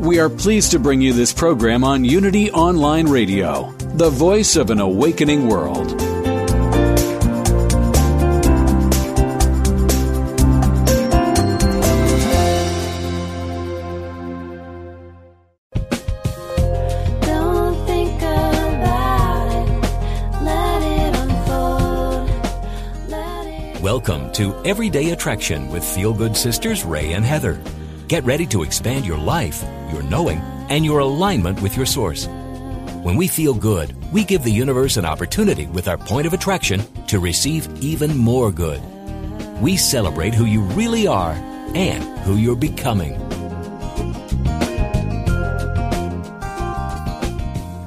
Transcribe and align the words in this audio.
We 0.00 0.18
are 0.18 0.30
pleased 0.30 0.70
to 0.70 0.78
bring 0.78 1.02
you 1.02 1.12
this 1.12 1.30
program 1.30 1.84
on 1.84 2.04
Unity 2.06 2.50
Online 2.52 3.06
Radio, 3.06 3.70
the 3.96 4.08
voice 4.08 4.56
of 4.56 4.70
an 4.70 4.80
awakening 4.80 5.46
world. 5.46 5.88
Don't 17.20 17.86
think 17.86 18.22
about 18.22 19.52
it. 19.52 19.68
Let 20.42 20.82
it 20.82 21.14
unfold. 23.12 23.82
Welcome 23.82 24.32
to 24.32 24.54
Everyday 24.64 25.10
Attraction 25.10 25.68
with 25.68 25.84
Feel 25.84 26.14
Good 26.14 26.34
Sisters 26.38 26.86
Ray 26.86 27.12
and 27.12 27.22
Heather. 27.22 27.60
Get 28.10 28.24
ready 28.24 28.44
to 28.46 28.64
expand 28.64 29.06
your 29.06 29.18
life, 29.18 29.62
your 29.92 30.02
knowing, 30.02 30.40
and 30.68 30.84
your 30.84 30.98
alignment 30.98 31.62
with 31.62 31.76
your 31.76 31.86
source. 31.86 32.26
When 33.04 33.14
we 33.14 33.28
feel 33.28 33.54
good, 33.54 33.94
we 34.12 34.24
give 34.24 34.42
the 34.42 34.50
universe 34.50 34.96
an 34.96 35.04
opportunity 35.04 35.66
with 35.66 35.86
our 35.86 35.96
point 35.96 36.26
of 36.26 36.32
attraction 36.32 36.82
to 37.06 37.20
receive 37.20 37.68
even 37.80 38.16
more 38.16 38.50
good. 38.50 38.82
We 39.62 39.76
celebrate 39.76 40.34
who 40.34 40.46
you 40.46 40.60
really 40.60 41.06
are 41.06 41.34
and 41.76 42.02
who 42.24 42.34
you're 42.34 42.56
becoming. 42.56 43.14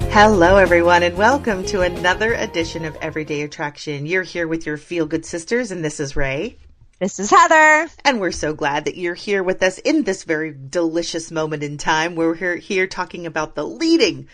Hello, 0.09 0.55
everyone, 0.55 1.03
and 1.03 1.17
welcome 1.17 1.65
to 1.65 1.81
another 1.81 2.33
edition 2.35 2.85
of 2.85 2.95
Everyday 3.02 3.41
Attraction. 3.41 4.05
You're 4.05 4.23
here 4.23 4.47
with 4.47 4.65
your 4.65 4.77
Feel 4.77 5.05
Good 5.05 5.25
Sisters, 5.25 5.69
and 5.69 5.83
this 5.83 5.99
is 5.99 6.15
Ray. 6.15 6.55
This 7.03 7.19
is 7.19 7.29
Heather. 7.29 7.89
And 8.05 8.21
we're 8.21 8.31
so 8.31 8.53
glad 8.53 8.85
that 8.85 8.95
you're 8.95 9.13
here 9.13 9.43
with 9.43 9.61
us 9.61 9.77
in 9.77 10.03
this 10.03 10.23
very 10.23 10.55
delicious 10.69 11.31
moment 11.31 11.61
in 11.61 11.77
time. 11.77 12.15
where 12.15 12.29
We're 12.29 12.35
here, 12.35 12.55
here 12.55 12.87
talking 12.87 13.25
about 13.25 13.55
the 13.55 13.65
leading, 13.67 14.29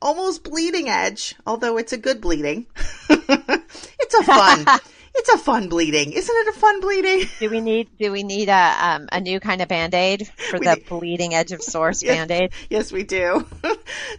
almost 0.00 0.44
bleeding 0.44 0.88
edge, 0.88 1.34
although 1.44 1.78
it's 1.78 1.92
a 1.92 1.98
good 1.98 2.20
bleeding. 2.20 2.66
it's 3.08 4.14
a 4.14 4.22
fun, 4.22 4.64
it's 5.16 5.30
a 5.30 5.38
fun 5.38 5.68
bleeding. 5.68 6.12
Isn't 6.12 6.36
it 6.36 6.54
a 6.54 6.60
fun 6.60 6.80
bleeding? 6.80 7.28
Do 7.40 7.50
we 7.50 7.60
need 7.60 7.88
do 7.98 8.12
we 8.12 8.22
need 8.22 8.48
a 8.48 8.76
um, 8.80 9.08
a 9.10 9.20
new 9.20 9.40
kind 9.40 9.60
of 9.60 9.66
band 9.66 9.92
aid 9.92 10.28
for 10.28 10.60
We 10.60 10.66
the 10.66 10.76
need- 10.76 10.86
bleeding 10.86 11.34
edge 11.34 11.50
of 11.50 11.60
source 11.60 12.04
Yes. 12.04 12.16
band 12.18 12.30
aid? 12.30 12.52
Yes, 12.70 12.92
we 12.92 13.02
do. 13.02 13.44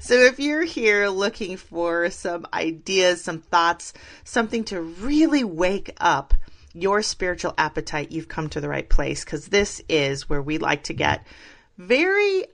so 0.01 0.15
if 0.15 0.41
you're 0.41 0.63
here 0.63 1.07
looking 1.07 1.55
for 1.55 2.09
some 2.09 2.47
ideas, 2.53 3.23
some 3.23 3.39
thoughts, 3.39 3.93
something 4.25 4.65
to 4.65 4.81
really 4.81 5.45
wake 5.45 5.95
up 6.01 6.33
your 6.73 7.02
spiritual 7.02 7.53
appetite, 7.57 8.11
you've 8.11 8.27
come 8.27 8.49
to 8.49 8.61
the 8.61 8.69
right 8.69 8.89
place 8.89 9.23
because 9.23 9.47
this 9.47 9.81
is 9.88 10.27
where 10.27 10.41
we 10.41 10.57
like 10.57 10.83
to 10.83 10.93
get 10.93 11.25
very 11.77 12.45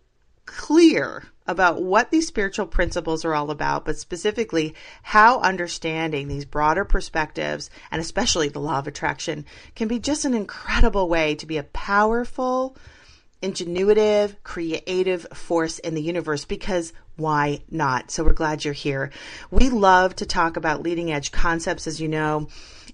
clear 0.45 1.23
about 1.48 1.81
what 1.81 2.11
these 2.11 2.28
spiritual 2.28 2.67
principles 2.67 3.26
are 3.26 3.34
all 3.34 3.50
about, 3.50 3.86
but 3.86 3.98
specifically 3.98 4.76
how 5.02 5.39
understanding 5.39 6.28
these 6.28 6.45
broader 6.45 6.86
perspectives 6.86 7.70
and 7.92 8.02
especially 8.02 8.50
the 8.50 8.59
law 8.59 8.80
of 8.80 8.88
attraction 8.88 9.45
can 9.76 9.88
be 9.88 9.99
just 9.99 10.26
an 10.26 10.33
incredible 10.33 11.10
way 11.10 11.36
to 11.36 11.45
be 11.45 11.58
a 11.58 11.64
powerful, 11.64 12.77
ingenuitive, 13.42 14.36
creative 14.44 15.26
force 15.33 15.80
in 15.80 15.95
the 15.95 16.02
universe 16.02 16.45
because 16.45 16.94
why 17.20 17.62
not? 17.70 18.12
So 18.12 18.24
we're 18.24 18.34
glad 18.34 18.66
you're 18.66 18.74
here. 18.74 19.12
We 19.52 19.70
love 19.70 20.16
to 20.18 20.26
talk 20.26 20.58
about 20.58 20.84
leading 20.84 21.12
edge 21.12 21.32
concepts, 21.32 21.86
as 21.86 22.02
you 22.02 22.08
know, 22.08 22.48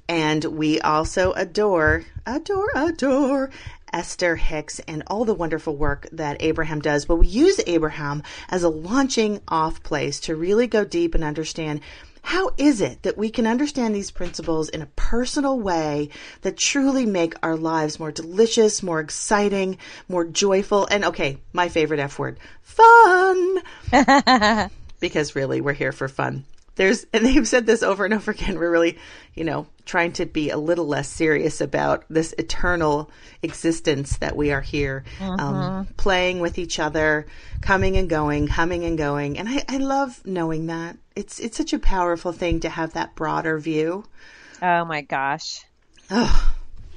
and 0.08 0.44
we 0.44 0.81
also 0.81 1.31
adore, 1.34 2.03
adore, 2.25 2.69
adore 2.75 3.50
Esther 3.94 4.36
Hicks 4.36 4.80
and 4.88 5.03
all 5.08 5.24
the 5.24 5.34
wonderful 5.34 5.75
work 5.75 6.08
that 6.12 6.41
Abraham 6.41 6.81
does. 6.81 7.06
But 7.06 7.16
we 7.16 7.28
use 7.28 7.62
Abraham 7.66 8.24
as 8.50 8.63
a 8.63 8.69
launching 8.69 9.41
off 9.47 9.81
place 9.84 10.19
to 10.22 10.36
really 10.36 10.68
go 10.68 10.84
deep 10.84 11.16
and 11.16 11.24
understand 11.24 11.80
how 12.25 12.50
is 12.58 12.81
it 12.81 13.03
that 13.03 13.19
we 13.19 13.30
can 13.30 13.46
understand 13.46 13.94
these 13.94 14.09
principles 14.09 14.69
in 14.69 14.81
a 14.81 14.88
personal 14.96 15.59
way 15.59 16.09
that 16.41 16.58
truly 16.58 17.06
make 17.06 17.36
our 17.44 17.56
lives 17.56 18.00
more 18.00 18.12
delicious, 18.12 18.81
more 18.81 19.00
exciting, 19.00 19.78
more 20.09 20.25
joyful, 20.25 20.88
and 20.88 21.06
okay, 21.06 21.38
my 21.53 21.69
favorite 21.69 22.00
F 22.00 22.18
word, 22.18 22.40
fun? 22.63 23.62
because 25.00 25.36
really, 25.36 25.62
we're 25.62 25.74
here 25.74 25.91
for 25.91 26.08
fun. 26.08 26.46
There's, 26.78 27.06
and 27.13 27.24
they've 27.24 27.47
said 27.47 27.68
this 27.68 27.84
over 27.84 28.06
and 28.06 28.13
over 28.16 28.31
again. 28.31 28.57
We're 28.57 28.72
really, 28.72 28.97
you 29.36 29.44
know, 29.44 29.68
trying 29.86 30.13
to 30.13 30.25
be 30.25 30.50
a 30.50 30.57
little 30.57 30.88
less 30.88 31.07
serious 31.07 31.62
about 31.62 32.06
this 32.09 32.34
eternal 32.40 33.12
existence 33.44 34.18
that 34.18 34.36
we 34.36 34.52
are 34.52 34.62
here, 34.62 35.03
um, 35.22 35.88
playing 35.96 36.40
with 36.40 36.57
each 36.57 36.80
other, 36.80 37.28
coming 37.62 37.97
and 37.97 38.09
going, 38.09 38.47
coming 38.47 38.84
and 38.84 38.97
going. 38.97 39.38
And 39.38 39.47
I, 39.47 39.63
I 39.69 39.78
love 39.78 40.25
knowing 40.25 40.66
that 40.66 40.97
it's, 41.15 41.39
it's 41.39 41.57
such 41.57 41.73
a 41.73 41.79
powerful 41.79 42.31
thing 42.31 42.59
to 42.61 42.69
have 42.69 42.93
that 42.93 43.15
broader 43.15 43.57
view. 43.57 44.05
Oh 44.61 44.85
my 44.85 45.01
gosh. 45.01 45.65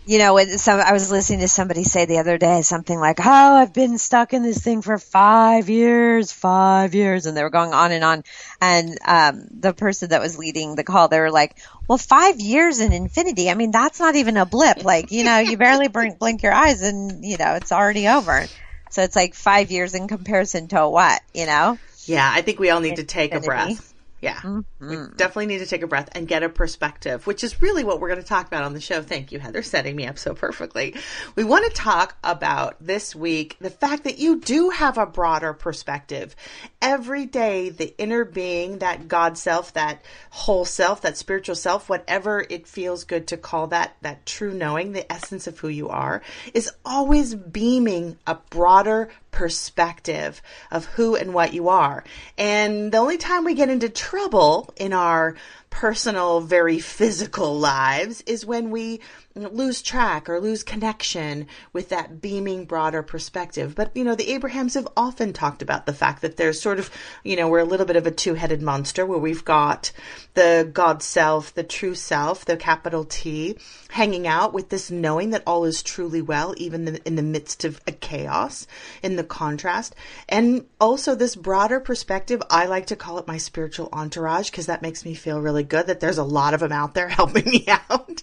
You 0.06 0.18
know, 0.18 0.38
some 0.56 0.80
I 0.80 0.92
was 0.92 1.10
listening 1.10 1.40
to 1.40 1.48
somebody 1.48 1.84
say 1.84 2.06
the 2.06 2.18
other 2.18 2.38
day 2.38 2.62
something 2.62 2.98
like, 2.98 3.18
"Oh, 3.20 3.56
I've 3.56 3.74
been 3.74 3.98
stuck 3.98 4.32
in 4.32 4.42
this 4.42 4.64
thing 4.64 4.80
for 4.80 4.96
five 4.96 5.68
years, 5.68 6.32
five 6.32 6.94
years," 6.94 7.26
and 7.26 7.36
they 7.36 7.42
were 7.42 7.50
going 7.50 7.74
on 7.74 7.92
and 7.92 8.02
on. 8.02 8.24
And 8.58 8.96
um, 9.06 9.44
the 9.50 9.74
person 9.74 10.08
that 10.08 10.22
was 10.22 10.38
leading 10.38 10.76
the 10.76 10.82
call, 10.82 11.08
they 11.08 11.20
were 11.20 11.30
like, 11.30 11.58
"Well, 11.86 11.98
five 11.98 12.40
years 12.40 12.80
in 12.80 12.94
infinity. 12.94 13.50
I 13.50 13.54
mean, 13.54 13.70
that's 13.70 14.00
not 14.00 14.16
even 14.16 14.38
a 14.38 14.46
blip. 14.46 14.82
Like, 14.82 15.12
you 15.12 15.24
know, 15.24 15.40
you 15.40 15.58
barely 15.58 15.88
blink, 15.92 16.18
blink 16.18 16.42
your 16.42 16.54
eyes, 16.54 16.80
and 16.80 17.22
you 17.22 17.36
know, 17.36 17.56
it's 17.56 17.70
already 17.70 18.08
over." 18.08 18.46
So 18.90 19.02
it's 19.02 19.16
like 19.16 19.34
five 19.34 19.70
years 19.70 19.94
in 19.94 20.08
comparison 20.08 20.68
to 20.68 20.88
what, 20.88 21.20
you 21.34 21.46
know? 21.46 21.78
Yeah, 22.06 22.30
I 22.32 22.40
think 22.40 22.58
we 22.58 22.70
all 22.70 22.80
need 22.80 22.96
to 22.96 23.04
take 23.04 23.34
a 23.34 23.40
breath. 23.40 23.87
Yeah, 24.20 24.40
we 24.42 24.50
mm-hmm. 24.50 25.16
definitely 25.16 25.46
need 25.46 25.58
to 25.58 25.66
take 25.66 25.82
a 25.82 25.86
breath 25.86 26.08
and 26.12 26.26
get 26.26 26.42
a 26.42 26.48
perspective, 26.48 27.24
which 27.26 27.44
is 27.44 27.62
really 27.62 27.84
what 27.84 28.00
we're 28.00 28.08
going 28.08 28.20
to 28.20 28.26
talk 28.26 28.48
about 28.48 28.64
on 28.64 28.74
the 28.74 28.80
show. 28.80 29.00
Thank 29.00 29.30
you, 29.30 29.38
Heather, 29.38 29.62
setting 29.62 29.94
me 29.94 30.06
up 30.06 30.18
so 30.18 30.34
perfectly. 30.34 30.96
We 31.36 31.44
want 31.44 31.66
to 31.66 31.70
talk 31.70 32.16
about 32.24 32.76
this 32.80 33.14
week 33.14 33.56
the 33.60 33.70
fact 33.70 34.04
that 34.04 34.18
you 34.18 34.40
do 34.40 34.70
have 34.70 34.98
a 34.98 35.06
broader 35.06 35.52
perspective. 35.52 36.34
Every 36.82 37.26
day, 37.26 37.70
the 37.70 37.96
inner 37.96 38.24
being, 38.24 38.78
that 38.78 39.06
God 39.06 39.38
self, 39.38 39.74
that 39.74 40.04
whole 40.30 40.64
self, 40.64 41.02
that 41.02 41.16
spiritual 41.16 41.54
self, 41.54 41.88
whatever 41.88 42.44
it 42.48 42.66
feels 42.66 43.04
good 43.04 43.28
to 43.28 43.36
call 43.36 43.68
that, 43.68 43.96
that 44.02 44.26
true 44.26 44.52
knowing, 44.52 44.92
the 44.92 45.10
essence 45.12 45.46
of 45.46 45.60
who 45.60 45.68
you 45.68 45.90
are, 45.90 46.22
is 46.54 46.72
always 46.84 47.36
beaming 47.36 48.18
a 48.26 48.34
broader 48.50 49.10
perspective 49.30 50.42
of 50.70 50.86
who 50.86 51.14
and 51.14 51.34
what 51.34 51.52
you 51.52 51.68
are. 51.68 52.04
And 52.36 52.92
the 52.92 52.98
only 52.98 53.18
time 53.18 53.44
we 53.44 53.54
get 53.54 53.68
into 53.68 53.88
trouble 53.88 54.72
in 54.76 54.92
our 54.92 55.36
personal, 55.70 56.40
very 56.40 56.78
physical 56.78 57.58
lives 57.58 58.22
is 58.22 58.46
when 58.46 58.70
we 58.70 59.00
lose 59.34 59.82
track 59.82 60.28
or 60.28 60.40
lose 60.40 60.62
connection 60.62 61.46
with 61.72 61.90
that 61.90 62.20
beaming, 62.20 62.64
broader 62.64 63.02
perspective. 63.02 63.74
But, 63.74 63.96
you 63.96 64.04
know, 64.04 64.14
the 64.14 64.32
Abrahams 64.32 64.74
have 64.74 64.88
often 64.96 65.32
talked 65.32 65.62
about 65.62 65.86
the 65.86 65.92
fact 65.92 66.22
that 66.22 66.36
there's 66.36 66.60
sort 66.60 66.78
of, 66.78 66.90
you 67.22 67.36
know, 67.36 67.48
we're 67.48 67.60
a 67.60 67.64
little 67.64 67.86
bit 67.86 67.96
of 67.96 68.06
a 68.06 68.10
two 68.10 68.34
headed 68.34 68.62
monster 68.62 69.06
where 69.06 69.18
we've 69.18 69.44
got 69.44 69.92
the 70.34 70.68
God 70.72 71.02
self, 71.02 71.54
the 71.54 71.62
true 71.62 71.94
self, 71.94 72.44
the 72.44 72.56
capital 72.56 73.04
T, 73.04 73.56
hanging 73.90 74.26
out 74.26 74.52
with 74.52 74.68
this 74.70 74.90
knowing 74.90 75.30
that 75.30 75.44
all 75.46 75.64
is 75.64 75.82
truly 75.82 76.22
well, 76.22 76.54
even 76.56 76.96
in 77.04 77.14
the 77.16 77.22
midst 77.22 77.64
of 77.64 77.80
a 77.86 77.92
chaos, 77.92 78.66
in 79.02 79.16
the 79.16 79.24
contrast. 79.24 79.94
And 80.28 80.66
also 80.80 81.14
this 81.14 81.36
broader 81.36 81.80
perspective, 81.80 82.42
I 82.50 82.66
like 82.66 82.86
to 82.86 82.96
call 82.96 83.18
it 83.18 83.26
my 83.26 83.38
spiritual 83.38 83.88
entourage 83.92 84.50
because 84.50 84.66
that 84.66 84.82
makes 84.82 85.04
me 85.04 85.14
feel 85.14 85.40
really 85.40 85.57
good 85.64 85.86
that 85.86 86.00
there's 86.00 86.18
a 86.18 86.24
lot 86.24 86.54
of 86.54 86.60
them 86.60 86.72
out 86.72 86.94
there 86.94 87.08
helping 87.20 87.44
me 87.44 87.66
out. 87.68 88.22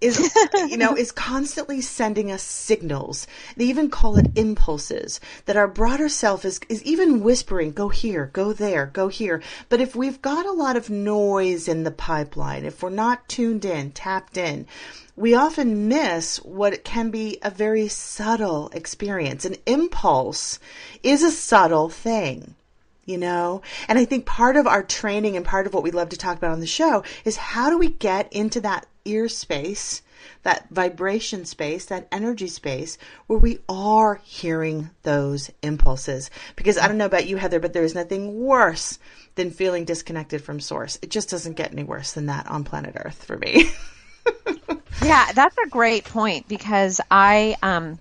Is 0.00 0.34
you 0.68 0.76
know 0.76 0.96
is 0.96 1.12
constantly 1.12 1.80
sending 1.80 2.32
us 2.32 2.42
signals. 2.42 3.28
They 3.56 3.66
even 3.66 3.88
call 3.88 4.18
it 4.18 4.36
impulses 4.36 5.20
that 5.44 5.56
our 5.56 5.68
broader 5.68 6.08
self 6.08 6.44
is 6.44 6.58
is 6.68 6.82
even 6.82 7.22
whispering 7.22 7.70
go 7.70 7.88
here 7.88 8.28
go 8.32 8.52
there 8.52 8.86
go 8.86 9.06
here. 9.06 9.40
But 9.68 9.80
if 9.80 9.94
we've 9.94 10.20
got 10.20 10.44
a 10.44 10.52
lot 10.52 10.76
of 10.76 10.90
noise 10.90 11.68
in 11.68 11.84
the 11.84 11.92
pipeline 11.92 12.64
if 12.64 12.82
we're 12.82 12.90
not 12.90 13.28
tuned 13.28 13.64
in 13.64 13.92
tapped 13.92 14.36
in 14.36 14.66
we 15.14 15.34
often 15.34 15.88
miss 15.88 16.38
what 16.38 16.84
can 16.84 17.10
be 17.10 17.38
a 17.42 17.50
very 17.50 17.86
subtle 17.86 18.70
experience. 18.70 19.44
An 19.44 19.56
impulse 19.66 20.58
is 21.02 21.22
a 21.22 21.30
subtle 21.30 21.90
thing 21.90 22.56
you 23.04 23.18
know? 23.18 23.62
And 23.88 23.98
I 23.98 24.04
think 24.04 24.26
part 24.26 24.56
of 24.56 24.66
our 24.66 24.82
training 24.82 25.36
and 25.36 25.44
part 25.44 25.66
of 25.66 25.74
what 25.74 25.82
we 25.82 25.90
love 25.90 26.10
to 26.10 26.16
talk 26.16 26.36
about 26.36 26.52
on 26.52 26.60
the 26.60 26.66
show 26.66 27.04
is 27.24 27.36
how 27.36 27.70
do 27.70 27.78
we 27.78 27.88
get 27.88 28.32
into 28.32 28.60
that 28.60 28.86
ear 29.04 29.28
space, 29.28 30.02
that 30.42 30.68
vibration 30.70 31.44
space, 31.44 31.86
that 31.86 32.06
energy 32.12 32.46
space 32.46 32.98
where 33.26 33.38
we 33.38 33.58
are 33.68 34.20
hearing 34.22 34.90
those 35.02 35.50
impulses. 35.62 36.30
Because 36.56 36.78
I 36.78 36.88
don't 36.88 36.98
know 36.98 37.06
about 37.06 37.26
you, 37.26 37.36
Heather, 37.36 37.60
but 37.60 37.72
there 37.72 37.84
is 37.84 37.94
nothing 37.94 38.40
worse 38.40 38.98
than 39.34 39.50
feeling 39.50 39.84
disconnected 39.84 40.42
from 40.42 40.60
source. 40.60 40.98
It 41.02 41.10
just 41.10 41.30
doesn't 41.30 41.54
get 41.54 41.72
any 41.72 41.84
worse 41.84 42.12
than 42.12 42.26
that 42.26 42.46
on 42.46 42.64
planet 42.64 42.94
Earth 42.96 43.24
for 43.24 43.36
me. 43.36 43.70
yeah, 45.02 45.32
that's 45.32 45.56
a 45.58 45.68
great 45.68 46.04
point 46.04 46.48
because 46.48 47.00
I 47.10 47.56
um 47.62 47.98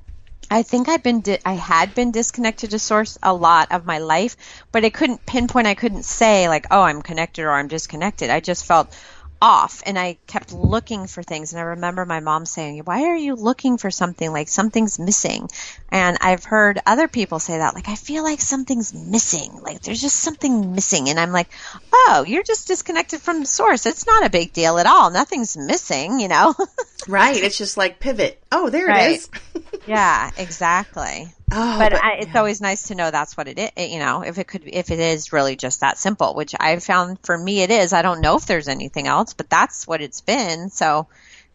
I 0.51 0.61
think 0.63 0.87
I've 0.87 1.01
been 1.01 1.21
di- 1.21 1.39
I 1.45 1.53
had 1.53 1.95
been 1.95 2.11
disconnected 2.11 2.69
to 2.71 2.79
source 2.79 3.17
a 3.23 3.33
lot 3.33 3.71
of 3.71 3.87
my 3.87 3.97
life, 3.99 4.35
but 4.71 4.85
I 4.85 4.91
couldn't 4.91 5.25
pinpoint. 5.25 5.65
I 5.65 5.73
couldn't 5.75 6.03
say 6.03 6.47
like, 6.47 6.67
"Oh, 6.69 6.81
I'm 6.83 7.01
connected" 7.01 7.43
or 7.45 7.51
"I'm 7.53 7.67
disconnected." 7.67 8.29
I 8.29 8.39
just 8.41 8.65
felt 8.65 8.93
off 9.41 9.81
and 9.85 9.97
I 9.97 10.17
kept 10.27 10.53
looking 10.53 11.07
for 11.07 11.23
things. 11.23 11.51
And 11.53 11.59
I 11.59 11.63
remember 11.63 12.05
my 12.05 12.19
mom 12.19 12.45
saying, 12.45 12.79
why 12.85 13.03
are 13.05 13.15
you 13.15 13.35
looking 13.35 13.77
for 13.77 13.89
something 13.89 14.31
like 14.31 14.47
something's 14.47 14.99
missing? 14.99 15.49
And 15.89 16.17
I've 16.21 16.43
heard 16.43 16.79
other 16.85 17.07
people 17.07 17.39
say 17.39 17.57
that, 17.57 17.73
like, 17.73 17.89
I 17.89 17.95
feel 17.95 18.23
like 18.23 18.39
something's 18.41 18.93
missing. 18.93 19.59
Like 19.61 19.81
there's 19.81 20.01
just 20.01 20.17
something 20.17 20.73
missing. 20.73 21.09
And 21.09 21.19
I'm 21.19 21.31
like, 21.31 21.49
oh, 21.93 22.23
you're 22.27 22.43
just 22.43 22.67
disconnected 22.67 23.21
from 23.21 23.39
the 23.41 23.45
source. 23.47 23.85
It's 23.85 24.05
not 24.05 24.25
a 24.25 24.29
big 24.29 24.53
deal 24.53 24.77
at 24.77 24.85
all. 24.85 25.09
Nothing's 25.11 25.57
missing, 25.57 26.19
you 26.19 26.27
know? 26.27 26.53
right. 27.07 27.43
It's 27.43 27.57
just 27.57 27.77
like 27.77 27.99
pivot. 27.99 28.41
Oh, 28.51 28.69
there 28.69 28.87
Right. 28.87 29.11
it 29.11 29.15
is. 29.15 29.29
yeah, 29.87 30.29
exactly. 30.37 31.33
Oh, 31.51 31.77
but 31.79 31.91
but- 31.91 32.03
I, 32.03 32.13
it's 32.13 32.35
always 32.35 32.61
nice 32.61 32.83
to 32.83 32.95
know 32.95 33.11
that's 33.11 33.35
what 33.35 33.47
it 33.47 33.59
is. 33.59 33.91
You 33.91 33.99
know, 33.99 34.21
if 34.23 34.37
it 34.37 34.47
could, 34.47 34.63
if 34.65 34.89
it 34.89 34.99
is 34.99 35.33
really 35.33 35.55
just 35.55 35.81
that 35.81 35.97
simple, 35.97 36.33
which 36.33 36.55
I 36.59 36.77
found 36.79 37.19
for 37.23 37.37
me 37.37 37.61
it 37.61 37.71
is. 37.71 37.93
I 37.93 38.01
don't 38.01 38.21
know 38.21 38.37
if 38.37 38.45
there's 38.45 38.67
anything 38.67 39.07
else, 39.07 39.33
but 39.33 39.49
that's 39.49 39.85
what 39.87 40.01
it's 40.01 40.21
been. 40.21 40.69
So 40.69 41.07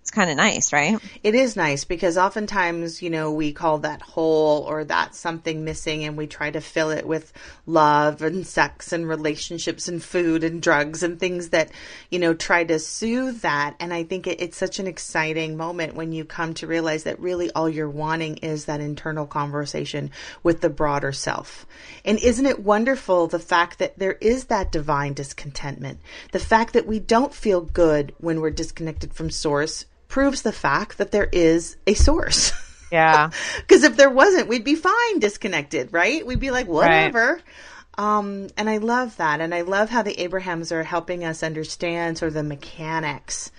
it's 0.07 0.13
kind 0.13 0.31
of 0.31 0.37
nice, 0.37 0.73
right? 0.73 1.01
It 1.25 1.35
is 1.35 1.57
nice 1.57 1.83
because 1.83 2.17
oftentimes, 2.17 3.03
you 3.03 3.11
know, 3.11 3.33
we 3.33 3.53
call 3.53 3.79
that 3.79 4.03
hole 4.03 4.63
or 4.63 4.85
that 4.85 5.17
something 5.17 5.65
missing 5.65 6.05
and 6.05 6.17
we 6.17 6.29
try 6.29 6.49
to 6.49 6.61
fill 6.61 6.91
it 6.91 7.05
with 7.05 7.33
love 7.67 8.23
and 8.23 8.47
sex 8.47 8.93
and 8.93 9.09
relationships 9.09 9.89
and 9.89 10.01
food 10.01 10.45
and 10.45 10.63
drugs 10.63 11.03
and 11.03 11.19
things 11.19 11.49
that, 11.49 11.73
you 12.09 12.21
know, 12.21 12.35
try 12.35 12.63
to 12.63 12.79
soothe 12.79 13.41
that. 13.41 13.75
And 13.81 13.93
I 13.93 14.05
think 14.05 14.29
it, 14.29 14.41
it's 14.41 14.57
such 14.57 14.79
an 14.79 14.87
exciting 14.87 15.57
moment 15.57 15.97
when 15.97 16.13
you 16.13 16.25
come 16.25 16.55
to 16.55 16.69
realize 16.69 17.03
that 17.03 17.19
really 17.19 17.51
all 17.51 17.69
you're 17.69 17.91
wanting 17.91 18.37
is 18.37 18.67
that 18.67 18.81
internal 18.81 19.27
conversation 19.27 20.13
with 20.45 20.61
the 20.61 20.71
broader 20.71 21.11
self. 21.11 21.67
And 22.05 22.21
isn't 22.21 22.47
it 22.47 22.61
wonderful 22.61 23.27
the 23.27 23.41
fact 23.41 23.81
that 23.81 23.99
there 23.99 24.17
is 24.21 24.45
that 24.45 24.71
divine 24.71 25.15
discontentment? 25.15 25.99
The 26.31 26.39
fact 26.39 26.75
that 26.75 26.87
we 26.87 27.01
don't 27.01 27.35
feel 27.35 27.61
good 27.61 28.15
when 28.19 28.41
we're 28.41 28.51
disconnected 28.51 29.13
from 29.13 29.31
source 29.31 29.85
proves 30.09 30.43
the 30.43 30.53
fact 30.53 30.99
that 30.99 31.11
there 31.11 31.29
is 31.31 31.77
a 31.87 31.95
source. 31.95 32.53
Yeah. 32.93 33.31
Because 33.57 33.83
if 33.83 33.97
there 33.97 34.11
wasn't, 34.11 34.49
we'd 34.49 34.65
be 34.65 34.77
fine 34.77 35.19
disconnected, 35.19 35.93
right? 35.93 36.25
We'd 36.25 36.39
be 36.39 36.53
like, 36.53 36.69
whatever. 36.69 37.41
Um, 37.99 38.49
and 38.57 38.71
I 38.71 38.77
love 38.79 39.17
that. 39.17 39.41
And 39.41 39.55
I 39.55 39.63
love 39.63 39.91
how 39.91 40.03
the 40.03 40.21
Abrahams 40.21 40.71
are 40.71 40.83
helping 40.83 41.25
us 41.25 41.43
understand 41.43 42.19
sort 42.19 42.29
of 42.29 42.35
the 42.35 42.43
mechanics 42.43 43.51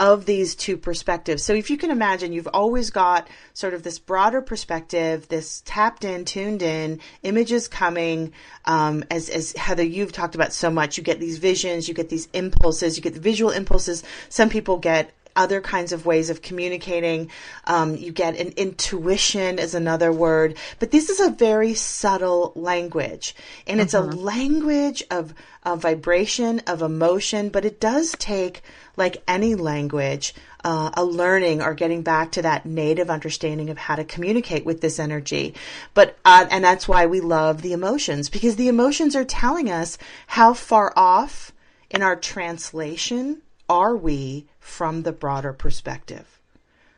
of 0.00 0.24
these 0.24 0.54
two 0.54 0.78
perspectives. 0.78 1.44
So 1.44 1.52
if 1.52 1.68
you 1.68 1.76
can 1.76 1.90
imagine, 1.90 2.32
you've 2.32 2.48
always 2.54 2.88
got 2.88 3.28
sort 3.52 3.74
of 3.74 3.82
this 3.82 3.98
broader 3.98 4.40
perspective, 4.40 5.28
this 5.28 5.62
tapped 5.66 6.04
in, 6.04 6.24
tuned 6.24 6.62
in, 6.62 7.00
images 7.22 7.68
coming, 7.68 8.32
um, 8.64 9.04
as, 9.10 9.28
as 9.28 9.52
Heather, 9.52 9.84
you've 9.84 10.12
talked 10.12 10.34
about 10.34 10.54
so 10.54 10.70
much. 10.70 10.96
You 10.96 11.04
get 11.04 11.20
these 11.20 11.36
visions, 11.36 11.86
you 11.86 11.92
get 11.92 12.08
these 12.08 12.28
impulses, 12.32 12.96
you 12.96 13.02
get 13.02 13.12
the 13.12 13.20
visual 13.20 13.50
impulses. 13.50 14.02
Some 14.30 14.48
people 14.48 14.78
get 14.78 15.12
other 15.40 15.62
kinds 15.62 15.92
of 15.92 16.04
ways 16.04 16.28
of 16.28 16.42
communicating. 16.42 17.30
Um, 17.64 17.96
you 17.96 18.12
get 18.12 18.36
an 18.36 18.52
intuition 18.58 19.58
is 19.58 19.74
another 19.74 20.12
word, 20.12 20.58
but 20.78 20.90
this 20.90 21.08
is 21.08 21.18
a 21.18 21.30
very 21.30 21.72
subtle 21.72 22.52
language, 22.54 23.34
and 23.66 23.80
it's 23.80 23.94
a 23.94 24.02
language 24.02 25.02
of, 25.10 25.32
of 25.62 25.80
vibration, 25.80 26.60
of 26.66 26.82
emotion. 26.82 27.48
But 27.48 27.64
it 27.64 27.80
does 27.80 28.14
take, 28.18 28.60
like 28.98 29.22
any 29.26 29.54
language, 29.54 30.34
uh, 30.62 30.90
a 30.94 31.04
learning 31.04 31.62
or 31.62 31.72
getting 31.72 32.02
back 32.02 32.32
to 32.32 32.42
that 32.42 32.66
native 32.66 33.08
understanding 33.08 33.70
of 33.70 33.78
how 33.78 33.96
to 33.96 34.04
communicate 34.04 34.66
with 34.66 34.82
this 34.82 34.98
energy. 34.98 35.54
But 35.94 36.18
uh, 36.26 36.48
and 36.50 36.62
that's 36.62 36.86
why 36.86 37.06
we 37.06 37.20
love 37.20 37.62
the 37.62 37.72
emotions 37.72 38.28
because 38.28 38.56
the 38.56 38.68
emotions 38.68 39.16
are 39.16 39.24
telling 39.24 39.70
us 39.70 39.96
how 40.26 40.52
far 40.52 40.92
off 40.96 41.52
in 41.90 42.02
our 42.02 42.14
translation 42.14 43.40
are 43.70 43.96
we 43.96 44.48
from 44.58 45.04
the 45.04 45.12
broader 45.12 45.52
perspective? 45.52 46.40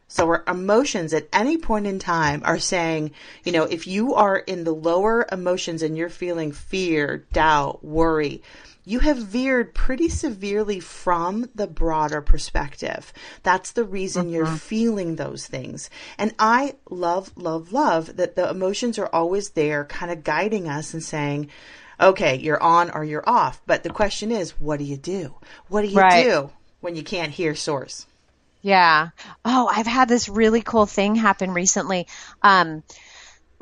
So 0.08 0.26
our 0.26 0.42
emotions 0.48 1.12
at 1.12 1.28
any 1.32 1.58
point 1.58 1.86
in 1.86 1.98
time 1.98 2.42
are 2.44 2.58
saying, 2.58 3.12
you 3.44 3.52
know, 3.52 3.64
if 3.64 3.86
you 3.86 4.14
are 4.14 4.38
in 4.38 4.64
the 4.64 4.74
lower 4.74 5.26
emotions 5.30 5.82
and 5.82 5.96
you're 5.96 6.08
feeling 6.08 6.50
fear, 6.52 7.26
doubt, 7.32 7.84
worry, 7.84 8.42
you 8.84 8.98
have 9.00 9.18
veered 9.18 9.74
pretty 9.74 10.08
severely 10.08 10.80
from 10.80 11.48
the 11.54 11.66
broader 11.66 12.20
perspective. 12.20 13.12
That's 13.42 13.72
the 13.72 13.84
reason 13.84 14.30
you're 14.30 14.46
mm-hmm. 14.46 14.56
feeling 14.56 15.16
those 15.16 15.46
things. 15.46 15.88
And 16.18 16.34
I 16.38 16.74
love, 16.90 17.32
love, 17.36 17.72
love 17.72 18.16
that 18.16 18.34
the 18.34 18.48
emotions 18.50 18.98
are 18.98 19.10
always 19.12 19.50
there 19.50 19.84
kind 19.84 20.10
of 20.10 20.24
guiding 20.24 20.68
us 20.68 20.94
and 20.94 21.02
saying, 21.02 21.48
okay, 22.00 22.36
you're 22.36 22.62
on 22.62 22.90
or 22.90 23.04
you're 23.04 23.28
off. 23.28 23.62
But 23.66 23.82
the 23.82 23.90
question 23.90 24.32
is, 24.32 24.60
what 24.60 24.78
do 24.78 24.84
you 24.84 24.96
do? 24.96 25.34
What 25.68 25.82
do 25.82 25.88
you 25.88 25.98
Right. 25.98 26.24
do 26.24 26.50
when 26.82 26.94
you 26.94 27.02
can't 27.02 27.32
hear 27.32 27.54
source? 27.54 28.06
Yeah. 28.60 29.08
Oh, 29.44 29.68
I've 29.72 29.86
had 29.86 30.08
this 30.08 30.28
really 30.28 30.60
cool 30.60 30.86
thing 30.86 31.14
happen 31.14 31.52
recently. 31.52 32.06
Um, 32.42 32.82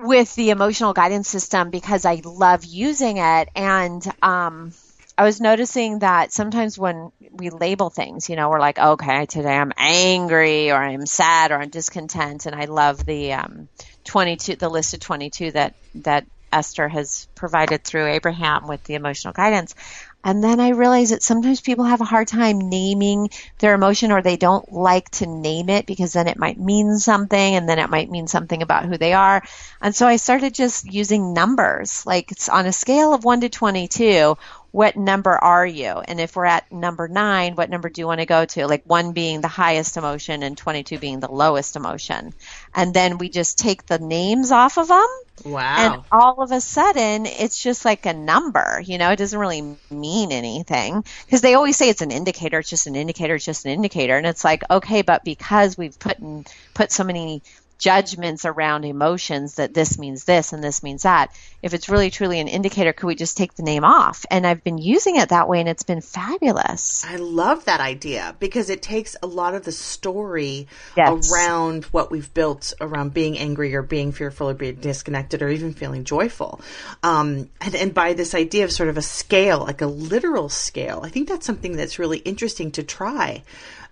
with 0.03 0.35
the 0.35 0.51
emotional 0.51 0.93
guidance 0.93 1.29
system 1.29 1.71
because 1.71 2.05
I 2.05 2.23
love 2.25 2.65
using 2.65 3.19
it. 3.19 3.49
And 3.55 4.03
um, 4.23 4.73
I 5.17 5.25
was 5.25 5.41
noticing 5.41 6.01
that 6.01 6.33
sometimes 6.33 6.79
when 6.79 7.13
we 7.31 7.51
label 7.51 7.91
things, 7.91 8.29
you 8.29 8.37
know, 8.37 8.49
we're 8.49 8.61
like, 8.61 8.79
okay, 8.79 9.27
today 9.27 9.57
I'm 9.57 9.73
angry 9.77 10.71
or 10.71 10.77
I'm 10.77 11.07
sad 11.07 11.51
or 11.51 11.57
I'm 11.57 11.69
discontent. 11.69 12.47
And 12.47 12.55
I 12.55 12.65
love 12.65 13.05
the 13.05 13.35
um, 13.35 13.69
22, 14.05 14.57
the 14.57 14.69
list 14.69 14.95
of 14.95 15.01
22 15.01 15.53
that, 15.53 15.75
that 15.97 16.27
Esther 16.53 16.89
has 16.89 17.29
provided 17.35 17.85
through 17.85 18.07
Abraham 18.07 18.67
with 18.67 18.83
the 18.85 18.95
emotional 18.95 19.33
guidance. 19.33 19.75
And 20.23 20.45
then 20.45 20.61
I 20.61 20.71
realized 20.71 21.13
that 21.13 21.23
sometimes 21.23 21.63
people 21.63 21.85
have 21.85 22.03
a 22.03 22.05
hard 22.05 22.29
time 22.29 22.59
naming 22.59 23.31
their 23.59 23.75
emotion 23.75 24.13
or 24.13 24.21
they 24.21 24.37
don't 24.37 24.71
like 24.71 25.09
to 25.13 25.27
name 25.27 25.71
it 25.71 25.87
because 25.87 26.13
then 26.13 26.29
it 26.29 26.39
might 26.39 26.61
mean 26.61 26.99
something 26.99 27.55
and 27.55 27.67
then 27.69 27.79
it 27.79 27.89
might 27.89 28.11
mean 28.11 28.27
something 28.27 28.61
about 28.61 28.85
who 28.85 28.99
they 28.99 29.15
are. 29.15 29.43
And 29.81 29.95
so 29.95 30.07
I 30.07 30.17
started 30.17 30.53
just 30.53 30.85
using 30.85 31.33
numbers. 31.33 32.05
Like 32.05 32.33
it's 32.33 32.51
on 32.51 32.67
a 32.67 32.73
scale 32.73 33.15
of 33.15 33.25
1 33.25 33.41
to 33.41 33.49
22, 33.49 34.37
what 34.73 34.97
number 34.97 35.33
are 35.33 35.67
you? 35.67 35.99
And 35.99 36.21
if 36.21 36.37
we're 36.37 36.45
at 36.45 36.71
number 36.71 37.09
9, 37.09 37.55
what 37.57 37.71
number 37.71 37.89
do 37.89 38.01
you 38.01 38.07
want 38.07 38.21
to 38.21 38.27
go 38.27 38.45
to? 38.45 38.67
Like 38.67 38.85
1 38.85 39.13
being 39.13 39.41
the 39.41 39.49
highest 39.49 39.97
emotion 39.97 40.43
and 40.43 40.57
22 40.57 40.99
being 40.99 41.21
the 41.21 41.31
lowest 41.31 41.77
emotion. 41.77 42.33
And 42.75 42.95
then 42.95 43.19
we 43.19 43.29
just 43.29 43.59
take 43.59 43.87
the 43.87 43.99
names 43.99 44.53
off 44.53 44.79
of 44.79 44.89
them 44.89 45.07
Wow. 45.45 45.77
and 45.79 46.03
all 46.13 46.43
of 46.43 46.53
a 46.53 46.61
sudden 46.61 47.25
it's 47.25 47.63
just 47.63 47.85
like 47.87 48.05
a 48.05 48.13
number 48.13 48.83
you 48.85 48.99
know 48.99 49.11
it 49.11 49.17
doesn't 49.17 49.39
really 49.39 49.75
mean 49.91 50.33
anything 50.33 51.03
because 51.25 51.41
they 51.41 51.55
always 51.55 51.79
say 51.79 51.89
it's 51.89 52.03
an 52.03 52.11
indicator 52.11 52.59
it's 52.59 52.69
just 52.69 52.87
an 52.87 52.95
indicator 52.95 53.37
it's 53.37 53.47
just 53.47 53.65
an 53.65 53.73
indicator 53.73 54.19
and 54.19 54.27
it's 54.27 54.45
like 54.45 54.63
okay 54.71 55.01
but 55.01 55.25
because 55.25 55.79
we've 55.79 55.99
put 55.99 56.19
in, 56.19 56.45
put 56.75 56.93
so 56.93 57.05
many 57.05 57.43
judgments 57.81 58.45
around 58.45 58.85
emotions 58.85 59.55
that 59.57 59.75
this 59.75 59.99
means 59.99 60.25
this 60.25 60.53
and 60.53 60.63
this 60.63 60.83
means 60.83 61.03
that 61.03 61.33
if 61.63 61.75
it's 61.75 61.89
really 61.89 62.11
truly 62.11 62.39
an 62.39 62.47
indicator 62.47 62.93
could 62.93 63.07
we 63.07 63.15
just 63.15 63.37
take 63.37 63.55
the 63.55 63.63
name 63.63 63.85
off 63.85 64.25
and 64.31 64.47
i've 64.47 64.63
been 64.63 64.79
using 64.79 65.17
it 65.17 65.31
that 65.31 65.49
way 65.49 65.59
and 65.61 65.69
it's 65.69 65.83
been 65.83 66.01
fabulous 66.01 67.05
I 67.09 67.17
love 67.17 67.65
that 67.65 67.81
idea 67.81 68.37
because 68.39 68.71
it 68.71 68.83
takes 68.83 69.17
a 69.23 69.27
lot 69.27 69.55
of 69.55 69.65
the 69.65 69.73
story 69.73 70.69
Yes. 70.97 71.33
around 71.33 71.85
what 71.87 72.11
we've 72.11 72.33
built 72.35 72.73
around 72.81 73.15
being 73.15 73.39
angry 73.39 73.75
or 73.75 73.83
being 73.83 74.13
fearful 74.13 74.51
or 74.51 74.55
being 74.55 74.77
disconnected 74.77 75.43
or 75.43 75.49
even 75.49 75.73
feeling 75.73 76.05
joyful. 76.05 76.61
Um, 77.03 77.49
and, 77.61 77.75
and 77.75 77.95
by 77.95 78.13
this 78.13 78.35
idea 78.35 78.65
of 78.65 78.73
sort 78.73 78.89
of 78.89 78.97
a 78.99 79.03
scale, 79.03 79.61
like 79.61 79.81
a 79.81 79.87
literal 79.87 80.49
scale, 80.49 81.01
I 81.03 81.09
think 81.09 81.29
that's 81.29 81.47
something 81.47 81.77
that's 81.77 81.99
really 81.99 82.19
interesting 82.19 82.71
to 82.73 82.83
try. 82.83 83.43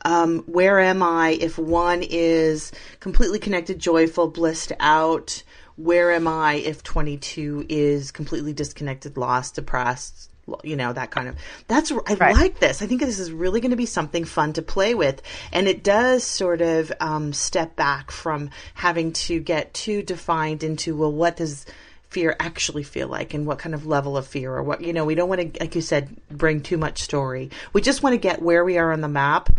Um, 0.04 0.40
where 0.46 0.80
am 0.80 1.02
I 1.02 1.30
if 1.40 1.58
one 1.58 2.02
is 2.02 2.72
completely 3.00 3.38
connected, 3.38 3.78
joyful, 3.78 4.28
blissed 4.28 4.72
out? 4.80 5.42
Where 5.76 6.12
am 6.12 6.26
I 6.26 6.54
if 6.54 6.82
22 6.82 7.66
is 7.68 8.10
completely 8.10 8.52
disconnected, 8.52 9.16
lost, 9.16 9.54
depressed, 9.54 10.28
you 10.62 10.76
know 10.76 10.92
that 10.92 11.10
kind 11.10 11.28
of 11.28 11.36
that's 11.66 11.92
i 11.92 12.14
Right. 12.14 12.34
like 12.34 12.58
this 12.58 12.82
i 12.82 12.86
think 12.86 13.00
this 13.00 13.18
is 13.18 13.30
really 13.30 13.60
going 13.60 13.70
to 13.70 13.76
be 13.76 13.86
something 13.86 14.24
fun 14.24 14.52
to 14.54 14.62
play 14.62 14.94
with 14.94 15.22
and 15.52 15.68
it 15.68 15.82
does 15.84 16.24
sort 16.24 16.60
of 16.60 16.92
um, 17.00 17.32
step 17.32 17.76
back 17.76 18.10
from 18.10 18.50
having 18.74 19.12
to 19.12 19.40
get 19.40 19.74
too 19.74 20.02
defined 20.02 20.62
into 20.62 20.96
well 20.96 21.12
what 21.12 21.36
does 21.36 21.66
fear 22.08 22.34
actually 22.40 22.82
feel 22.82 23.08
like 23.08 23.34
and 23.34 23.46
what 23.46 23.58
kind 23.58 23.74
of 23.74 23.86
level 23.86 24.16
of 24.16 24.26
fear 24.26 24.54
or 24.54 24.62
what 24.62 24.80
you 24.80 24.92
know 24.92 25.04
we 25.04 25.14
don't 25.14 25.28
want 25.28 25.54
to 25.54 25.60
like 25.60 25.74
you 25.74 25.82
said 25.82 26.08
bring 26.30 26.62
too 26.62 26.78
much 26.78 27.02
story 27.02 27.50
we 27.72 27.82
just 27.82 28.02
want 28.02 28.14
to 28.14 28.18
get 28.18 28.40
where 28.40 28.64
we 28.64 28.78
are 28.78 28.92
on 28.92 29.02
the 29.02 29.08
map 29.08 29.50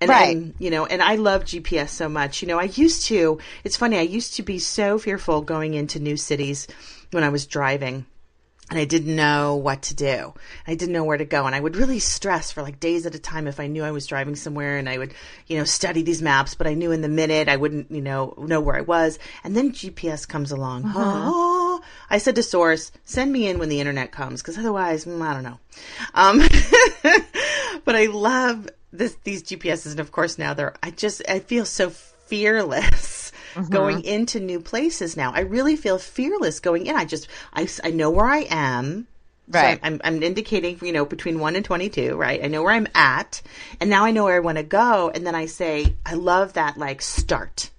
and, 0.00 0.10
Right. 0.10 0.36
and, 0.36 0.54
you 0.58 0.70
know 0.70 0.86
and 0.86 1.02
i 1.02 1.14
love 1.14 1.44
gps 1.44 1.88
so 1.90 2.08
much 2.08 2.42
you 2.42 2.48
know 2.48 2.58
i 2.58 2.64
used 2.64 3.06
to 3.06 3.38
it's 3.62 3.76
funny 3.76 3.96
i 3.96 4.02
used 4.02 4.34
to 4.36 4.42
be 4.42 4.58
so 4.58 4.98
fearful 4.98 5.40
going 5.42 5.74
into 5.74 6.00
new 6.00 6.16
cities 6.16 6.66
when 7.10 7.24
i 7.24 7.28
was 7.28 7.46
driving 7.46 8.06
and 8.70 8.78
I 8.78 8.86
didn't 8.86 9.14
know 9.14 9.56
what 9.56 9.82
to 9.82 9.94
do. 9.94 10.32
I 10.66 10.74
didn't 10.74 10.94
know 10.94 11.04
where 11.04 11.18
to 11.18 11.26
go. 11.26 11.44
And 11.44 11.54
I 11.54 11.60
would 11.60 11.76
really 11.76 11.98
stress 11.98 12.50
for 12.50 12.62
like 12.62 12.80
days 12.80 13.04
at 13.04 13.14
a 13.14 13.18
time 13.18 13.46
if 13.46 13.60
I 13.60 13.66
knew 13.66 13.84
I 13.84 13.90
was 13.90 14.06
driving 14.06 14.36
somewhere 14.36 14.78
and 14.78 14.88
I 14.88 14.96
would, 14.96 15.12
you 15.46 15.58
know, 15.58 15.64
study 15.64 16.02
these 16.02 16.22
maps, 16.22 16.54
but 16.54 16.66
I 16.66 16.72
knew 16.72 16.90
in 16.90 17.02
the 17.02 17.08
minute 17.08 17.48
I 17.50 17.56
wouldn't, 17.56 17.90
you 17.90 18.00
know, 18.00 18.34
know 18.38 18.60
where 18.62 18.76
I 18.76 18.80
was. 18.80 19.18
And 19.44 19.54
then 19.54 19.72
GPS 19.72 20.26
comes 20.26 20.50
along. 20.50 20.84
Oh, 20.86 21.82
I 22.08 22.16
said 22.16 22.36
to 22.36 22.42
Source, 22.42 22.90
send 23.04 23.30
me 23.32 23.48
in 23.48 23.58
when 23.58 23.68
the 23.68 23.80
internet 23.80 24.12
comes 24.12 24.40
because 24.40 24.56
otherwise, 24.56 25.04
mm, 25.04 25.20
I 25.20 25.34
don't 25.34 25.42
know. 25.42 25.58
Um, 26.14 26.38
but 27.84 27.96
I 27.96 28.06
love 28.06 28.70
this, 28.96 29.16
these 29.24 29.42
GPSs. 29.42 29.92
And 29.92 30.00
of 30.00 30.12
course 30.12 30.38
now 30.38 30.54
they're, 30.54 30.74
I 30.82 30.90
just, 30.90 31.22
I 31.28 31.40
feel 31.40 31.64
so 31.64 31.90
fearless 31.90 33.32
mm-hmm. 33.54 33.70
going 33.70 34.04
into 34.04 34.40
new 34.40 34.60
places 34.60 35.16
now. 35.16 35.32
I 35.32 35.40
really 35.40 35.76
feel 35.76 35.98
fearless 35.98 36.60
going 36.60 36.86
in. 36.86 36.96
I 36.96 37.04
just, 37.04 37.28
I, 37.52 37.68
I 37.82 37.90
know 37.90 38.10
where 38.10 38.26
I 38.26 38.46
am. 38.48 39.06
So 39.52 39.58
Right. 39.58 39.78
I'm, 39.82 40.00
I'm 40.02 40.22
indicating, 40.22 40.78
you 40.80 40.92
know, 40.92 41.04
between 41.04 41.38
one 41.38 41.54
and 41.54 41.64
22, 41.64 42.16
right? 42.16 42.42
I 42.42 42.46
know 42.46 42.62
where 42.62 42.72
I'm 42.72 42.88
at 42.94 43.42
and 43.78 43.90
now 43.90 44.06
I 44.06 44.10
know 44.10 44.24
where 44.24 44.36
I 44.36 44.40
want 44.40 44.56
to 44.56 44.64
go. 44.64 45.10
And 45.14 45.26
then 45.26 45.34
I 45.34 45.46
say, 45.46 45.94
I 46.06 46.14
love 46.14 46.54
that 46.54 46.78
like 46.78 47.02
start 47.02 47.70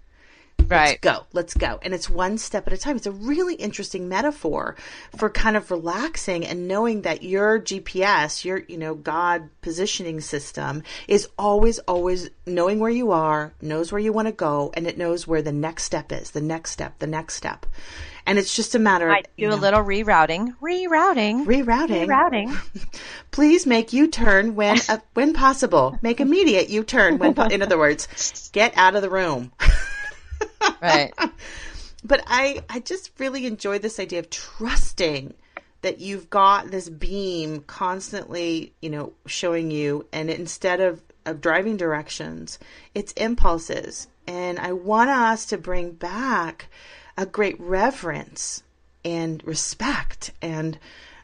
Right. 0.67 0.99
go 1.01 1.25
let's 1.33 1.53
go 1.53 1.79
and 1.81 1.93
it's 1.93 2.09
one 2.09 2.37
step 2.37 2.67
at 2.67 2.73
a 2.73 2.77
time 2.77 2.95
it's 2.95 3.05
a 3.05 3.11
really 3.11 3.55
interesting 3.55 4.07
metaphor 4.09 4.75
for 5.15 5.29
kind 5.29 5.55
of 5.55 5.69
relaxing 5.71 6.45
and 6.45 6.67
knowing 6.67 7.01
that 7.03 7.23
your 7.23 7.59
gps 7.59 8.43
your 8.43 8.63
you 8.67 8.77
know 8.77 8.95
god 8.95 9.49
positioning 9.61 10.21
system 10.21 10.83
is 11.07 11.27
always 11.37 11.79
always 11.79 12.29
knowing 12.45 12.79
where 12.79 12.91
you 12.91 13.11
are 13.11 13.53
knows 13.61 13.91
where 13.91 14.01
you 14.01 14.13
want 14.13 14.27
to 14.27 14.31
go 14.31 14.71
and 14.75 14.87
it 14.87 14.97
knows 14.97 15.27
where 15.27 15.41
the 15.41 15.51
next 15.51 15.83
step 15.83 16.11
is 16.11 16.31
the 16.31 16.41
next 16.41 16.71
step 16.71 16.97
the 16.99 17.07
next 17.07 17.35
step 17.35 17.65
and 18.25 18.39
it's 18.39 18.55
just 18.55 18.73
a 18.75 18.79
matter 18.79 19.07
of 19.07 19.13
I 19.13 19.21
do 19.21 19.27
you 19.37 19.53
a 19.53 19.55
little 19.55 19.81
rerouting. 19.81 20.55
Rerouting. 20.59 21.45
rerouting 21.45 22.07
Rerouting. 22.07 22.99
please 23.31 23.65
make 23.65 23.93
u-turn 23.93 24.55
when 24.55 24.79
uh, 24.89 24.97
when 25.13 25.33
possible 25.33 25.99
make 26.01 26.19
immediate 26.19 26.69
u-turn 26.69 27.17
when 27.19 27.33
po- 27.33 27.47
in 27.47 27.61
other 27.61 27.77
words 27.77 28.49
get 28.51 28.75
out 28.77 28.95
of 28.95 29.01
the 29.01 29.09
room 29.09 29.51
Right. 30.81 31.13
but 32.03 32.23
I 32.27 32.63
I 32.69 32.79
just 32.79 33.11
really 33.17 33.45
enjoy 33.45 33.79
this 33.79 33.99
idea 33.99 34.19
of 34.19 34.29
trusting 34.29 35.33
that 35.81 35.99
you've 35.99 36.29
got 36.29 36.71
this 36.71 36.89
beam 36.89 37.61
constantly, 37.67 38.73
you 38.81 38.89
know, 38.89 39.13
showing 39.25 39.71
you 39.71 40.05
and 40.11 40.29
instead 40.29 40.81
of 40.81 41.01
of 41.25 41.41
driving 41.41 41.77
directions, 41.77 42.59
it's 42.93 43.11
impulses. 43.13 44.07
And 44.27 44.59
I 44.59 44.73
want 44.73 45.09
us 45.09 45.45
to 45.47 45.57
bring 45.57 45.91
back 45.91 46.67
a 47.17 47.25
great 47.25 47.59
reverence 47.59 48.63
and 49.03 49.43
respect 49.45 50.31
and 50.41 50.77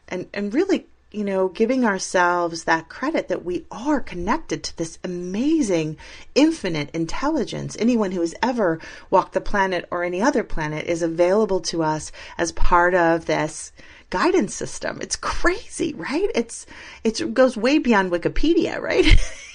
and 0.08 0.28
and 0.32 0.54
really 0.54 0.86
you 1.12 1.24
know 1.24 1.48
giving 1.48 1.84
ourselves 1.84 2.64
that 2.64 2.88
credit 2.88 3.28
that 3.28 3.44
we 3.44 3.64
are 3.70 4.00
connected 4.00 4.62
to 4.62 4.76
this 4.76 4.98
amazing 5.04 5.96
infinite 6.34 6.90
intelligence. 6.94 7.76
Anyone 7.78 8.12
who 8.12 8.20
has 8.20 8.34
ever 8.42 8.80
walked 9.10 9.32
the 9.32 9.40
planet 9.40 9.86
or 9.90 10.04
any 10.04 10.22
other 10.22 10.42
planet 10.44 10.86
is 10.86 11.02
available 11.02 11.60
to 11.60 11.82
us 11.82 12.12
as 12.38 12.52
part 12.52 12.94
of 12.94 13.26
this 13.26 13.72
guidance 14.10 14.54
system. 14.54 14.98
It's 15.00 15.16
crazy 15.16 15.94
right? 15.94 16.30
It's 16.34 16.66
it's 17.04 17.20
it 17.20 17.34
goes 17.34 17.56
way 17.56 17.78
beyond 17.78 18.10
wikipedia 18.12 18.80
right? 18.80 19.06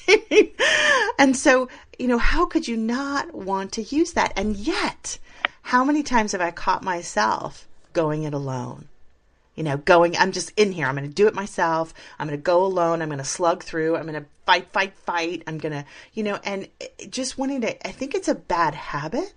And 1.19 1.35
so 1.35 1.67
you 1.97 2.07
know 2.07 2.19
how 2.19 2.45
could 2.45 2.67
you 2.67 2.77
not 2.77 3.33
want 3.33 3.73
to 3.73 3.81
use 3.81 4.13
that? 4.13 4.31
And 4.37 4.55
yet 4.55 5.19
how 5.67 5.83
many 5.83 6.01
times 6.01 6.31
have 6.31 6.39
i 6.39 6.49
caught 6.49 6.81
myself 6.81 7.67
going 7.91 8.23
it 8.23 8.33
alone 8.33 8.87
you 9.57 9.63
know, 9.63 9.75
going, 9.75 10.15
I'm 10.15 10.31
just 10.31 10.53
in 10.55 10.71
here. 10.71 10.85
I'm 10.85 10.95
going 10.95 11.09
to 11.09 11.13
do 11.13 11.27
it 11.27 11.33
myself. 11.33 11.93
I'm 12.17 12.27
going 12.27 12.39
to 12.39 12.41
go 12.41 12.63
alone. 12.63 13.01
I'm 13.01 13.09
going 13.09 13.17
to 13.17 13.25
slug 13.25 13.63
through. 13.63 13.97
I'm 13.97 14.05
going 14.05 14.21
to 14.21 14.29
fight, 14.45 14.71
fight, 14.71 14.95
fight. 14.95 15.43
I'm 15.47 15.57
going 15.57 15.73
to, 15.73 15.83
you 16.13 16.23
know, 16.23 16.39
and 16.43 16.69
just 17.09 17.37
wanting 17.37 17.61
to, 17.61 17.87
I 17.87 17.91
think 17.91 18.15
it's 18.15 18.29
a 18.29 18.35
bad 18.35 18.75
habit 18.75 19.33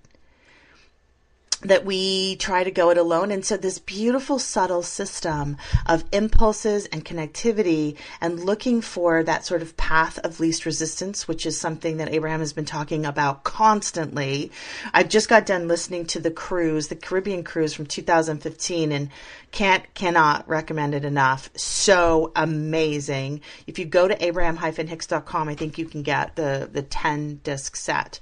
that 1.62 1.84
we 1.84 2.36
try 2.36 2.64
to 2.64 2.70
go 2.70 2.90
it 2.90 2.98
alone. 2.98 3.30
And 3.30 3.44
so 3.44 3.56
this 3.56 3.78
beautiful, 3.78 4.38
subtle 4.38 4.82
system 4.82 5.56
of 5.86 6.04
impulses 6.12 6.86
and 6.86 7.04
connectivity 7.04 7.96
and 8.20 8.40
looking 8.40 8.80
for 8.80 9.22
that 9.22 9.44
sort 9.44 9.62
of 9.62 9.76
path 9.76 10.18
of 10.20 10.40
least 10.40 10.64
resistance, 10.64 11.28
which 11.28 11.44
is 11.44 11.60
something 11.60 11.98
that 11.98 12.12
Abraham 12.12 12.40
has 12.40 12.52
been 12.52 12.64
talking 12.64 13.04
about 13.04 13.44
constantly. 13.44 14.50
I 14.94 15.02
just 15.02 15.28
got 15.28 15.46
done 15.46 15.68
listening 15.68 16.06
to 16.06 16.20
the 16.20 16.30
cruise, 16.30 16.88
the 16.88 16.96
Caribbean 16.96 17.44
cruise 17.44 17.74
from 17.74 17.86
2015 17.86 18.92
and 18.92 19.10
can't, 19.50 19.92
cannot 19.94 20.48
recommend 20.48 20.94
it 20.94 21.04
enough. 21.04 21.50
So 21.56 22.32
amazing. 22.36 23.42
If 23.66 23.78
you 23.78 23.84
go 23.84 24.08
to 24.08 24.24
abraham-hicks.com, 24.24 25.48
I 25.48 25.54
think 25.54 25.76
you 25.76 25.86
can 25.86 26.02
get 26.02 26.36
the, 26.36 26.68
the 26.72 26.82
10 26.82 27.40
disc 27.42 27.76
set, 27.76 28.20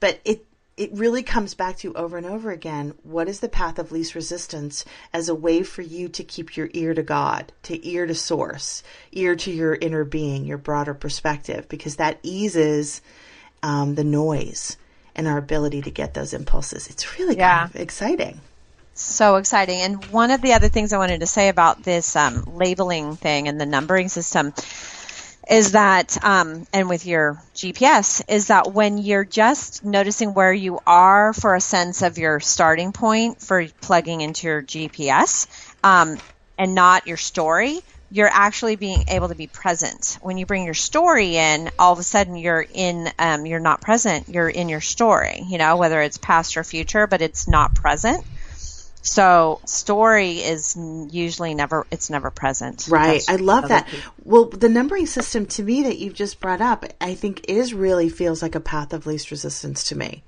but 0.00 0.20
it, 0.24 0.46
it 0.80 0.90
really 0.94 1.22
comes 1.22 1.52
back 1.52 1.76
to 1.76 1.92
over 1.92 2.16
and 2.16 2.24
over 2.26 2.50
again 2.50 2.94
what 3.02 3.28
is 3.28 3.40
the 3.40 3.50
path 3.50 3.78
of 3.78 3.92
least 3.92 4.14
resistance 4.14 4.82
as 5.12 5.28
a 5.28 5.34
way 5.34 5.62
for 5.62 5.82
you 5.82 6.08
to 6.08 6.24
keep 6.24 6.56
your 6.56 6.70
ear 6.72 6.94
to 6.94 7.02
God, 7.02 7.52
to 7.64 7.86
ear 7.86 8.06
to 8.06 8.14
source, 8.14 8.82
ear 9.12 9.36
to 9.36 9.50
your 9.50 9.74
inner 9.74 10.04
being, 10.04 10.46
your 10.46 10.56
broader 10.56 10.94
perspective, 10.94 11.68
because 11.68 11.96
that 11.96 12.18
eases 12.22 13.02
um, 13.62 13.94
the 13.94 14.04
noise 14.04 14.78
and 15.14 15.28
our 15.28 15.36
ability 15.36 15.82
to 15.82 15.90
get 15.90 16.14
those 16.14 16.32
impulses. 16.32 16.88
It's 16.88 17.18
really 17.18 17.36
Yeah. 17.36 17.58
kind 17.58 17.74
of 17.74 17.80
exciting. 17.80 18.40
so 18.94 19.36
exciting. 19.36 19.80
And 19.80 20.02
one 20.06 20.30
of 20.30 20.40
the 20.40 20.54
other 20.54 20.68
things 20.68 20.94
I 20.94 20.98
wanted 20.98 21.20
to 21.20 21.26
say 21.26 21.48
about 21.50 21.82
this 21.82 22.16
um, 22.16 22.44
labeling 22.46 23.16
thing 23.16 23.48
and 23.48 23.60
the 23.60 23.66
numbering 23.66 24.08
system 24.08 24.52
is 25.48 25.72
that, 25.72 26.22
um, 26.24 26.66
and 26.72 26.88
with 26.88 27.06
your 27.06 27.42
GPS, 27.54 28.22
is 28.28 28.48
that 28.48 28.72
when 28.72 28.98
you're 28.98 29.24
just 29.24 29.84
noticing 29.84 30.34
where 30.34 30.52
you 30.52 30.80
are 30.86 31.32
for 31.32 31.54
a 31.54 31.60
sense 31.60 32.02
of 32.02 32.18
your 32.18 32.40
starting 32.40 32.92
point 32.92 33.40
for 33.40 33.66
plugging 33.80 34.20
into 34.20 34.46
your 34.46 34.62
GPS, 34.62 35.46
um, 35.82 36.18
and 36.58 36.74
not 36.74 37.06
your 37.06 37.16
story, 37.16 37.80
you're 38.10 38.28
actually 38.30 38.76
being 38.76 39.04
able 39.08 39.28
to 39.28 39.34
be 39.34 39.46
present. 39.46 40.18
When 40.20 40.36
you 40.36 40.44
bring 40.44 40.64
your 40.64 40.74
story 40.74 41.36
in, 41.36 41.70
all 41.78 41.92
of 41.92 41.98
a 41.98 42.02
sudden 42.02 42.36
you're 42.36 42.66
in, 42.74 43.08
um, 43.18 43.46
you're 43.46 43.60
not 43.60 43.80
present. 43.80 44.28
You're 44.28 44.48
in 44.48 44.68
your 44.68 44.80
story. 44.80 45.42
You 45.48 45.58
know, 45.58 45.76
whether 45.76 46.00
it's 46.02 46.18
past 46.18 46.56
or 46.56 46.64
future, 46.64 47.06
but 47.06 47.22
it's 47.22 47.46
not 47.48 47.74
present. 47.74 48.24
So 49.02 49.60
story 49.64 50.40
is 50.40 50.76
usually 50.76 51.54
never 51.54 51.86
it's 51.90 52.10
never 52.10 52.30
present. 52.30 52.86
Right. 52.88 53.22
I 53.28 53.36
love 53.36 53.68
that. 53.68 53.86
people. 53.86 54.12
Well, 54.24 54.44
the 54.46 54.68
numbering 54.68 55.06
system 55.06 55.46
to 55.46 55.62
me 55.62 55.84
that 55.84 55.98
you've 55.98 56.14
just 56.14 56.40
brought 56.40 56.60
up, 56.60 56.84
I 57.00 57.14
think 57.14 57.48
is 57.48 57.72
really 57.72 58.08
feels 58.08 58.42
like 58.42 58.54
a 58.54 58.60
path 58.60 58.92
of 58.92 59.06
least 59.06 59.30
resistance 59.30 59.84
to 59.84 59.96
me. 59.96 60.22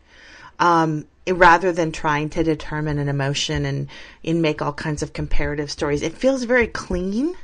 Um, 0.58 1.06
rather 1.28 1.72
than 1.72 1.92
trying 1.92 2.30
to 2.30 2.42
determine 2.42 2.98
an 2.98 3.08
emotion 3.08 3.64
and, 3.64 3.88
and 4.24 4.42
make 4.42 4.62
all 4.62 4.72
kinds 4.72 5.02
of 5.02 5.12
comparative 5.12 5.70
stories, 5.70 6.02
it 6.02 6.16
feels 6.16 6.44
very 6.44 6.66
clean. 6.66 7.36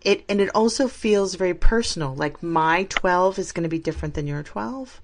It, 0.00 0.24
and 0.28 0.40
it 0.40 0.50
also 0.54 0.86
feels 0.86 1.34
very 1.34 1.54
personal. 1.54 2.14
Like 2.14 2.42
my 2.42 2.84
12 2.84 3.38
is 3.38 3.52
going 3.52 3.62
to 3.62 3.68
be 3.68 3.78
different 3.78 4.14
than 4.14 4.26
your 4.26 4.42
12. 4.42 5.00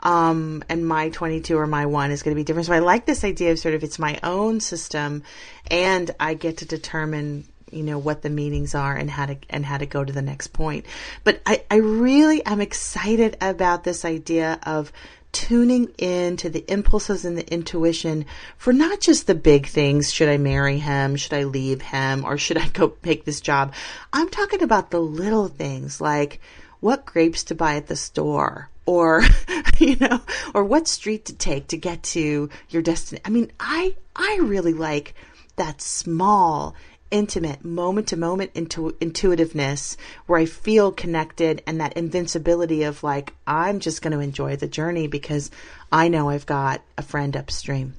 Um, 0.00 0.62
and 0.68 0.86
my 0.86 1.08
22 1.08 1.56
or 1.56 1.66
my 1.66 1.86
one 1.86 2.10
is 2.10 2.22
going 2.22 2.34
to 2.34 2.38
be 2.38 2.44
different. 2.44 2.66
So 2.66 2.72
I 2.72 2.78
like 2.78 3.04
this 3.04 3.24
idea 3.24 3.52
of 3.52 3.58
sort 3.58 3.74
of 3.74 3.82
it's 3.82 3.98
my 3.98 4.18
own 4.22 4.60
system 4.60 5.24
and 5.70 6.10
I 6.20 6.34
get 6.34 6.58
to 6.58 6.66
determine 6.66 7.44
you 7.72 7.82
know 7.82 7.98
what 7.98 8.22
the 8.22 8.30
meanings 8.30 8.74
are 8.74 8.96
and 8.96 9.10
how 9.10 9.26
to 9.26 9.36
and 9.50 9.64
how 9.64 9.76
to 9.76 9.86
go 9.86 10.04
to 10.04 10.12
the 10.12 10.22
next 10.22 10.48
point. 10.48 10.86
But 11.24 11.40
i 11.46 11.62
i 11.70 11.76
really 11.76 12.44
am 12.44 12.60
excited 12.60 13.36
about 13.40 13.84
this 13.84 14.04
idea 14.04 14.58
of 14.62 14.92
tuning 15.32 15.92
in 15.98 16.38
to 16.38 16.48
the 16.48 16.64
impulses 16.68 17.24
and 17.24 17.36
the 17.36 17.52
intuition 17.52 18.24
for 18.56 18.72
not 18.72 19.00
just 19.00 19.26
the 19.26 19.34
big 19.34 19.66
things. 19.66 20.12
Should 20.12 20.28
i 20.28 20.38
marry 20.38 20.78
him? 20.78 21.16
Should 21.16 21.34
i 21.34 21.44
leave 21.44 21.82
him? 21.82 22.24
Or 22.24 22.38
should 22.38 22.58
i 22.58 22.68
go 22.68 22.94
make 23.04 23.24
this 23.24 23.40
job? 23.40 23.74
I'm 24.12 24.28
talking 24.28 24.62
about 24.62 24.90
the 24.90 25.00
little 25.00 25.48
things 25.48 26.00
like 26.00 26.40
what 26.80 27.04
grapes 27.04 27.44
to 27.44 27.54
buy 27.54 27.74
at 27.76 27.88
the 27.88 27.96
store 27.96 28.70
or 28.88 29.22
you 29.78 29.96
know 29.96 30.20
or 30.54 30.64
what 30.64 30.88
street 30.88 31.26
to 31.26 31.34
take 31.34 31.68
to 31.68 31.76
get 31.76 32.02
to 32.02 32.48
your 32.70 32.80
destination 32.80 33.22
i 33.26 33.28
mean 33.28 33.52
i 33.60 33.94
i 34.16 34.38
really 34.40 34.72
like 34.72 35.14
that 35.56 35.82
small 35.82 36.74
intimate 37.10 37.64
moment 37.64 38.08
to 38.08 38.16
moment 38.16 38.50
intu- 38.54 38.94
intuitiveness 39.00 39.96
where 40.26 40.38
I 40.38 40.44
feel 40.44 40.92
connected 40.92 41.62
and 41.66 41.80
that 41.80 41.94
invincibility 41.94 42.82
of 42.82 43.02
like, 43.02 43.32
I'm 43.46 43.80
just 43.80 44.02
going 44.02 44.12
to 44.12 44.20
enjoy 44.20 44.56
the 44.56 44.68
journey 44.68 45.06
because 45.06 45.50
I 45.90 46.08
know 46.08 46.28
I've 46.28 46.44
got 46.44 46.82
a 46.98 47.02
friend 47.02 47.34
upstream. 47.34 47.94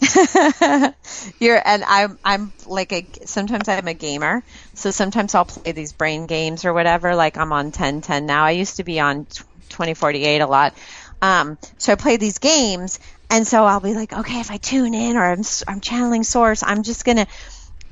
You're 1.40 1.60
and 1.64 1.82
I'm 1.84 2.18
I'm 2.24 2.52
like 2.66 2.92
a 2.92 3.04
sometimes 3.24 3.68
I'm 3.68 3.88
a 3.88 3.94
gamer, 3.94 4.44
so 4.74 4.92
sometimes 4.92 5.34
I'll 5.34 5.44
play 5.44 5.72
these 5.72 5.92
brain 5.92 6.26
games 6.26 6.64
or 6.64 6.72
whatever. 6.72 7.16
Like 7.16 7.36
I'm 7.36 7.52
on 7.52 7.66
1010 7.66 8.24
now. 8.24 8.44
I 8.44 8.52
used 8.52 8.76
to 8.76 8.84
be 8.84 9.00
on 9.00 9.26
2048 9.68 10.40
a 10.40 10.46
lot. 10.46 10.74
Um, 11.20 11.58
so 11.78 11.92
I 11.92 11.96
play 11.96 12.16
these 12.16 12.38
games, 12.38 13.00
and 13.30 13.46
so 13.46 13.64
I'll 13.64 13.80
be 13.80 13.94
like, 13.94 14.12
okay, 14.12 14.40
if 14.40 14.50
I 14.50 14.56
tune 14.56 14.94
in 14.94 15.16
or 15.16 15.24
I'm 15.24 15.42
I'm 15.66 15.80
channeling 15.80 16.22
source, 16.22 16.62
I'm 16.62 16.82
just 16.82 17.04
gonna 17.04 17.26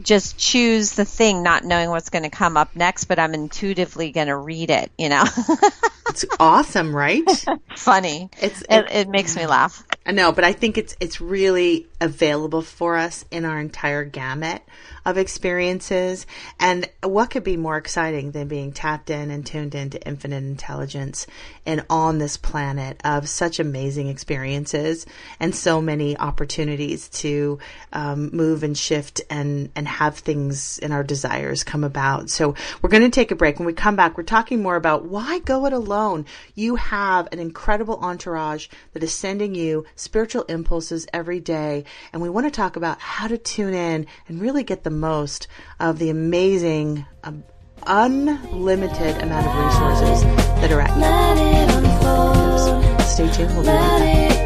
just 0.02 0.38
choose 0.38 0.92
the 0.92 1.04
thing, 1.04 1.42
not 1.42 1.64
knowing 1.64 1.90
what's 1.90 2.10
going 2.10 2.24
to 2.24 2.30
come 2.30 2.56
up 2.56 2.74
next, 2.76 3.04
but 3.04 3.18
I'm 3.18 3.34
intuitively 3.34 4.10
going 4.10 4.28
to 4.28 4.36
read 4.36 4.70
it. 4.70 4.90
You 4.98 5.08
know, 5.08 5.24
It's 6.16 6.24
awesome, 6.38 6.94
right? 6.94 7.24
funny. 7.76 8.30
It's 8.40 8.62
It, 8.70 8.86
it 8.90 9.08
makes 9.08 9.36
me 9.36 9.46
laugh. 9.46 9.84
I 10.06 10.12
know, 10.12 10.32
but 10.32 10.44
I 10.44 10.52
think 10.52 10.78
it's 10.78 10.96
it's 11.00 11.20
really 11.20 11.88
available 12.00 12.62
for 12.62 12.96
us 12.96 13.24
in 13.30 13.44
our 13.44 13.58
entire 13.58 14.04
gamut 14.04 14.62
of 15.04 15.18
experiences. 15.18 16.26
And 16.58 16.88
what 17.02 17.30
could 17.30 17.44
be 17.44 17.56
more 17.56 17.76
exciting 17.76 18.30
than 18.30 18.48
being 18.48 18.72
tapped 18.72 19.10
in 19.10 19.30
and 19.30 19.44
tuned 19.44 19.74
into 19.74 20.00
infinite 20.06 20.44
intelligence 20.44 21.26
and 21.64 21.84
on 21.90 22.18
this 22.18 22.36
planet 22.36 23.00
of 23.04 23.28
such 23.28 23.60
amazing 23.60 24.08
experiences 24.08 25.06
and 25.38 25.54
so 25.54 25.80
many 25.82 26.16
opportunities 26.16 27.08
to 27.08 27.58
um, 27.92 28.30
move 28.32 28.62
and 28.62 28.76
shift 28.76 29.20
and 29.28 29.70
and 29.74 29.85
have 29.86 30.18
things 30.18 30.78
in 30.78 30.92
our 30.92 31.02
desires 31.02 31.64
come 31.64 31.84
about. 31.84 32.30
So 32.30 32.54
we're 32.82 32.90
going 32.90 33.02
to 33.02 33.10
take 33.10 33.30
a 33.30 33.36
break. 33.36 33.58
When 33.58 33.66
we 33.66 33.72
come 33.72 33.96
back, 33.96 34.16
we're 34.16 34.24
talking 34.24 34.62
more 34.62 34.76
about 34.76 35.06
why 35.06 35.38
go 35.40 35.66
it 35.66 35.72
alone. 35.72 36.26
You 36.54 36.76
have 36.76 37.28
an 37.32 37.38
incredible 37.38 37.98
entourage 38.00 38.68
that 38.92 39.02
is 39.02 39.14
sending 39.14 39.54
you 39.54 39.86
spiritual 39.94 40.42
impulses 40.44 41.06
every 41.12 41.40
day, 41.40 41.84
and 42.12 42.20
we 42.20 42.28
want 42.28 42.46
to 42.46 42.50
talk 42.50 42.76
about 42.76 43.00
how 43.00 43.28
to 43.28 43.38
tune 43.38 43.74
in 43.74 44.06
and 44.28 44.40
really 44.40 44.64
get 44.64 44.84
the 44.84 44.90
most 44.90 45.48
of 45.80 45.98
the 45.98 46.10
amazing. 46.10 47.06
Um, 47.24 47.44
unlimited 47.86 49.16
amount 49.22 49.46
of 49.46 49.54
resources 49.64 50.24
that 50.60 50.72
are 50.72 50.80
at 50.80 50.96
your 50.98 51.84
unfold. 51.84 53.00
Stay 53.02 53.30
tuned. 53.32 53.54
We'll 53.54 53.62
be 53.62 53.68
right 53.68 54.28
back. 54.28 54.45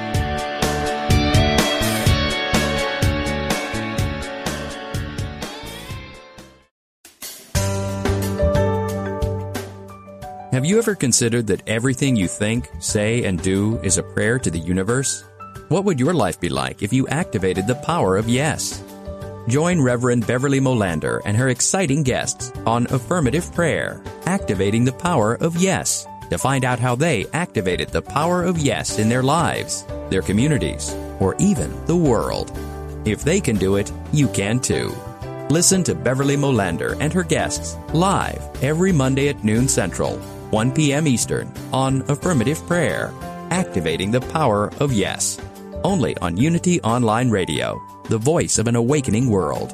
You 10.71 10.79
ever 10.79 10.95
considered 10.95 11.47
that 11.47 11.67
everything 11.67 12.15
you 12.15 12.29
think, 12.29 12.69
say, 12.79 13.25
and 13.25 13.43
do 13.43 13.77
is 13.83 13.97
a 13.97 14.03
prayer 14.03 14.39
to 14.39 14.49
the 14.49 14.57
universe? 14.57 15.25
What 15.67 15.83
would 15.83 15.99
your 15.99 16.13
life 16.13 16.39
be 16.39 16.47
like 16.47 16.81
if 16.81 16.93
you 16.93 17.05
activated 17.09 17.67
the 17.67 17.75
power 17.75 18.15
of 18.15 18.29
yes? 18.29 18.81
Join 19.49 19.81
Reverend 19.81 20.25
Beverly 20.25 20.61
Molander 20.61 21.19
and 21.25 21.35
her 21.35 21.49
exciting 21.49 22.03
guests 22.03 22.53
on 22.65 22.87
Affirmative 22.87 23.53
Prayer, 23.53 24.01
Activating 24.25 24.85
the 24.85 24.93
Power 24.93 25.35
of 25.41 25.57
Yes, 25.57 26.07
to 26.29 26.37
find 26.37 26.63
out 26.63 26.79
how 26.79 26.95
they 26.95 27.25
activated 27.33 27.89
the 27.89 28.01
power 28.01 28.41
of 28.41 28.57
yes 28.57 28.97
in 28.97 29.09
their 29.09 29.23
lives, 29.23 29.85
their 30.09 30.21
communities, 30.21 30.95
or 31.19 31.35
even 31.37 31.85
the 31.85 31.97
world. 31.97 32.57
If 33.03 33.25
they 33.25 33.41
can 33.41 33.57
do 33.57 33.75
it, 33.75 33.91
you 34.13 34.29
can 34.29 34.57
too. 34.61 34.95
Listen 35.49 35.83
to 35.83 35.93
Beverly 35.93 36.37
Molander 36.37 36.95
and 37.01 37.11
her 37.11 37.23
guests 37.23 37.75
live 37.93 38.41
every 38.63 38.93
Monday 38.93 39.27
at 39.27 39.43
noon 39.43 39.67
Central, 39.67 40.17
1 40.51 40.71
p.m. 40.73 41.07
Eastern 41.07 41.49
on 41.71 42.01
Affirmative 42.09 42.59
Prayer, 42.67 43.13
Activating 43.51 44.11
the 44.11 44.19
Power 44.19 44.69
of 44.81 44.91
Yes. 44.91 45.39
Only 45.85 46.17
on 46.17 46.35
Unity 46.35 46.81
Online 46.81 47.29
Radio, 47.29 47.81
the 48.09 48.17
voice 48.17 48.57
of 48.57 48.67
an 48.67 48.75
awakening 48.75 49.29
world. 49.29 49.69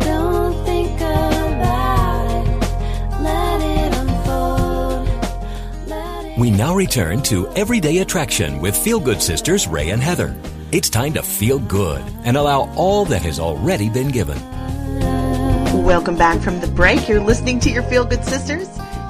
Don't 0.00 0.64
think 0.64 0.98
about 1.00 2.30
it. 2.30 2.48
Let 3.20 3.60
it 3.60 3.94
unfold. 3.94 5.06
We 6.38 6.50
now 6.50 6.74
return 6.74 7.22
to 7.24 7.46
Everyday 7.52 7.98
Attraction 7.98 8.58
with 8.60 8.74
Feel 8.74 9.00
Good 9.00 9.20
Sisters 9.20 9.68
Ray 9.68 9.90
and 9.90 10.02
Heather. 10.02 10.34
It's 10.70 10.90
time 10.90 11.14
to 11.14 11.22
feel 11.22 11.58
good 11.60 12.04
and 12.24 12.36
allow 12.36 12.70
all 12.74 13.06
that 13.06 13.22
has 13.22 13.40
already 13.40 13.88
been 13.88 14.08
given. 14.08 14.38
Welcome 15.82 16.18
back 16.18 16.42
from 16.42 16.60
the 16.60 16.66
break. 16.66 17.08
You're 17.08 17.22
listening 17.22 17.58
to 17.60 17.70
your 17.70 17.82
Feel 17.84 18.04
Good 18.04 18.22
Sisters 18.22 18.68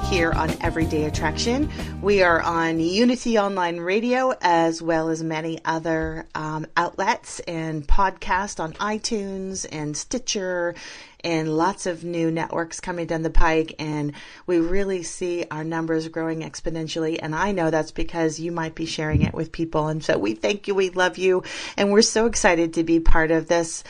here 0.09 0.31
on 0.31 0.49
Everyday 0.61 1.03
Attraction. 1.03 1.69
We 2.01 2.23
are 2.23 2.41
on 2.41 2.79
Unity 2.79 3.37
Online 3.37 3.77
Radio 3.77 4.33
as 4.39 4.81
well 4.81 5.09
as 5.09 5.21
many 5.21 5.59
other 5.65 6.27
um, 6.33 6.65
outlets 6.77 7.41
and 7.41 7.85
podcast 7.85 8.61
on 8.61 8.71
iTunes 8.75 9.67
and 9.69 9.97
Stitcher 9.97 10.75
and 11.23 11.55
lots 11.55 11.85
of 11.85 12.03
new 12.03 12.31
networks 12.31 12.79
coming 12.79 13.07
down 13.07 13.21
the 13.21 13.29
pike. 13.29 13.75
And 13.79 14.13
we 14.47 14.59
really 14.59 15.03
see 15.03 15.45
our 15.51 15.63
numbers 15.63 16.07
growing 16.07 16.39
exponentially. 16.41 17.19
And 17.21 17.35
I 17.35 17.51
know 17.51 17.69
that's 17.69 17.91
because 17.91 18.39
you 18.39 18.51
might 18.51 18.75
be 18.75 18.85
sharing 18.85 19.21
it 19.21 19.33
with 19.33 19.51
people. 19.51 19.87
And 19.87 20.03
so 20.03 20.17
we 20.17 20.35
thank 20.35 20.67
you. 20.67 20.75
We 20.75 20.89
love 20.89 21.17
you. 21.17 21.43
And 21.77 21.91
we're 21.91 22.01
so 22.01 22.25
excited 22.25 22.73
to 22.75 22.83
be 22.83 22.99
part 22.99 23.31
of 23.31 23.47
this 23.47 23.83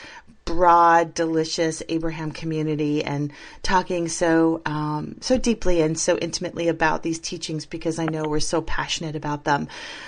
broad, 0.49 1.13
delicious 1.13 1.83
Abraham 1.89 2.31
community 2.31 3.03
and 3.03 3.31
talking 3.61 4.07
so 4.07 4.63
um, 4.65 5.15
so 5.21 5.37
deeply 5.37 5.79
and 5.79 5.97
so 5.97 6.17
intimately 6.17 6.69
about 6.69 7.03
these 7.03 7.19
teachings 7.19 7.67
because 7.67 7.99
I 7.99 8.07
know 8.07 8.23
we're 8.23 8.39
so 8.39 8.63
passionate 8.63 9.15
about 9.15 9.43
them. 9.43 9.67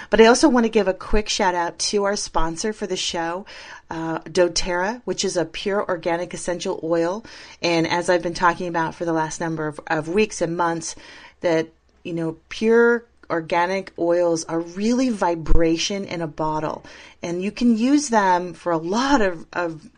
But 0.10 0.20
I 0.20 0.26
also 0.26 0.50
want 0.50 0.66
to 0.66 0.72
give 0.72 0.88
a 0.88 0.96
quick 0.96 1.30
shout 1.30 1.54
out 1.54 1.78
to 1.78 2.06
our 2.06 2.16
sponsor 2.16 2.74
for 2.74 2.88
the 2.88 2.98
show. 2.98 3.46
Uh, 3.92 4.20
doTERRA, 4.22 5.02
which 5.06 5.24
is 5.24 5.38
a 5.38 5.46
pure 5.46 5.88
organic 5.88 6.34
essential 6.34 6.80
oil. 6.82 7.24
And 7.62 7.86
as 7.86 8.10
I've 8.10 8.24
been 8.24 8.34
talking 8.34 8.68
about 8.68 8.96
for 8.96 9.06
the 9.06 9.14
last 9.14 9.40
number 9.42 9.68
of, 9.68 9.80
of 9.86 10.08
weeks 10.08 10.42
and 10.42 10.58
months, 10.58 10.96
that, 11.42 11.68
you 12.04 12.14
know, 12.14 12.38
pure 12.50 13.06
organic 13.30 13.92
oils 14.00 14.44
are 14.46 14.62
really 14.62 15.10
vibration 15.10 16.06
in 16.06 16.22
a 16.22 16.28
bottle. 16.28 16.84
And 17.22 17.44
you 17.44 17.52
can 17.52 17.78
use 17.78 18.10
them 18.10 18.54
for 18.54 18.72
a 18.72 18.78
lot 18.78 19.22
of, 19.22 19.46
of 19.54 19.90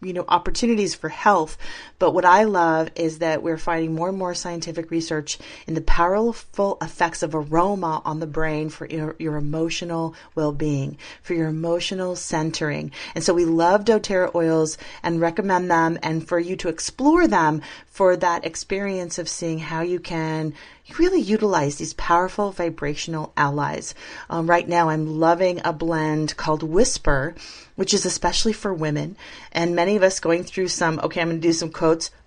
you 0.00 0.12
know 0.12 0.24
opportunities 0.28 0.94
for 0.94 1.08
health 1.08 1.56
but 1.98 2.12
what 2.12 2.24
i 2.24 2.44
love 2.44 2.90
is 2.94 3.18
that 3.18 3.42
we're 3.42 3.58
finding 3.58 3.94
more 3.94 4.08
and 4.08 4.18
more 4.18 4.34
scientific 4.34 4.90
research 4.90 5.38
in 5.66 5.74
the 5.74 5.80
powerful 5.80 6.78
effects 6.80 7.22
of 7.22 7.34
aroma 7.34 8.02
on 8.04 8.20
the 8.20 8.26
brain 8.26 8.68
for 8.68 8.86
your, 8.86 9.16
your 9.18 9.36
emotional 9.36 10.14
well-being 10.34 10.96
for 11.22 11.34
your 11.34 11.48
emotional 11.48 12.16
centering. 12.16 12.90
And 13.14 13.22
so 13.24 13.34
we 13.34 13.44
love 13.44 13.84
doterra 13.84 14.34
oils 14.34 14.78
and 15.02 15.20
recommend 15.20 15.70
them 15.70 15.98
and 16.02 16.26
for 16.26 16.38
you 16.38 16.56
to 16.56 16.68
explore 16.68 17.26
them 17.26 17.62
for 17.86 18.16
that 18.16 18.44
experience 18.44 19.18
of 19.18 19.28
seeing 19.28 19.58
how 19.58 19.82
you 19.82 20.00
can 20.00 20.54
really 20.98 21.20
utilize 21.20 21.76
these 21.76 21.92
powerful 21.94 22.50
vibrational 22.50 23.32
allies. 23.36 23.94
Um, 24.30 24.48
right 24.48 24.66
now 24.66 24.88
i'm 24.88 25.18
loving 25.18 25.60
a 25.64 25.72
blend 25.72 26.36
called 26.36 26.62
whisper 26.62 27.34
which 27.76 27.94
is 27.94 28.04
especially 28.04 28.52
for 28.52 28.74
women. 28.74 29.16
And 29.52 29.76
many 29.76 29.94
of 29.94 30.02
us 30.02 30.18
going 30.18 30.42
through 30.42 30.68
some 30.68 30.98
okay 31.00 31.20
i'm 31.20 31.28
going 31.28 31.40
to 31.40 31.46
do 31.48 31.52
some 31.52 31.70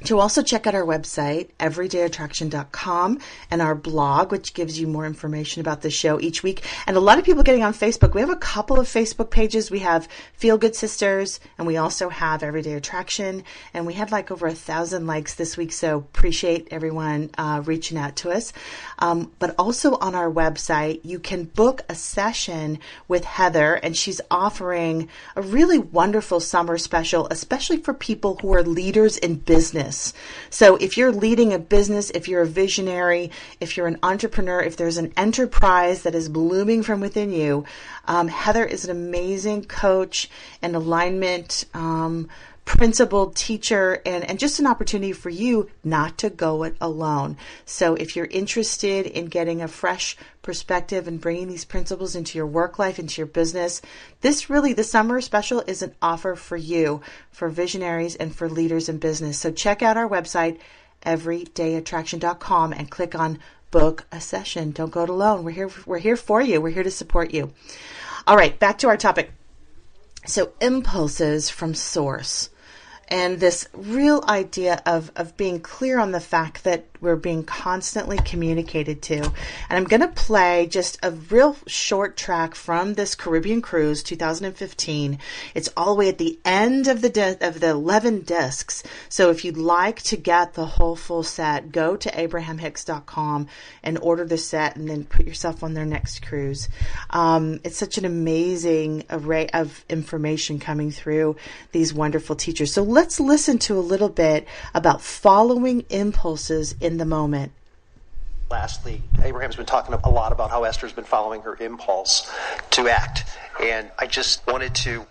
to 0.04 0.18
also 0.18 0.42
check 0.42 0.66
out 0.66 0.74
our 0.74 0.84
website, 0.84 1.48
everydayattraction.com, 1.58 3.18
and 3.50 3.62
our 3.62 3.74
blog, 3.74 4.30
which 4.30 4.52
gives 4.52 4.78
you 4.78 4.86
more 4.86 5.06
information 5.06 5.60
about 5.60 5.80
the 5.80 5.90
show 5.90 6.20
each 6.20 6.42
week. 6.42 6.62
And 6.86 6.96
a 6.96 7.00
lot 7.00 7.18
of 7.18 7.24
people 7.24 7.42
getting 7.42 7.64
on 7.64 7.72
Facebook. 7.72 8.14
We 8.14 8.20
have 8.20 8.30
a 8.30 8.36
couple 8.36 8.78
of 8.78 8.86
Facebook 8.86 9.30
pages. 9.30 9.70
We 9.70 9.78
have 9.80 10.06
Feel 10.34 10.58
Good 10.58 10.76
Sisters, 10.76 11.40
and 11.56 11.66
we 11.66 11.78
also 11.78 12.10
have 12.10 12.42
Everyday 12.42 12.74
Attraction. 12.74 13.42
And 13.72 13.86
we 13.86 13.94
had 13.94 14.12
like 14.12 14.30
over 14.30 14.46
a 14.46 14.54
thousand 14.54 15.06
likes 15.06 15.34
this 15.34 15.56
week, 15.56 15.72
so 15.72 15.96
appreciate 15.96 16.68
everyone 16.70 17.30
uh, 17.38 17.62
reaching 17.64 17.96
out 17.96 18.16
to 18.16 18.30
us. 18.30 18.52
Um, 18.98 19.32
but 19.38 19.54
also 19.58 19.96
on 19.96 20.14
our 20.14 20.30
website, 20.30 21.00
you 21.04 21.18
can 21.18 21.44
book 21.44 21.80
a 21.88 21.94
session 21.94 22.80
with 23.08 23.24
Heather, 23.24 23.74
and 23.74 23.96
she's 23.96 24.20
offering 24.30 25.08
a 25.34 25.42
really 25.42 25.78
wonderful 25.78 26.40
summer 26.40 26.76
special, 26.76 27.28
especially 27.30 27.78
for 27.78 27.94
people 27.94 28.38
who 28.42 28.52
are 28.52 28.62
leaders 28.62 29.16
in 29.16 29.36
business 29.36 29.85
business. 29.86 30.12
So 30.50 30.76
if 30.76 30.96
you're 30.96 31.12
leading 31.12 31.52
a 31.52 31.58
business, 31.58 32.10
if 32.10 32.28
you're 32.28 32.42
a 32.42 32.46
visionary, 32.46 33.30
if 33.60 33.76
you're 33.76 33.86
an 33.86 33.98
entrepreneur, 34.02 34.60
if 34.60 34.76
there's 34.76 34.96
an 34.96 35.12
enterprise 35.16 36.02
that 36.02 36.14
is 36.14 36.28
blooming 36.28 36.82
from 36.82 37.00
within 37.00 37.32
you, 37.32 37.64
um, 38.06 38.28
Heather 38.28 38.64
is 38.64 38.84
an 38.84 38.90
amazing 38.90 39.64
coach 39.64 40.28
and 40.62 40.74
alignment. 40.76 41.64
Um, 41.74 42.28
principal, 42.66 43.30
teacher, 43.30 44.02
and, 44.04 44.28
and 44.28 44.40
just 44.40 44.58
an 44.58 44.66
opportunity 44.66 45.12
for 45.12 45.30
you 45.30 45.70
not 45.84 46.18
to 46.18 46.28
go 46.28 46.64
it 46.64 46.76
alone. 46.80 47.36
So 47.64 47.94
if 47.94 48.16
you're 48.16 48.26
interested 48.26 49.06
in 49.06 49.26
getting 49.26 49.62
a 49.62 49.68
fresh 49.68 50.16
perspective 50.42 51.06
and 51.06 51.20
bringing 51.20 51.46
these 51.46 51.64
principles 51.64 52.16
into 52.16 52.36
your 52.36 52.46
work 52.46 52.78
life, 52.78 52.98
into 52.98 53.20
your 53.20 53.28
business, 53.28 53.80
this 54.20 54.50
really, 54.50 54.72
the 54.72 54.84
summer 54.84 55.20
special 55.20 55.60
is 55.60 55.80
an 55.80 55.94
offer 56.02 56.34
for 56.34 56.56
you, 56.56 57.00
for 57.30 57.48
visionaries 57.48 58.16
and 58.16 58.34
for 58.34 58.48
leaders 58.48 58.88
in 58.88 58.98
business. 58.98 59.38
So 59.38 59.52
check 59.52 59.80
out 59.80 59.96
our 59.96 60.08
website, 60.08 60.58
everydayattraction.com 61.06 62.72
and 62.72 62.90
click 62.90 63.14
on 63.14 63.38
book 63.70 64.06
a 64.10 64.20
session. 64.20 64.72
Don't 64.72 64.90
go 64.90 65.04
it 65.04 65.08
alone. 65.08 65.44
We're 65.44 65.52
here, 65.52 65.70
we're 65.86 65.98
here 65.98 66.16
for 66.16 66.42
you. 66.42 66.60
We're 66.60 66.70
here 66.70 66.82
to 66.82 66.90
support 66.90 67.32
you. 67.32 67.52
All 68.26 68.36
right, 68.36 68.58
back 68.58 68.78
to 68.78 68.88
our 68.88 68.96
topic. 68.96 69.30
So 70.26 70.52
impulses 70.60 71.48
from 71.48 71.72
source 71.72 72.50
and 73.08 73.38
this 73.38 73.68
real 73.72 74.24
idea 74.28 74.82
of, 74.86 75.12
of 75.16 75.36
being 75.36 75.60
clear 75.60 75.98
on 75.98 76.12
the 76.12 76.20
fact 76.20 76.64
that 76.64 76.84
we're 77.06 77.16
being 77.16 77.44
constantly 77.44 78.18
communicated 78.18 79.00
to. 79.02 79.16
And 79.16 79.32
I'm 79.70 79.84
going 79.84 80.00
to 80.00 80.08
play 80.08 80.66
just 80.66 80.98
a 81.02 81.12
real 81.12 81.56
short 81.66 82.16
track 82.16 82.54
from 82.54 82.94
this 82.94 83.14
Caribbean 83.14 83.62
cruise 83.62 84.02
2015. 84.02 85.18
It's 85.54 85.70
all 85.76 85.94
the 85.94 85.98
way 86.00 86.08
at 86.08 86.18
the 86.18 86.38
end 86.44 86.88
of 86.88 87.00
the 87.00 87.08
di- 87.08 87.38
of 87.40 87.60
the 87.60 87.70
11 87.70 88.22
discs. 88.22 88.82
So 89.08 89.30
if 89.30 89.44
you'd 89.44 89.56
like 89.56 90.02
to 90.02 90.16
get 90.16 90.54
the 90.54 90.66
whole 90.66 90.96
full 90.96 91.22
set, 91.22 91.70
go 91.70 91.96
to 91.96 92.10
abrahamhicks.com 92.10 93.46
and 93.82 93.98
order 93.98 94.24
the 94.24 94.36
set 94.36 94.76
and 94.76 94.90
then 94.90 95.04
put 95.04 95.26
yourself 95.26 95.62
on 95.62 95.74
their 95.74 95.86
next 95.86 96.26
cruise. 96.26 96.68
Um, 97.10 97.60
it's 97.62 97.78
such 97.78 97.98
an 97.98 98.04
amazing 98.04 99.04
array 99.10 99.48
of 99.54 99.84
information 99.88 100.58
coming 100.58 100.90
through 100.90 101.36
these 101.70 101.94
wonderful 101.94 102.34
teachers. 102.34 102.72
So 102.72 102.82
let's 102.82 103.20
listen 103.20 103.58
to 103.60 103.78
a 103.78 103.80
little 103.80 104.08
bit 104.08 104.48
about 104.74 105.02
following 105.02 105.84
impulses 105.90 106.74
in 106.80 106.95
the 106.98 107.04
moment. 107.04 107.52
Lastly, 108.50 109.02
Abraham's 109.22 109.56
been 109.56 109.66
talking 109.66 109.94
a 110.04 110.10
lot 110.10 110.30
about 110.30 110.50
how 110.50 110.64
Esther's 110.64 110.92
been 110.92 111.04
following 111.04 111.42
her 111.42 111.56
impulse 111.56 112.32
to 112.70 112.88
act. 112.88 113.24
And 113.60 113.90
I 113.98 114.06
just 114.06 114.46
wanted 114.46 114.74
to, 114.76 115.06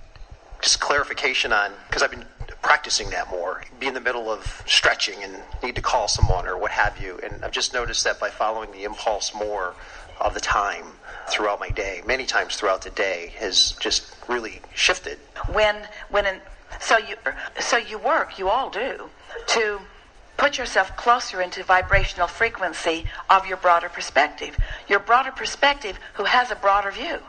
just 0.61 0.79
clarification 0.79 1.51
on, 1.51 1.71
because 1.89 2.01
I've 2.01 2.11
been 2.11 2.25
practicing 2.61 3.09
that 3.09 3.29
more, 3.29 3.61
be 3.79 3.87
in 3.87 3.93
the 3.93 4.01
middle 4.01 4.31
of 4.31 4.63
stretching 4.65 5.21
and 5.21 5.35
need 5.61 5.75
to 5.75 5.81
call 5.81 6.07
someone 6.07 6.47
or 6.47 6.57
what 6.57 6.71
have 6.71 7.01
you. 7.01 7.19
And 7.23 7.43
I've 7.43 7.51
just 7.51 7.73
noticed 7.73 8.05
that 8.05 8.19
by 8.19 8.29
following 8.29 8.71
the 8.71 8.83
impulse 8.85 9.33
more 9.33 9.75
of 10.21 10.33
the 10.33 10.39
time 10.39 10.85
throughout 11.27 11.59
my 11.59 11.69
day, 11.69 12.01
many 12.05 12.25
times 12.25 12.55
throughout 12.55 12.83
the 12.83 12.89
day, 12.91 13.33
has 13.37 13.73
just 13.81 14.15
really 14.29 14.61
shifted. 14.73 15.17
when 15.51 15.75
when 16.09 16.25
an, 16.25 16.39
so 16.79 16.97
you 16.97 17.15
so 17.59 17.77
you 17.77 17.97
work 17.97 18.39
you 18.39 18.49
all 18.49 18.69
do 18.69 19.09
to 19.47 19.79
put 20.37 20.57
yourself 20.57 20.95
closer 20.97 21.41
into 21.41 21.63
vibrational 21.63 22.27
frequency 22.27 23.05
of 23.29 23.45
your 23.47 23.57
broader 23.57 23.89
perspective. 23.89 24.57
Your 24.87 24.99
broader 24.99 25.31
perspective 25.31 25.99
who 26.13 26.25
has 26.25 26.51
a 26.51 26.55
broader 26.55 26.91
view. 26.91 27.19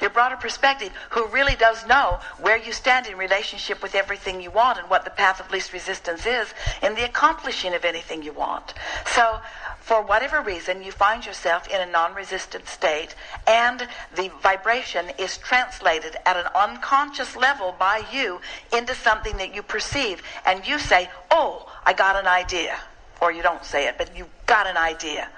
Your 0.00 0.10
broader 0.10 0.36
perspective 0.36 0.92
who 1.10 1.28
really 1.28 1.54
does 1.54 1.86
know 1.86 2.18
where 2.40 2.56
you 2.56 2.72
stand 2.72 3.06
in 3.06 3.16
relationship 3.16 3.82
with 3.82 3.94
everything 3.94 4.40
you 4.40 4.50
want 4.50 4.78
and 4.78 4.90
what 4.90 5.04
the 5.04 5.10
path 5.10 5.38
of 5.38 5.50
least 5.52 5.72
resistance 5.72 6.26
is 6.26 6.52
in 6.82 6.96
the 6.96 7.04
accomplishing 7.04 7.72
of 7.72 7.84
anything 7.84 8.24
you 8.24 8.32
want. 8.32 8.74
So 9.06 9.38
for 9.82 10.00
whatever 10.00 10.40
reason 10.40 10.80
you 10.82 10.92
find 10.92 11.26
yourself 11.26 11.66
in 11.66 11.80
a 11.80 11.90
non-resistant 11.90 12.66
state 12.68 13.16
and 13.48 13.88
the 14.14 14.30
vibration 14.40 15.06
is 15.18 15.36
translated 15.38 16.16
at 16.24 16.36
an 16.36 16.46
unconscious 16.54 17.34
level 17.34 17.74
by 17.78 18.04
you 18.12 18.40
into 18.72 18.94
something 18.94 19.36
that 19.38 19.52
you 19.54 19.62
perceive 19.62 20.22
and 20.46 20.66
you 20.66 20.78
say 20.78 21.10
oh 21.30 21.68
i 21.84 21.92
got 21.92 22.14
an 22.16 22.26
idea. 22.26 22.78
Or 23.20 23.32
you 23.32 23.42
don't 23.42 23.64
say 23.64 23.88
it 23.88 23.98
but 23.98 24.16
you 24.16 24.26
got 24.46 24.68
an 24.68 24.76
idea. 24.76 25.28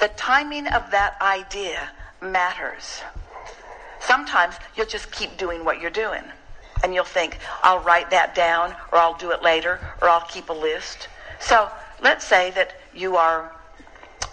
The 0.00 0.08
timing 0.08 0.66
of 0.68 0.90
that 0.90 1.20
idea 1.20 1.90
matters. 2.22 3.02
Sometimes 4.00 4.54
you'll 4.74 4.86
just 4.86 5.12
keep 5.12 5.36
doing 5.36 5.64
what 5.66 5.82
you're 5.82 5.90
doing 5.90 6.22
and 6.82 6.94
you'll 6.94 7.04
think 7.04 7.38
i'll 7.62 7.80
write 7.80 8.10
that 8.10 8.34
down 8.34 8.74
or 8.90 8.98
i'll 8.98 9.18
do 9.18 9.32
it 9.32 9.42
later 9.42 9.80
or 10.00 10.08
i'll 10.08 10.26
keep 10.28 10.48
a 10.48 10.54
list. 10.54 11.08
So 11.40 11.70
let's 12.02 12.24
say 12.24 12.50
that 12.52 12.80
you 12.94 13.16
are 13.16 13.52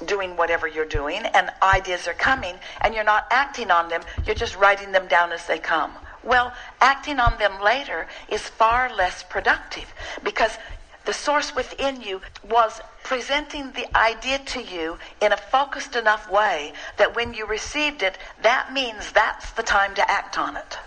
doing 0.05 0.35
whatever 0.35 0.67
you're 0.67 0.85
doing 0.85 1.23
and 1.25 1.49
ideas 1.61 2.07
are 2.07 2.13
coming 2.13 2.55
and 2.81 2.93
you're 2.93 3.03
not 3.03 3.25
acting 3.31 3.71
on 3.71 3.89
them, 3.89 4.01
you're 4.25 4.35
just 4.35 4.55
writing 4.57 4.91
them 4.91 5.07
down 5.07 5.31
as 5.31 5.45
they 5.47 5.59
come. 5.59 5.91
Well, 6.23 6.53
acting 6.79 7.19
on 7.19 7.37
them 7.37 7.61
later 7.61 8.07
is 8.29 8.41
far 8.41 8.93
less 8.95 9.23
productive 9.23 9.93
because 10.23 10.57
the 11.05 11.13
source 11.13 11.53
within 11.53 12.01
you 12.01 12.21
was 12.49 12.79
presenting 13.03 13.71
the 13.73 13.95
idea 13.97 14.39
to 14.39 14.61
you 14.63 14.97
in 15.21 15.33
a 15.33 15.37
focused 15.37 15.95
enough 15.95 16.31
way 16.31 16.71
that 16.97 17.15
when 17.15 17.33
you 17.33 17.45
received 17.45 18.03
it, 18.03 18.17
that 18.41 18.71
means 18.71 19.11
that's 19.11 19.51
the 19.51 19.63
time 19.63 19.93
to 19.95 20.11
act 20.11 20.37
on 20.37 20.55
it. 20.55 20.77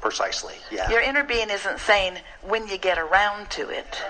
Precisely, 0.00 0.54
yeah. 0.70 0.88
Your 0.90 1.00
inner 1.00 1.24
being 1.24 1.48
isn't 1.50 1.80
saying 1.80 2.18
when 2.42 2.68
you 2.68 2.76
get 2.76 2.98
around 2.98 3.50
to 3.50 3.70
it. 3.70 4.02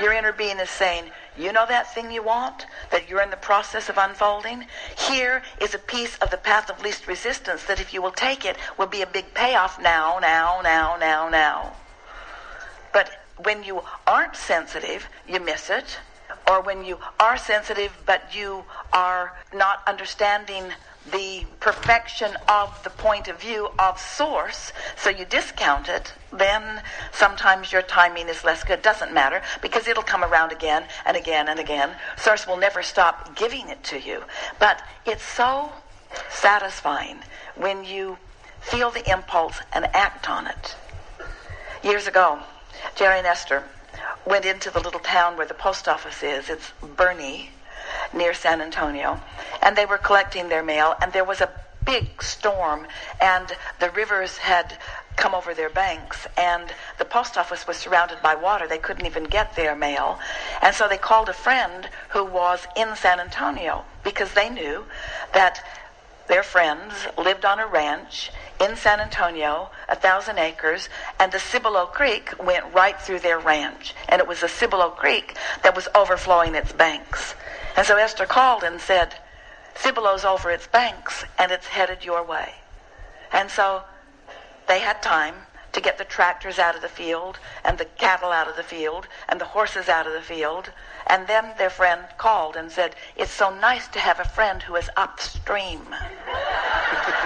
Your 0.00 0.12
inner 0.14 0.32
being 0.32 0.58
is 0.58 0.70
saying, 0.70 1.04
you 1.38 1.52
know 1.52 1.66
that 1.66 1.94
thing 1.94 2.10
you 2.10 2.22
want 2.22 2.66
that 2.90 3.08
you're 3.08 3.22
in 3.22 3.30
the 3.30 3.36
process 3.36 3.88
of 3.88 3.98
unfolding? 3.98 4.66
Here 4.98 5.42
is 5.60 5.74
a 5.74 5.78
piece 5.78 6.16
of 6.18 6.30
the 6.30 6.36
path 6.36 6.70
of 6.70 6.82
least 6.82 7.06
resistance 7.06 7.64
that 7.64 7.80
if 7.80 7.94
you 7.94 8.02
will 8.02 8.10
take 8.10 8.44
it 8.44 8.56
will 8.78 8.86
be 8.86 9.02
a 9.02 9.06
big 9.06 9.32
payoff 9.34 9.80
now, 9.80 10.18
now, 10.20 10.60
now, 10.62 10.96
now, 10.98 11.28
now. 11.28 11.74
But 12.92 13.10
when 13.42 13.62
you 13.62 13.82
aren't 14.06 14.36
sensitive, 14.36 15.08
you 15.26 15.40
miss 15.40 15.70
it. 15.70 15.98
Or 16.48 16.60
when 16.60 16.84
you 16.84 16.98
are 17.18 17.36
sensitive 17.36 17.96
but 18.06 18.34
you 18.34 18.64
are 18.92 19.34
not 19.52 19.82
understanding 19.86 20.72
the 21.12 21.44
perfection 21.60 22.36
of 22.48 22.82
the 22.84 22.90
point 22.90 23.28
of 23.28 23.40
view 23.40 23.70
of 23.78 23.98
source, 23.98 24.72
so 24.96 25.10
you 25.10 25.24
discount 25.24 25.88
it, 25.88 26.12
then 26.32 26.82
sometimes 27.12 27.72
your 27.72 27.82
timing 27.82 28.28
is 28.28 28.44
less 28.44 28.62
good. 28.64 28.82
Doesn't 28.82 29.12
matter 29.12 29.42
because 29.62 29.88
it'll 29.88 30.02
come 30.02 30.22
around 30.22 30.52
again 30.52 30.84
and 31.06 31.16
again 31.16 31.48
and 31.48 31.58
again. 31.58 31.90
Source 32.16 32.46
will 32.46 32.58
never 32.58 32.82
stop 32.82 33.34
giving 33.34 33.68
it 33.68 33.82
to 33.84 33.98
you. 33.98 34.22
But 34.58 34.82
it's 35.06 35.24
so 35.24 35.70
satisfying 36.28 37.18
when 37.56 37.84
you 37.84 38.18
feel 38.60 38.90
the 38.90 39.10
impulse 39.10 39.60
and 39.72 39.86
act 39.94 40.28
on 40.28 40.46
it. 40.46 40.76
Years 41.82 42.06
ago, 42.06 42.40
Jerry 42.94 43.18
and 43.18 43.26
Esther 43.26 43.64
went 44.26 44.44
into 44.44 44.70
the 44.70 44.80
little 44.80 45.00
town 45.00 45.36
where 45.36 45.46
the 45.46 45.54
post 45.54 45.88
office 45.88 46.22
is. 46.22 46.50
It's 46.50 46.72
Boerne, 46.82 47.48
near 48.12 48.34
San 48.34 48.60
Antonio. 48.60 49.20
And 49.62 49.76
they 49.76 49.86
were 49.86 49.98
collecting 49.98 50.48
their 50.48 50.62
mail, 50.62 50.94
and 51.00 51.12
there 51.12 51.24
was 51.24 51.40
a 51.40 51.50
big 51.84 52.22
storm, 52.22 52.86
and 53.20 53.52
the 53.78 53.90
rivers 53.90 54.36
had 54.38 54.76
come 55.16 55.34
over 55.34 55.54
their 55.54 55.70
banks, 55.70 56.26
and 56.36 56.72
the 56.98 57.04
post 57.04 57.36
office 57.36 57.66
was 57.66 57.76
surrounded 57.76 58.18
by 58.22 58.34
water. 58.34 58.66
They 58.66 58.78
couldn't 58.78 59.06
even 59.06 59.24
get 59.24 59.54
their 59.56 59.76
mail. 59.76 60.18
And 60.62 60.74
so 60.74 60.88
they 60.88 60.98
called 60.98 61.28
a 61.28 61.34
friend 61.34 61.88
who 62.10 62.24
was 62.24 62.66
in 62.76 62.96
San 62.96 63.20
Antonio 63.20 63.84
because 64.02 64.32
they 64.32 64.48
knew 64.48 64.84
that 65.34 65.62
their 66.28 66.42
friends 66.44 66.94
lived 67.18 67.44
on 67.44 67.58
a 67.58 67.66
ranch 67.66 68.30
in 68.60 68.76
San 68.76 69.00
Antonio, 69.00 69.70
a 69.88 69.96
thousand 69.96 70.38
acres, 70.38 70.88
and 71.18 71.32
the 71.32 71.40
Cibolo 71.40 71.86
Creek 71.86 72.32
went 72.42 72.72
right 72.72 72.98
through 73.00 73.18
their 73.18 73.40
ranch. 73.40 73.94
And 74.08 74.20
it 74.20 74.28
was 74.28 74.40
the 74.40 74.48
Cibolo 74.48 74.90
Creek 74.90 75.36
that 75.64 75.74
was 75.74 75.88
overflowing 75.94 76.54
its 76.54 76.72
banks. 76.72 77.34
And 77.76 77.86
so 77.86 77.96
Esther 77.96 78.26
called 78.26 78.62
and 78.62 78.80
said, 78.80 79.14
Cibolo's 79.74 80.24
over 80.24 80.50
its 80.50 80.66
banks 80.66 81.24
and 81.38 81.52
it's 81.52 81.66
headed 81.66 82.04
your 82.04 82.22
way. 82.22 82.54
And 83.32 83.50
so 83.50 83.82
they 84.68 84.80
had 84.80 85.02
time 85.02 85.34
to 85.72 85.80
get 85.80 85.98
the 85.98 86.04
tractors 86.04 86.58
out 86.58 86.74
of 86.74 86.82
the 86.82 86.88
field 86.88 87.38
and 87.64 87.78
the 87.78 87.84
cattle 87.84 88.32
out 88.32 88.48
of 88.48 88.56
the 88.56 88.62
field 88.62 89.06
and 89.28 89.40
the 89.40 89.44
horses 89.44 89.88
out 89.88 90.06
of 90.06 90.12
the 90.12 90.20
field. 90.20 90.72
And 91.06 91.26
then 91.26 91.52
their 91.58 91.70
friend 91.70 92.02
called 92.18 92.56
and 92.56 92.70
said, 92.70 92.96
It's 93.16 93.30
so 93.30 93.54
nice 93.54 93.86
to 93.88 94.00
have 94.00 94.20
a 94.20 94.24
friend 94.24 94.62
who 94.62 94.76
is 94.76 94.90
upstream. 94.96 95.82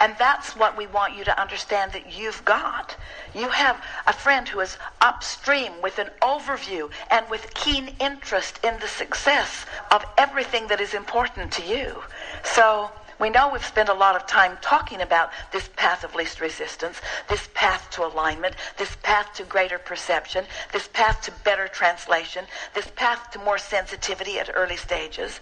And 0.00 0.14
that's 0.18 0.56
what 0.56 0.76
we 0.76 0.86
want 0.86 1.16
you 1.16 1.24
to 1.24 1.40
understand 1.40 1.92
that 1.92 2.18
you've 2.18 2.44
got. 2.44 2.96
You 3.34 3.48
have 3.48 3.82
a 4.06 4.12
friend 4.12 4.48
who 4.48 4.60
is 4.60 4.78
upstream 5.00 5.72
with 5.82 5.98
an 5.98 6.10
overview 6.22 6.90
and 7.10 7.28
with 7.30 7.54
keen 7.54 7.94
interest 8.00 8.60
in 8.64 8.78
the 8.80 8.88
success 8.88 9.66
of 9.90 10.04
everything 10.18 10.66
that 10.68 10.80
is 10.80 10.94
important 10.94 11.52
to 11.52 11.62
you. 11.62 12.02
So 12.44 12.90
we 13.18 13.30
know 13.30 13.50
we've 13.50 13.64
spent 13.64 13.88
a 13.88 13.94
lot 13.94 14.14
of 14.14 14.26
time 14.26 14.58
talking 14.60 15.00
about 15.00 15.30
this 15.52 15.70
path 15.76 16.04
of 16.04 16.14
least 16.14 16.40
resistance, 16.40 17.00
this 17.28 17.48
path 17.54 17.88
to 17.92 18.04
alignment, 18.04 18.56
this 18.76 18.96
path 19.02 19.32
to 19.34 19.44
greater 19.44 19.78
perception, 19.78 20.44
this 20.72 20.88
path 20.88 21.22
to 21.22 21.32
better 21.42 21.66
translation, 21.68 22.44
this 22.74 22.88
path 22.94 23.30
to 23.30 23.38
more 23.38 23.58
sensitivity 23.58 24.38
at 24.38 24.50
early 24.54 24.76
stages. 24.76 25.40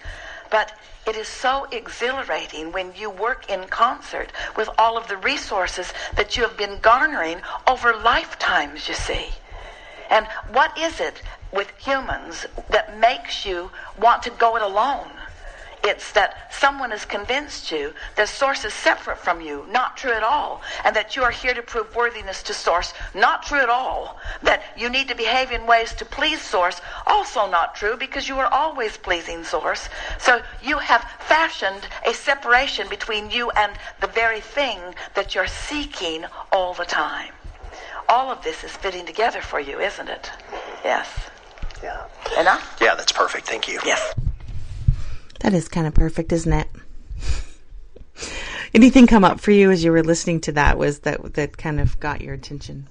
But 0.54 0.70
it 1.04 1.16
is 1.16 1.26
so 1.26 1.66
exhilarating 1.72 2.70
when 2.70 2.94
you 2.94 3.10
work 3.10 3.50
in 3.50 3.66
concert 3.66 4.30
with 4.56 4.70
all 4.78 4.96
of 4.96 5.08
the 5.08 5.16
resources 5.16 5.92
that 6.14 6.36
you 6.36 6.44
have 6.44 6.56
been 6.56 6.78
garnering 6.78 7.42
over 7.66 7.92
lifetimes, 7.92 8.86
you 8.86 8.94
see. 8.94 9.30
And 10.10 10.28
what 10.52 10.78
is 10.78 11.00
it 11.00 11.22
with 11.52 11.72
humans 11.78 12.46
that 12.70 13.00
makes 13.00 13.44
you 13.44 13.72
want 13.98 14.22
to 14.22 14.30
go 14.30 14.54
it 14.54 14.62
alone? 14.62 15.10
It's 15.86 16.12
that 16.12 16.50
someone 16.50 16.92
has 16.92 17.04
convinced 17.04 17.70
you 17.70 17.92
that 18.16 18.30
source 18.30 18.64
is 18.64 18.72
separate 18.72 19.18
from 19.18 19.42
you, 19.42 19.66
not 19.70 19.98
true 19.98 20.12
at 20.12 20.22
all, 20.22 20.62
and 20.82 20.96
that 20.96 21.14
you 21.14 21.22
are 21.22 21.30
here 21.30 21.52
to 21.52 21.60
prove 21.60 21.94
worthiness 21.94 22.42
to 22.44 22.54
source, 22.54 22.94
not 23.14 23.42
true 23.42 23.60
at 23.60 23.68
all. 23.68 24.18
That 24.42 24.62
you 24.78 24.88
need 24.88 25.08
to 25.08 25.14
behave 25.14 25.50
in 25.50 25.66
ways 25.66 25.92
to 25.94 26.06
please 26.06 26.40
source, 26.40 26.80
also 27.06 27.50
not 27.50 27.74
true 27.74 27.98
because 27.98 28.30
you 28.30 28.38
are 28.38 28.46
always 28.46 28.96
pleasing 28.96 29.44
source. 29.44 29.90
So 30.18 30.40
you 30.62 30.78
have 30.78 31.04
fashioned 31.20 31.86
a 32.06 32.14
separation 32.14 32.88
between 32.88 33.30
you 33.30 33.50
and 33.50 33.72
the 34.00 34.06
very 34.06 34.40
thing 34.40 34.78
that 35.14 35.34
you're 35.34 35.46
seeking 35.46 36.24
all 36.50 36.72
the 36.72 36.86
time. 36.86 37.32
All 38.08 38.30
of 38.30 38.42
this 38.42 38.64
is 38.64 38.70
fitting 38.70 39.04
together 39.04 39.42
for 39.42 39.60
you, 39.60 39.80
isn't 39.80 40.08
it? 40.08 40.30
Yes. 40.82 41.08
Yeah. 41.82 42.04
Enough? 42.40 42.78
Yeah, 42.80 42.94
that's 42.94 43.12
perfect. 43.12 43.46
Thank 43.46 43.68
you. 43.68 43.80
Yes. 43.84 44.14
That 45.44 45.52
is 45.52 45.68
kind 45.68 45.87
of 45.87 45.92
perfect, 45.92 46.33
isn't 46.33 46.54
it? 46.54 46.68
Anything 48.74 49.07
come 49.07 49.24
up 49.24 49.40
for 49.40 49.50
you 49.50 49.70
as 49.70 49.85
you 49.85 49.92
were 49.92 50.02
listening 50.02 50.40
to 50.40 50.52
that 50.52 50.78
was 50.78 51.00
that 51.00 51.35
that 51.35 51.59
kind 51.59 51.80
of 51.80 52.00
got 52.00 52.22
your 52.22 52.33
attention? 52.33 52.88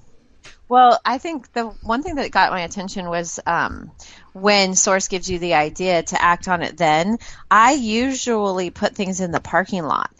Well, 0.68 1.00
I 1.04 1.18
think 1.18 1.52
the 1.52 1.64
one 1.82 2.04
thing 2.04 2.14
that 2.14 2.30
got 2.30 2.52
my 2.52 2.60
attention 2.60 3.08
was 3.08 3.40
um, 3.44 3.90
when 4.34 4.76
Source 4.76 5.08
gives 5.08 5.28
you 5.28 5.40
the 5.40 5.54
idea 5.54 6.04
to 6.04 6.22
act 6.22 6.46
on 6.46 6.62
it. 6.62 6.76
Then 6.76 7.18
I 7.50 7.72
usually 7.72 8.70
put 8.70 8.94
things 8.94 9.20
in 9.20 9.32
the 9.32 9.40
parking 9.40 9.82
lot, 9.82 10.12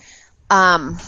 um, 0.50 0.98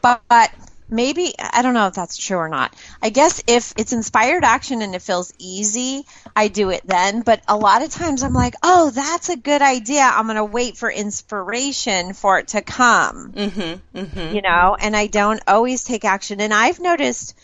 but, 0.00 0.22
but 0.30 0.50
maybe 0.88 1.34
I 1.38 1.62
don't 1.62 1.74
know 1.74 1.86
if 1.86 1.94
that's 1.94 2.16
true 2.16 2.36
or 2.36 2.48
not. 2.48 2.74
I 3.02 3.10
guess 3.10 3.42
if 3.46 3.72
it's 3.76 3.92
inspired 3.92 4.44
action 4.44 4.82
and 4.82 4.94
it 4.94 5.02
feels 5.02 5.32
easy, 5.38 6.04
I 6.34 6.48
do 6.48 6.70
it 6.70 6.82
then. 6.86 7.22
But 7.22 7.42
a 7.48 7.56
lot 7.56 7.82
of 7.82 7.90
times 7.90 8.22
I'm 8.22 8.34
like, 8.34 8.54
oh, 8.62 8.90
that's 8.90 9.28
a 9.28 9.36
good 9.36 9.62
idea. 9.62 10.02
I'm 10.02 10.26
going 10.26 10.36
to 10.36 10.44
wait 10.44 10.76
for 10.76 10.90
inspiration 10.90 12.12
for 12.12 12.38
it 12.38 12.48
to 12.48 12.62
come. 12.62 13.32
Mm-hmm. 13.32 13.98
Mm-hmm. 13.98 14.34
You 14.34 14.42
know, 14.42 14.76
and 14.78 14.96
I 14.96 15.06
don't 15.06 15.42
always 15.46 15.84
take 15.84 16.04
action. 16.04 16.40
And 16.40 16.52
I've 16.52 16.80
noticed 16.80 17.34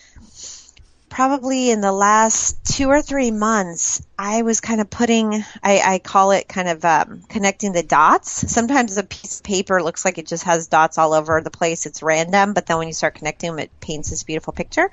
probably 1.09 1.70
in 1.70 1.81
the 1.81 1.92
last 1.92 2.64
two 2.64 2.88
or 2.88 3.03
three 3.03 3.31
months, 3.31 4.00
I 4.22 4.42
was 4.42 4.61
kind 4.61 4.83
of 4.83 4.90
putting, 4.90 5.33
I, 5.62 5.80
I 5.83 5.98
call 5.98 6.33
it 6.33 6.46
kind 6.46 6.68
of 6.68 6.85
um, 6.85 7.22
connecting 7.26 7.72
the 7.72 7.83
dots. 7.83 8.52
Sometimes 8.52 8.98
a 8.98 9.02
piece 9.02 9.38
of 9.38 9.44
paper 9.44 9.83
looks 9.83 10.04
like 10.04 10.18
it 10.18 10.26
just 10.26 10.44
has 10.44 10.66
dots 10.66 10.98
all 10.98 11.14
over 11.14 11.40
the 11.40 11.50
place. 11.50 11.87
It's 11.87 12.02
random, 12.02 12.52
but 12.52 12.66
then 12.66 12.76
when 12.76 12.87
you 12.87 12.92
start 12.92 13.14
connecting 13.14 13.50
them, 13.50 13.59
it 13.59 13.70
paints 13.80 14.11
this 14.11 14.22
beautiful 14.22 14.52
picture. 14.52 14.90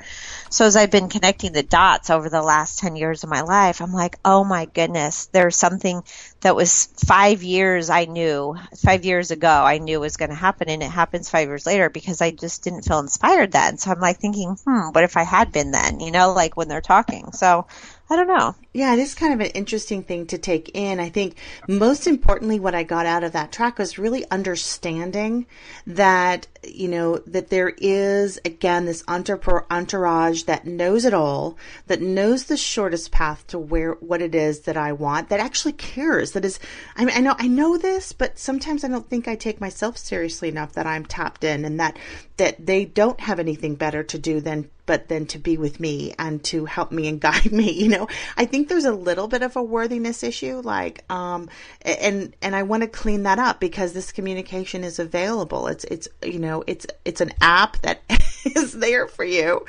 So 0.49 0.63
as 0.63 0.77
I've 0.77 0.91
been 0.91 1.09
connecting 1.09 1.51
the 1.51 1.61
dots 1.61 2.09
over 2.09 2.29
the 2.29 2.41
last 2.41 2.79
10 2.79 2.95
years 2.95 3.25
of 3.25 3.29
my 3.29 3.41
life, 3.41 3.81
I'm 3.81 3.91
like, 3.91 4.15
oh 4.23 4.45
my 4.45 4.63
goodness, 4.63 5.25
there's 5.25 5.57
something 5.57 6.03
that 6.39 6.55
was 6.55 6.85
five 7.05 7.43
years 7.43 7.89
I 7.89 8.05
knew, 8.05 8.55
five 8.77 9.03
years 9.03 9.31
ago, 9.31 9.49
I 9.49 9.79
knew 9.79 9.99
was 9.99 10.15
going 10.15 10.29
to 10.29 10.35
happen, 10.35 10.69
and 10.69 10.81
it 10.81 10.89
happens 10.89 11.29
five 11.29 11.49
years 11.49 11.65
later 11.65 11.89
because 11.89 12.21
I 12.21 12.31
just 12.31 12.63
didn't 12.63 12.83
feel 12.83 12.99
inspired 12.99 13.51
then. 13.51 13.77
So 13.77 13.91
I'm 13.91 13.99
like 13.99 14.19
thinking, 14.19 14.55
hmm, 14.63 14.89
what 14.93 15.03
if 15.03 15.17
I 15.17 15.23
had 15.23 15.51
been 15.51 15.71
then? 15.71 15.99
You 15.99 16.11
know, 16.11 16.31
like 16.31 16.55
when 16.55 16.69
they're 16.69 16.79
talking. 16.79 17.33
So 17.33 17.65
I 18.09 18.15
don't 18.15 18.27
know. 18.27 18.55
Yeah, 18.73 18.93
it 18.93 18.99
is 18.99 19.13
kind 19.13 19.33
of 19.33 19.41
an 19.41 19.51
interesting 19.51 20.01
thing 20.01 20.27
to 20.27 20.37
take 20.37 20.71
in. 20.73 20.99
I 20.99 21.09
think 21.09 21.35
most 21.67 22.07
importantly, 22.07 22.59
what 22.59 22.73
I 22.73 22.83
got 22.83 23.05
out 23.05 23.23
of 23.23 23.33
that 23.33 23.51
track 23.51 23.77
was 23.79 23.99
really 23.99 24.29
understanding 24.31 25.45
that, 25.85 26.47
you 26.73 26.87
know, 26.87 27.17
that 27.27 27.49
there 27.49 27.69
is, 27.77 28.39
again, 28.45 28.85
this 28.85 29.03
entourage 29.07 30.43
that 30.43 30.65
knows 30.65 31.05
it 31.05 31.13
all, 31.13 31.57
that 31.87 32.01
knows 32.01 32.45
the 32.45 32.57
shortest 32.57 33.11
path 33.11 33.45
to 33.47 33.59
where, 33.59 33.93
what 33.93 34.21
it 34.21 34.35
is 34.35 34.61
that 34.61 34.77
I 34.77 34.93
want, 34.93 35.29
that 35.29 35.39
actually 35.39 35.73
cares, 35.73 36.31
that 36.31 36.45
is, 36.45 36.59
I 36.95 37.05
mean, 37.05 37.15
I 37.15 37.21
know, 37.21 37.35
I 37.37 37.47
know 37.47 37.77
this, 37.77 38.13
but 38.13 38.39
sometimes 38.39 38.83
I 38.83 38.87
don't 38.87 39.09
think 39.09 39.27
I 39.27 39.35
take 39.35 39.61
myself 39.61 39.97
seriously 39.97 40.49
enough 40.49 40.73
that 40.73 40.87
I'm 40.87 41.05
tapped 41.05 41.43
in 41.43 41.65
and 41.65 41.79
that, 41.79 41.97
that 42.37 42.65
they 42.65 42.85
don't 42.85 43.19
have 43.19 43.39
anything 43.39 43.75
better 43.75 44.03
to 44.03 44.17
do 44.17 44.41
than 44.41 44.69
but 44.85 45.09
then 45.09 45.25
to 45.25 45.37
be 45.37 45.57
with 45.57 45.81
me 45.81 46.13
and 46.17 46.41
to 46.45 46.63
help 46.63 46.93
me 46.93 47.09
and 47.09 47.19
guide 47.27 47.51
me 47.51 47.73
you 47.73 47.89
know? 47.89 48.07
I 48.37 48.45
think 48.45 48.69
there's 48.69 48.85
a 48.85 48.93
little 48.93 49.27
bit 49.27 49.43
of 49.43 49.57
a 49.57 49.61
worthiness 49.61 50.23
issue 50.23 50.61
like 50.63 51.03
um 51.11 51.49
and 51.81 52.33
and 52.41 52.55
i 52.55 52.63
want 52.63 52.83
to 52.83 52.87
clean 52.87 53.23
that 53.23 53.37
up 53.37 53.59
because 53.59 53.93
this 53.93 54.11
communication 54.11 54.83
is 54.83 54.99
available. 54.99 55.67
It's 55.67 55.83
it's 55.85 56.07
you 56.23 56.39
know 56.39 56.56
it's 56.67 56.87
it's 57.05 57.21
an 57.21 57.31
app 57.41 57.77
that 57.81 58.01
is 58.45 58.73
there 58.73 59.07
for 59.07 59.23
you. 59.23 59.65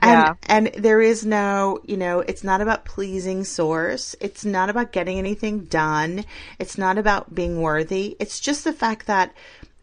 And 0.00 0.20
Yeah. 0.20 0.34
and 0.46 0.66
there 0.78 1.00
is 1.00 1.24
no 1.24 1.80
you 1.84 1.96
know 1.96 2.20
it's 2.20 2.42
not 2.44 2.60
about 2.60 2.84
pleasing 2.84 3.44
source. 3.44 4.16
It's 4.20 4.44
not 4.44 4.70
about 4.70 4.92
getting 4.92 5.18
anything 5.18 5.64
done. 5.64 6.24
It's 6.58 6.78
not 6.78 6.98
about 6.98 7.34
being 7.34 7.60
worthy. 7.60 8.16
It's 8.18 8.40
just 8.40 8.64
the 8.64 8.72
fact 8.72 9.06
that 9.06 9.34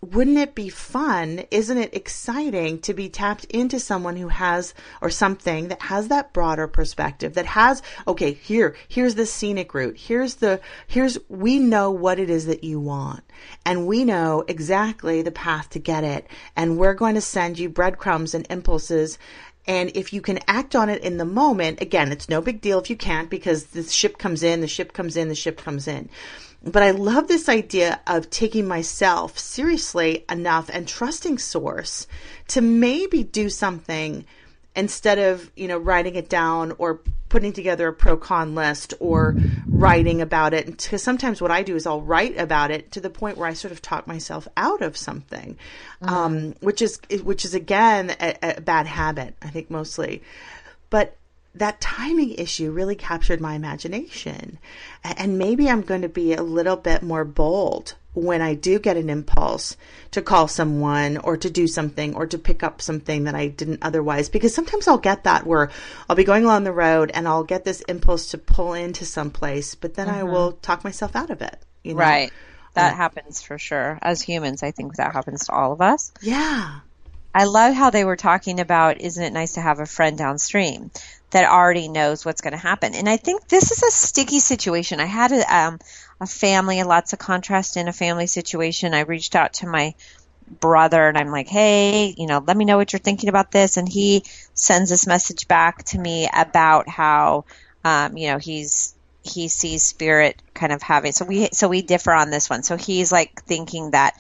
wouldn't 0.01 0.37
it 0.37 0.55
be 0.55 0.69
fun? 0.69 1.43
Isn't 1.51 1.77
it 1.77 1.93
exciting 1.93 2.79
to 2.81 2.93
be 2.93 3.09
tapped 3.09 3.45
into 3.45 3.79
someone 3.79 4.15
who 4.15 4.29
has, 4.29 4.73
or 5.01 5.09
something 5.09 5.67
that 5.67 5.81
has 5.81 6.07
that 6.07 6.31
broader 6.31 6.67
perspective 6.67 7.33
that 7.33 7.45
has, 7.45 7.81
okay, 8.07 8.31
here, 8.31 8.75
here's 8.87 9.15
the 9.15 9.25
scenic 9.25 9.73
route. 9.73 9.97
Here's 9.97 10.35
the, 10.35 10.61
here's, 10.87 11.17
we 11.27 11.59
know 11.59 11.91
what 11.91 12.19
it 12.19 12.29
is 12.29 12.45
that 12.45 12.63
you 12.63 12.79
want 12.79 13.23
and 13.65 13.87
we 13.87 14.05
know 14.05 14.45
exactly 14.47 15.21
the 15.21 15.31
path 15.31 15.69
to 15.71 15.79
get 15.79 16.03
it. 16.03 16.27
And 16.55 16.77
we're 16.77 16.93
going 16.93 17.15
to 17.15 17.21
send 17.21 17.59
you 17.59 17.69
breadcrumbs 17.69 18.33
and 18.33 18.47
impulses 18.49 19.17
And 19.69 19.91
if 19.95 20.13
you 20.13 20.21
can 20.21 20.39
act 20.47 20.75
on 20.75 20.89
it 20.89 21.03
in 21.03 21.17
the 21.17 21.25
moment, 21.25 21.79
again, 21.79 22.11
it's 22.11 22.27
no 22.27 22.41
big 22.41 22.59
deal 22.59 22.79
if 22.79 22.89
you 22.89 22.95
can't 22.95 23.29
because 23.29 23.65
the 23.65 23.83
ship 23.83 24.17
comes 24.17 24.41
in, 24.41 24.61
the 24.61 24.67
ship 24.67 24.93
comes 24.93 25.15
in, 25.15 25.27
the 25.27 25.35
ship 25.35 25.57
comes 25.57 25.87
in. 25.87 26.09
But 26.63 26.83
I 26.83 26.91
love 26.91 27.27
this 27.27 27.47
idea 27.47 28.01
of 28.05 28.29
taking 28.29 28.67
myself 28.67 29.39
seriously 29.39 30.25
enough 30.29 30.69
and 30.71 30.87
trusting 30.87 31.37
source 31.37 32.05
to 32.49 32.61
maybe 32.61 33.23
do 33.23 33.49
something 33.49 34.25
instead 34.75 35.19
of, 35.19 35.51
you 35.55 35.67
know, 35.67 35.77
writing 35.77 36.15
it 36.15 36.29
down 36.29 36.73
or 36.77 37.01
putting 37.29 37.53
together 37.53 37.87
a 37.87 37.93
pro 37.93 38.17
con 38.17 38.55
list 38.55 38.93
or 38.99 39.35
writing 39.67 40.21
about 40.21 40.53
it. 40.53 40.65
Because 40.65 41.01
sometimes 41.01 41.41
what 41.41 41.51
I 41.51 41.63
do 41.63 41.75
is 41.75 41.85
I'll 41.85 42.01
write 42.01 42.37
about 42.37 42.71
it 42.71 42.91
to 42.93 42.99
the 42.99 43.09
point 43.09 43.37
where 43.37 43.47
I 43.47 43.53
sort 43.53 43.71
of 43.71 43.81
talk 43.81 44.05
myself 44.07 44.47
out 44.57 44.81
of 44.81 44.97
something, 44.97 45.57
um, 46.01 46.55
which 46.59 46.81
is 46.81 46.99
which 47.23 47.45
is 47.45 47.53
again 47.53 48.15
a, 48.19 48.57
a 48.57 48.61
bad 48.61 48.85
habit. 48.85 49.35
I 49.41 49.49
think 49.49 49.69
mostly, 49.69 50.23
but 50.89 51.15
that 51.55 51.81
timing 51.81 52.31
issue 52.35 52.71
really 52.71 52.95
captured 52.95 53.41
my 53.41 53.55
imagination. 53.55 54.59
And 55.03 55.37
maybe 55.37 55.69
I'm 55.69 55.81
going 55.81 56.03
to 56.03 56.09
be 56.09 56.33
a 56.33 56.43
little 56.43 56.75
bit 56.75 57.01
more 57.01 57.25
bold 57.25 57.95
when 58.13 58.41
I 58.41 58.53
do 58.55 58.79
get 58.79 58.97
an 58.97 59.09
impulse 59.09 59.77
to 60.11 60.21
call 60.21 60.47
someone 60.47 61.17
or 61.17 61.37
to 61.37 61.49
do 61.49 61.67
something 61.67 62.15
or 62.15 62.27
to 62.27 62.37
pick 62.37 62.63
up 62.63 62.81
something 62.81 63.25
that 63.25 63.35
I 63.35 63.47
didn't 63.47 63.83
otherwise. 63.83 64.29
Because 64.29 64.53
sometimes 64.53 64.87
I'll 64.87 64.97
get 64.97 65.23
that 65.23 65.45
where 65.45 65.69
I'll 66.09 66.15
be 66.15 66.23
going 66.23 66.43
along 66.43 66.63
the 66.63 66.71
road 66.71 67.11
and 67.13 67.27
I'll 67.27 67.43
get 67.43 67.65
this 67.65 67.81
impulse 67.81 68.31
to 68.31 68.37
pull 68.37 68.73
into 68.73 69.05
some 69.05 69.31
place, 69.31 69.75
but 69.75 69.93
then 69.93 70.09
I 70.09 70.23
will 70.23 70.53
talk 70.53 70.83
myself 70.83 71.15
out 71.15 71.29
of 71.29 71.41
it. 71.41 71.57
You 71.83 71.93
know? 71.93 71.99
Right. 71.99 72.31
That 72.73 72.93
Uh, 72.93 72.97
happens 72.97 73.41
for 73.41 73.57
sure. 73.57 73.97
As 74.01 74.21
humans, 74.21 74.63
I 74.63 74.71
think 74.71 74.95
that 74.95 75.13
happens 75.13 75.45
to 75.45 75.53
all 75.53 75.71
of 75.71 75.81
us. 75.81 76.11
Yeah. 76.21 76.79
I 77.33 77.43
love 77.45 77.73
how 77.75 77.89
they 77.89 78.05
were 78.05 78.15
talking 78.15 78.59
about 78.59 79.01
isn't 79.01 79.23
it 79.23 79.33
nice 79.33 79.53
to 79.53 79.61
have 79.61 79.79
a 79.79 79.85
friend 79.85 80.17
downstream 80.17 80.89
that 81.31 81.49
already 81.49 81.87
knows 81.87 82.25
what's 82.25 82.41
going 82.41 82.53
to 82.53 82.57
happen. 82.57 82.95
And 82.95 83.07
I 83.07 83.17
think 83.17 83.47
this 83.47 83.71
is 83.71 83.83
a 83.83 83.91
sticky 83.91 84.39
situation. 84.39 84.99
I 84.99 85.05
had 85.05 85.31
a, 85.31 85.55
um, 85.55 85.79
a 86.19 86.25
family, 86.25 86.81
lots 86.83 87.13
of 87.13 87.19
contrast 87.19 87.77
in 87.77 87.87
a 87.87 87.93
family 87.93 88.27
situation. 88.27 88.93
I 88.93 89.01
reached 89.01 89.35
out 89.35 89.53
to 89.55 89.67
my 89.67 89.93
brother 90.49 91.07
and 91.07 91.17
I'm 91.17 91.29
like, 91.29 91.47
hey, 91.47 92.13
you 92.17 92.27
know, 92.27 92.43
let 92.45 92.57
me 92.57 92.65
know 92.65 92.77
what 92.77 92.91
you're 92.91 92.99
thinking 92.99 93.29
about 93.29 93.51
this. 93.51 93.77
And 93.77 93.87
he 93.87 94.23
sends 94.53 94.89
this 94.89 95.05
message 95.05 95.47
back 95.47 95.83
to 95.85 95.99
me 95.99 96.27
about 96.33 96.89
how, 96.89 97.45
um, 97.83 98.17
you 98.17 98.31
know, 98.31 98.37
he's 98.37 98.95
he 99.21 99.49
sees 99.49 99.83
spirit 99.83 100.41
kind 100.53 100.71
of 100.71 100.81
having 100.81 101.11
so 101.11 101.25
we 101.25 101.49
so 101.51 101.67
we 101.67 101.81
differ 101.81 102.11
on 102.11 102.31
this 102.31 102.49
one. 102.49 102.63
So 102.63 102.77
he's 102.77 103.11
like 103.11 103.43
thinking 103.43 103.91
that 103.91 104.15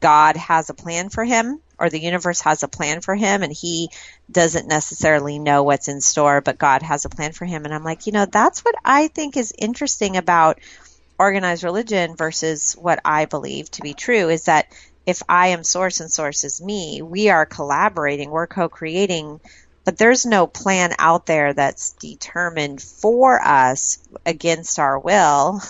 God 0.00 0.36
has 0.36 0.70
a 0.70 0.74
plan 0.74 1.08
for 1.08 1.24
him 1.24 1.60
or 1.78 1.90
the 1.90 2.00
universe 2.00 2.40
has 2.40 2.62
a 2.62 2.68
plan 2.68 3.00
for 3.00 3.14
him 3.14 3.42
and 3.42 3.52
he 3.52 3.90
doesn't 4.30 4.68
necessarily 4.68 5.38
know 5.38 5.62
what's 5.62 5.88
in 5.88 6.00
store, 6.00 6.40
but 6.40 6.58
God 6.58 6.82
has 6.82 7.04
a 7.04 7.10
plan 7.10 7.32
for 7.32 7.44
him. 7.44 7.64
And 7.64 7.74
I'm 7.74 7.84
like, 7.84 8.06
you 8.06 8.12
know, 8.12 8.26
that's 8.26 8.64
what 8.64 8.74
I 8.84 9.08
think 9.08 9.36
is 9.36 9.52
interesting 9.56 10.16
about 10.16 10.60
organized 11.18 11.64
religion 11.64 12.16
versus 12.16 12.74
what 12.74 13.00
I 13.04 13.26
believe 13.26 13.70
to 13.72 13.82
be 13.82 13.94
true 13.94 14.28
is 14.28 14.44
that 14.44 14.66
if 15.06 15.22
I 15.28 15.48
am 15.48 15.64
source 15.64 16.00
and 16.00 16.10
source 16.10 16.44
is 16.44 16.62
me, 16.62 17.02
we 17.02 17.28
are 17.28 17.46
collaborating, 17.46 18.30
we're 18.30 18.46
co-creating, 18.46 19.40
but 19.84 19.98
there's 19.98 20.24
no 20.24 20.46
plan 20.46 20.94
out 20.98 21.26
there 21.26 21.52
that's 21.52 21.92
determined 21.92 22.80
for 22.80 23.40
us 23.40 23.98
against 24.24 24.78
our 24.78 24.98
will. 24.98 25.60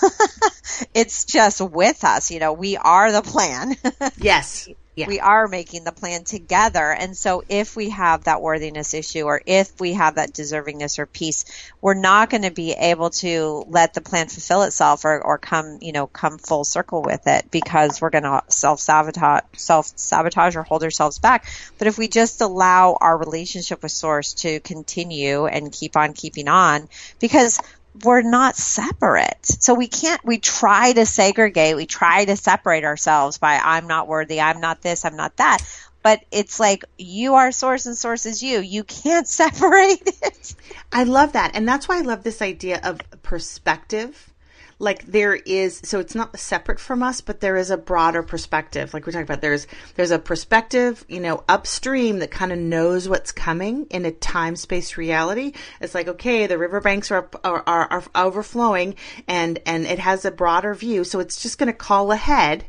it's 0.94 1.24
just 1.24 1.60
with 1.60 2.04
us, 2.04 2.30
you 2.30 2.38
know, 2.38 2.52
we 2.52 2.76
are 2.76 3.10
the 3.10 3.22
plan. 3.22 3.76
Yes. 4.18 4.68
Yeah. 4.96 5.08
we 5.08 5.18
are 5.18 5.48
making 5.48 5.82
the 5.82 5.90
plan 5.92 6.22
together. 6.22 6.92
And 6.92 7.16
so 7.16 7.42
if 7.48 7.74
we 7.74 7.90
have 7.90 8.24
that 8.24 8.40
worthiness 8.40 8.94
issue 8.94 9.22
or 9.22 9.42
if 9.44 9.80
we 9.80 9.94
have 9.94 10.14
that 10.16 10.32
deservingness 10.32 11.00
or 11.00 11.06
peace, 11.06 11.44
we're 11.80 11.94
not 11.94 12.30
going 12.30 12.42
to 12.42 12.52
be 12.52 12.72
able 12.72 13.10
to 13.10 13.64
let 13.68 13.94
the 13.94 14.00
plan 14.00 14.28
fulfill 14.28 14.62
itself 14.62 15.04
or, 15.04 15.20
or 15.20 15.38
come, 15.38 15.78
you 15.80 15.92
know, 15.92 16.06
come 16.06 16.38
full 16.38 16.64
circle 16.64 17.02
with 17.02 17.26
it 17.26 17.50
because 17.50 18.00
we're 18.00 18.10
going 18.10 18.22
to 18.24 18.42
self 18.48 18.78
sabotage, 18.78 19.42
self 19.56 19.92
sabotage 19.96 20.54
or 20.54 20.62
hold 20.62 20.84
ourselves 20.84 21.18
back. 21.18 21.46
But 21.78 21.88
if 21.88 21.98
we 21.98 22.06
just 22.06 22.40
allow 22.40 22.96
our 23.00 23.18
relationship 23.18 23.82
with 23.82 23.92
source 23.92 24.34
to 24.34 24.60
continue 24.60 25.46
and 25.46 25.72
keep 25.72 25.96
on 25.96 26.12
keeping 26.12 26.46
on, 26.46 26.88
because 27.18 27.58
we're 28.02 28.22
not 28.22 28.56
separate. 28.56 29.46
So 29.46 29.74
we 29.74 29.86
can't, 29.86 30.24
we 30.24 30.38
try 30.38 30.92
to 30.92 31.06
segregate, 31.06 31.76
we 31.76 31.86
try 31.86 32.24
to 32.24 32.36
separate 32.36 32.84
ourselves 32.84 33.38
by 33.38 33.60
I'm 33.62 33.86
not 33.86 34.08
worthy, 34.08 34.40
I'm 34.40 34.60
not 34.60 34.82
this, 34.82 35.04
I'm 35.04 35.16
not 35.16 35.36
that. 35.36 35.58
But 36.02 36.20
it's 36.30 36.60
like 36.60 36.84
you 36.98 37.34
are 37.36 37.50
source 37.50 37.86
and 37.86 37.96
source 37.96 38.26
is 38.26 38.42
you. 38.42 38.60
You 38.60 38.84
can't 38.84 39.26
separate 39.28 40.02
it. 40.04 40.54
I 40.92 41.04
love 41.04 41.32
that. 41.32 41.52
And 41.54 41.66
that's 41.66 41.88
why 41.88 41.98
I 41.98 42.02
love 42.02 42.24
this 42.24 42.42
idea 42.42 42.80
of 42.82 43.00
perspective. 43.22 44.33
Like 44.78 45.04
there 45.06 45.34
is 45.34 45.80
so 45.84 46.00
it's 46.00 46.14
not 46.14 46.38
separate 46.38 46.80
from 46.80 47.02
us, 47.02 47.20
but 47.20 47.40
there 47.40 47.56
is 47.56 47.70
a 47.70 47.76
broader 47.76 48.22
perspective. 48.22 48.92
Like 48.92 49.06
we 49.06 49.12
talked 49.12 49.24
about, 49.24 49.40
there's 49.40 49.66
there's 49.94 50.10
a 50.10 50.18
perspective, 50.18 51.04
you 51.08 51.20
know, 51.20 51.44
upstream 51.48 52.18
that 52.18 52.30
kind 52.30 52.52
of 52.52 52.58
knows 52.58 53.08
what's 53.08 53.32
coming 53.32 53.86
in 53.90 54.04
a 54.04 54.10
time 54.10 54.56
space 54.56 54.96
reality. 54.96 55.52
It's 55.80 55.94
like, 55.94 56.08
okay, 56.08 56.46
the 56.46 56.58
riverbanks 56.58 57.10
are, 57.10 57.28
are 57.44 57.62
are 57.66 57.88
are 57.90 58.04
overflowing 58.14 58.96
and 59.28 59.60
and 59.66 59.86
it 59.86 59.98
has 59.98 60.24
a 60.24 60.30
broader 60.30 60.74
view, 60.74 61.04
so 61.04 61.20
it's 61.20 61.42
just 61.42 61.58
gonna 61.58 61.72
call 61.72 62.12
ahead 62.12 62.66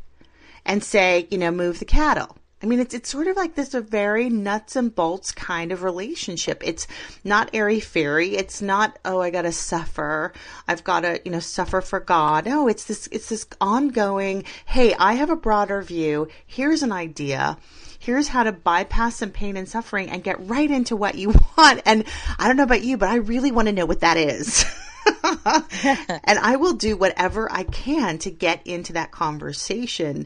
and 0.65 0.83
say, 0.83 1.27
you 1.29 1.37
know, 1.37 1.51
move 1.51 1.79
the 1.79 1.85
cattle. 1.85 2.37
I 2.65 2.67
mean, 2.67 2.79
it's 2.79 2.95
it's 2.95 3.11
sort 3.11 3.27
of 3.27 3.37
like 3.37 3.53
this 3.53 3.75
a 3.75 3.81
very 3.81 4.27
nuts 4.27 4.75
and 4.75 4.93
bolts 4.93 5.31
kind 5.31 5.71
of 5.71 5.83
relationship. 5.83 6.63
It's 6.65 6.87
not 7.23 7.51
airy 7.53 7.79
fairy. 7.79 8.35
It's 8.35 8.59
not 8.59 8.97
oh 9.05 9.21
I 9.21 9.29
gotta 9.29 9.51
suffer. 9.51 10.33
I've 10.67 10.83
gotta 10.83 11.21
you 11.23 11.29
know 11.29 11.39
suffer 11.39 11.79
for 11.81 11.99
God. 11.99 12.47
No, 12.47 12.67
it's 12.67 12.85
this 12.85 13.07
it's 13.11 13.29
this 13.29 13.45
ongoing. 13.61 14.45
Hey, 14.65 14.95
I 14.95 15.13
have 15.13 15.29
a 15.29 15.35
broader 15.35 15.79
view. 15.83 16.27
Here's 16.47 16.81
an 16.81 16.91
idea. 16.91 17.59
Here's 17.99 18.29
how 18.29 18.41
to 18.41 18.51
bypass 18.51 19.17
some 19.17 19.29
pain 19.29 19.57
and 19.57 19.69
suffering 19.69 20.09
and 20.09 20.23
get 20.23 20.47
right 20.47 20.71
into 20.71 20.95
what 20.95 21.13
you 21.13 21.35
want. 21.57 21.83
And 21.85 22.05
I 22.39 22.47
don't 22.47 22.57
know 22.57 22.63
about 22.63 22.83
you, 22.83 22.97
but 22.97 23.09
I 23.09 23.17
really 23.17 23.51
want 23.51 23.67
to 23.67 23.73
know 23.73 23.85
what 23.85 23.99
that 23.99 24.17
is. 24.17 24.65
and 25.05 26.39
I 26.39 26.55
will 26.55 26.73
do 26.73 26.97
whatever 26.97 27.47
I 27.51 27.61
can 27.61 28.17
to 28.19 28.31
get 28.31 28.65
into 28.65 28.93
that 28.93 29.11
conversation 29.11 30.25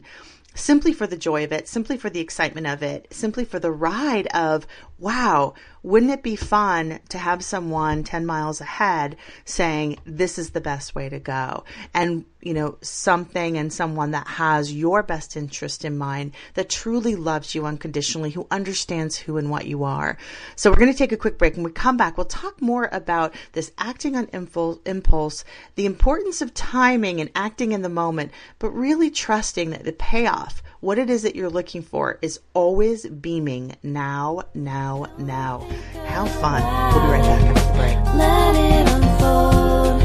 simply 0.54 0.92
for 0.92 1.06
the 1.06 1.16
joy 1.16 1.44
of 1.44 1.52
it, 1.52 1.68
simply 1.68 1.96
for 1.96 2.10
the 2.10 2.20
excitement 2.20 2.66
of 2.66 2.82
it, 2.82 3.06
simply 3.10 3.44
for 3.44 3.58
the 3.58 3.70
ride 3.70 4.26
of, 4.28 4.66
wow, 5.00 5.54
wouldn't 5.82 6.12
it 6.12 6.22
be 6.22 6.36
fun 6.36 7.00
to 7.08 7.16
have 7.16 7.42
someone 7.42 8.04
10 8.04 8.26
miles 8.26 8.60
ahead 8.60 9.16
saying, 9.46 9.98
this 10.04 10.38
is 10.38 10.50
the 10.50 10.60
best 10.60 10.94
way 10.94 11.08
to 11.08 11.18
go? 11.18 11.64
And, 11.94 12.26
you 12.42 12.52
know, 12.52 12.76
something 12.82 13.56
and 13.56 13.72
someone 13.72 14.10
that 14.10 14.26
has 14.26 14.72
your 14.72 15.02
best 15.02 15.38
interest 15.38 15.86
in 15.86 15.96
mind, 15.96 16.32
that 16.52 16.68
truly 16.68 17.16
loves 17.16 17.54
you 17.54 17.64
unconditionally, 17.64 18.30
who 18.30 18.46
understands 18.50 19.16
who 19.16 19.38
and 19.38 19.50
what 19.50 19.66
you 19.66 19.84
are. 19.84 20.18
So 20.54 20.70
we're 20.70 20.76
going 20.76 20.92
to 20.92 20.98
take 20.98 21.12
a 21.12 21.16
quick 21.16 21.38
break. 21.38 21.56
and 21.56 21.64
we 21.64 21.72
come 21.72 21.96
back, 21.96 22.18
we'll 22.18 22.26
talk 22.26 22.60
more 22.60 22.90
about 22.92 23.34
this 23.52 23.72
acting 23.78 24.16
on 24.16 24.28
impulse, 24.32 25.44
the 25.76 25.86
importance 25.86 26.42
of 26.42 26.52
timing 26.52 27.22
and 27.22 27.30
acting 27.34 27.72
in 27.72 27.80
the 27.80 27.88
moment, 27.88 28.32
but 28.58 28.70
really 28.70 29.10
trusting 29.10 29.70
that 29.70 29.84
the 29.84 29.92
payoff, 29.92 30.62
what 30.80 30.98
it 30.98 31.10
is 31.10 31.22
that 31.22 31.36
you're 31.36 31.50
looking 31.50 31.82
for, 31.82 32.18
is 32.22 32.40
always 32.54 33.06
beaming 33.06 33.76
now, 33.82 34.42
now, 34.54 35.06
now. 35.18 35.66
How 36.06 36.24
fun. 36.26 36.62
We'll 36.94 37.04
be 37.04 37.12
right 37.12 37.22
back 37.22 37.42
after 37.42 37.66
the 37.66 37.72
break. 37.78 37.96
Let 38.16 38.56
it 38.56 38.88
unfold. 38.88 40.00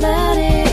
Let 0.00 0.38
it. 0.38 0.68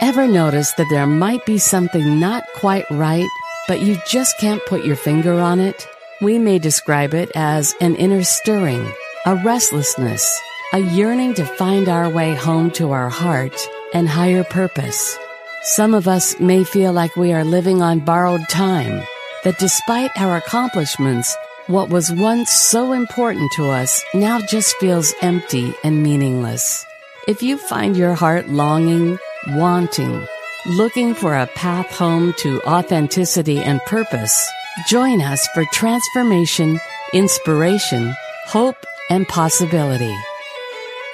Ever 0.00 0.26
notice 0.28 0.72
that 0.74 0.86
there 0.90 1.06
might 1.06 1.44
be 1.44 1.58
something 1.58 2.20
not 2.20 2.44
quite 2.54 2.88
right, 2.90 3.28
but 3.66 3.80
you 3.80 3.98
just 4.06 4.38
can't 4.38 4.64
put 4.66 4.84
your 4.84 4.96
finger 4.96 5.40
on 5.40 5.58
it? 5.60 5.88
We 6.24 6.38
may 6.38 6.58
describe 6.58 7.12
it 7.12 7.30
as 7.34 7.74
an 7.82 7.96
inner 7.96 8.24
stirring, 8.24 8.90
a 9.26 9.36
restlessness, 9.44 10.24
a 10.72 10.78
yearning 10.78 11.34
to 11.34 11.44
find 11.44 11.86
our 11.86 12.08
way 12.08 12.34
home 12.34 12.70
to 12.80 12.92
our 12.92 13.10
heart 13.10 13.54
and 13.92 14.08
higher 14.08 14.42
purpose. 14.42 15.18
Some 15.64 15.92
of 15.92 16.08
us 16.08 16.40
may 16.40 16.64
feel 16.64 16.94
like 16.94 17.14
we 17.14 17.34
are 17.34 17.44
living 17.44 17.82
on 17.82 17.98
borrowed 18.00 18.48
time, 18.48 19.02
that 19.44 19.58
despite 19.58 20.12
our 20.16 20.38
accomplishments, 20.38 21.36
what 21.66 21.90
was 21.90 22.10
once 22.10 22.50
so 22.50 22.94
important 22.94 23.52
to 23.56 23.68
us 23.68 24.02
now 24.14 24.40
just 24.40 24.74
feels 24.76 25.12
empty 25.20 25.74
and 25.84 26.02
meaningless. 26.02 26.86
If 27.28 27.42
you 27.42 27.58
find 27.58 27.98
your 27.98 28.14
heart 28.14 28.48
longing, 28.48 29.18
wanting, 29.48 30.26
looking 30.64 31.12
for 31.12 31.36
a 31.36 31.48
path 31.48 31.90
home 31.94 32.32
to 32.38 32.62
authenticity 32.62 33.58
and 33.58 33.78
purpose, 33.82 34.50
join 34.88 35.20
us 35.20 35.46
for 35.54 35.64
transformation, 35.72 36.80
inspiration, 37.12 38.14
hope, 38.46 38.76
and 39.10 39.26
possibility. 39.28 40.14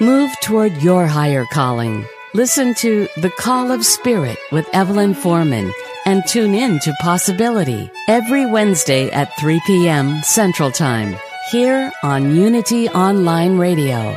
Move 0.01 0.31
toward 0.41 0.83
your 0.83 1.07
higher 1.07 1.45
calling. 1.53 2.07
Listen 2.33 2.75
to 2.77 3.09
The 3.17 3.31
Call 3.31 3.71
of 3.71 3.85
Spirit 3.85 4.39
with 4.51 4.69
Evelyn 4.73 5.15
Foreman 5.15 5.73
and 6.07 6.27
tune 6.27 6.55
in 6.55 6.79
to 6.81 6.95
Possibility 7.01 7.91
every 8.09 8.47
Wednesday 8.47 9.11
at 9.11 9.37
3 9.39 9.61
p.m. 9.67 10.23
Central 10.23 10.71
Time 10.71 11.17
here 11.51 11.91
on 12.03 12.35
Unity 12.35 12.89
Online 12.89 13.59
Radio. 13.59 14.17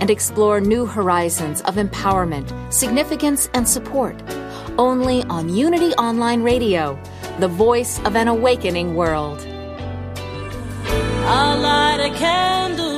and 0.00 0.10
explore 0.10 0.60
new 0.60 0.86
horizons 0.86 1.60
of 1.62 1.76
empowerment, 1.76 2.50
significance, 2.72 3.48
and 3.54 3.68
support. 3.68 4.16
Only 4.78 5.22
on 5.24 5.48
Unity 5.54 5.92
Online 5.94 6.42
Radio, 6.42 6.98
the 7.38 7.48
voice 7.48 7.98
of 8.04 8.16
an 8.16 8.28
awakening 8.28 8.94
world. 8.94 9.40
I'll 11.28 11.58
light 11.60 12.00
a 12.00 12.16
candle 12.16 12.95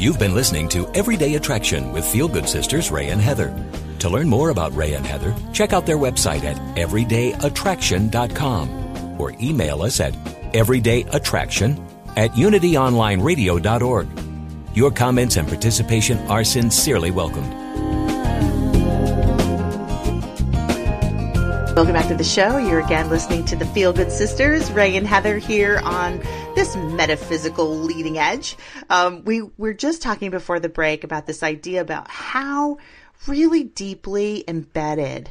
You've 0.00 0.18
been 0.18 0.34
listening 0.34 0.68
to 0.70 0.88
Everyday 0.94 1.34
Attraction 1.34 1.92
with 1.92 2.06
Feel 2.06 2.26
Good 2.26 2.48
Sisters 2.48 2.90
Ray 2.90 3.10
and 3.10 3.20
Heather. 3.20 3.54
To 3.98 4.08
learn 4.08 4.30
more 4.30 4.48
about 4.48 4.74
Ray 4.74 4.94
and 4.94 5.04
Heather, 5.04 5.34
check 5.52 5.74
out 5.74 5.84
their 5.84 5.98
website 5.98 6.44
at 6.44 6.56
everydayattraction.com 6.78 9.20
or 9.20 9.34
email 9.42 9.82
us 9.82 10.00
at 10.00 10.14
everydayattraction 10.54 11.78
at 12.16 12.30
unityonlineradio.org. 12.30 14.08
Your 14.74 14.90
comments 14.90 15.36
and 15.36 15.46
participation 15.46 16.16
are 16.30 16.44
sincerely 16.44 17.10
welcomed. 17.10 17.52
Welcome 21.80 21.94
back 21.94 22.08
to 22.08 22.14
the 22.14 22.22
show. 22.22 22.58
You're 22.58 22.80
again 22.80 23.08
listening 23.08 23.46
to 23.46 23.56
the 23.56 23.64
Feel 23.64 23.94
Good 23.94 24.12
Sisters, 24.12 24.70
Ray 24.70 24.98
and 24.98 25.06
Heather 25.06 25.38
here 25.38 25.80
on 25.82 26.18
this 26.54 26.76
metaphysical 26.76 27.74
leading 27.74 28.18
edge. 28.18 28.58
Um, 28.90 29.24
we 29.24 29.48
were 29.56 29.72
just 29.72 30.02
talking 30.02 30.30
before 30.30 30.60
the 30.60 30.68
break 30.68 31.04
about 31.04 31.26
this 31.26 31.42
idea 31.42 31.80
about 31.80 32.10
how 32.10 32.76
really 33.26 33.64
deeply 33.64 34.44
embedded 34.46 35.30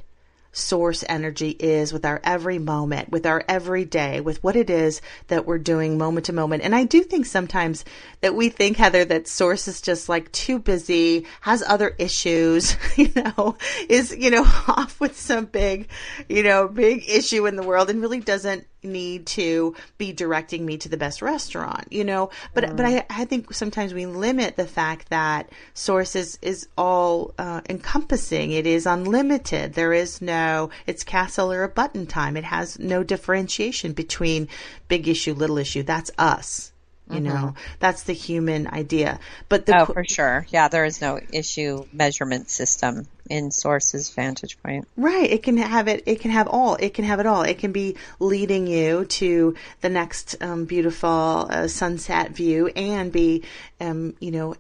source 0.52 1.04
energy 1.08 1.50
is 1.50 1.94
with 1.94 2.06
our 2.06 2.20
every 2.24 2.60
moment, 2.60 3.10
with 3.10 3.26
our 3.26 3.44
every 3.48 3.86
day, 3.86 4.22
with 4.22 4.44
what 4.44 4.56
it 4.56 4.70
is 4.70 5.02
that 5.28 5.46
we're 5.46 5.58
doing 5.58 5.98
moment 5.98 6.26
to 6.26 6.34
moment. 6.34 6.64
And 6.64 6.76
I 6.76 6.84
do 6.84 7.02
think 7.04 7.26
sometimes 7.26 7.86
that 8.22 8.36
we 8.36 8.50
think, 8.50 8.78
Heather, 8.78 9.06
that 9.06 9.28
source 9.28 9.68
is 9.68 9.82
just 9.82 10.10
like 10.10 10.32
too 10.32 10.60
busy, 10.60 11.26
has 11.42 11.64
other 11.64 11.96
issues, 11.98 12.76
you 12.96 13.12
know, 13.16 13.58
is, 13.88 14.16
you 14.16 14.32
know, 14.32 14.44
off 14.68 15.00
with 15.00 15.20
some 15.20 15.46
big, 15.46 15.88
you 16.28 16.44
know, 16.44 16.68
big 16.68 17.10
issue 17.10 17.46
in 17.46 17.56
the 17.56 17.64
world 17.64 17.90
and 17.90 18.02
really 18.02 18.20
doesn't 18.20 18.66
need 18.84 19.26
to 19.26 19.76
be 19.98 20.14
directing 20.14 20.66
me 20.66 20.78
to 20.78 20.90
the 20.90 20.98
best 20.98 21.22
restaurant, 21.22 21.88
you 21.92 22.04
know. 22.04 22.30
But 22.54 22.76
but 22.76 22.86
I, 22.86 23.06
I 23.10 23.26
think 23.26 23.54
sometimes 23.54 23.94
we 23.94 24.06
limit 24.06 24.56
the 24.56 24.68
fact 24.68 25.10
that 25.10 25.50
source 25.74 26.16
is, 26.16 26.40
is 26.42 26.68
all 26.78 27.34
uh, 27.38 27.62
encompassing. 27.70 28.52
It 28.52 28.66
is 28.66 28.86
unlimited. 28.86 29.74
There 29.74 29.94
is 29.94 30.22
no 30.22 30.70
it's 30.88 31.04
castle 31.04 31.52
or 31.52 31.64
a 31.64 31.70
button 31.70 32.06
time. 32.06 32.38
It 32.38 32.46
has 32.46 32.80
no 32.80 33.04
differentiation 33.04 33.94
between 33.94 34.48
big 34.88 35.08
issue, 35.08 35.34
little 35.34 35.58
issue. 35.58 35.84
That's 35.84 36.12
us. 36.18 36.72
You 37.12 37.22
know, 37.22 37.56
that's 37.80 38.04
the 38.04 38.14
human 38.14 38.68
idea. 38.68 39.20
But 39.48 39.66
the 39.66 39.82
Oh, 39.82 39.86
for 39.86 40.04
sure. 40.08 40.46
Yeah, 40.50 40.68
there 40.68 40.86
is 40.86 41.02
no 41.02 41.20
issue 41.34 41.86
measurement 41.92 42.50
system 42.52 43.08
in 43.30 43.52
Source's 43.52 44.10
vantage 44.10 44.62
point. 44.62 44.88
Right. 44.96 45.30
It 45.30 45.44
can 45.44 45.58
have 45.58 45.88
it. 45.88 46.04
It 46.06 46.20
can 46.20 46.32
have 46.32 46.48
all. 46.48 46.76
It 46.76 46.94
can 46.94 47.06
have 47.06 47.20
it 47.20 47.26
all. 47.26 47.42
It 47.44 47.58
can 47.58 47.72
be 47.72 47.96
leading 48.20 48.68
you 48.68 49.06
to 49.06 49.56
the 49.82 49.90
next 49.90 50.36
um, 50.42 50.66
beautiful 50.66 51.48
uh, 51.50 51.68
sunset 51.68 52.32
view, 52.32 52.68
and 52.76 53.12
be, 53.12 53.44
um, 53.80 54.14
you 54.20 54.32
know, 54.32 54.56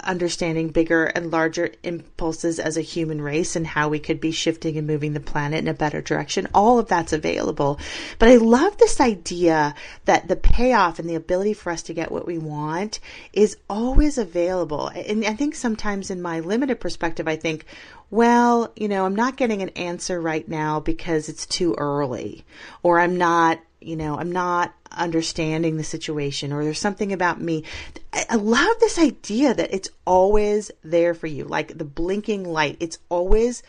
understanding 0.00 0.68
bigger 0.68 1.04
and 1.04 1.30
larger 1.30 1.70
impulses 1.82 2.58
as 2.58 2.76
a 2.76 2.82
human 2.82 3.20
race 3.20 3.56
and 3.56 3.66
how 3.66 3.88
we 3.88 3.98
could 3.98 4.20
be 4.20 4.30
shifting 4.30 4.76
and 4.76 4.86
moving 4.86 5.12
the 5.12 5.20
planet 5.20 5.60
in 5.60 5.68
a 5.68 5.74
better 5.74 6.00
direction. 6.00 6.48
All 6.54 6.78
of 6.78 6.88
that's 6.88 7.12
available. 7.12 7.78
But 8.18 8.28
I 8.28 8.36
love 8.36 8.76
this 8.78 9.00
idea 9.00 9.74
that 10.04 10.28
the 10.28 10.36
payoff 10.36 10.98
and 10.98 11.08
the 11.08 11.14
ability 11.14 11.54
for 11.54 11.70
us 11.70 11.82
to 11.84 11.94
get 11.94 12.12
what 12.12 12.26
we 12.26 12.38
want 12.38 13.00
is 13.32 13.56
always 13.68 14.18
available. 14.18 14.88
And 14.88 15.24
I 15.24 15.34
think 15.34 15.54
sometimes 15.54 16.10
in 16.10 16.22
my 16.22 16.40
limited 16.40 16.80
perspective, 16.80 17.28
I 17.28 17.36
think, 17.36 17.64
well, 18.10 18.72
you 18.76 18.88
know, 18.88 19.04
I'm 19.04 19.16
not 19.16 19.36
getting 19.36 19.62
an 19.62 19.70
answer 19.70 20.20
right 20.20 20.46
now 20.46 20.80
because 20.80 21.28
it's 21.28 21.46
too 21.46 21.74
early, 21.76 22.44
or 22.82 23.00
I'm 23.00 23.16
not, 23.16 23.60
you 23.80 23.96
know, 23.96 24.18
I'm 24.18 24.32
not 24.32 24.74
understanding 24.90 25.76
the 25.76 25.84
situation, 25.84 26.52
or 26.52 26.64
there's 26.64 26.78
something 26.78 27.12
about 27.12 27.40
me. 27.40 27.64
I 28.12 28.36
love 28.36 28.76
this 28.80 28.98
idea 28.98 29.54
that 29.54 29.74
it's 29.74 29.90
always 30.04 30.70
there 30.82 31.14
for 31.14 31.26
you, 31.26 31.44
like 31.44 31.76
the 31.76 31.84
blinking 31.84 32.44
light. 32.44 32.78
It's 32.80 32.98
always 33.08 33.62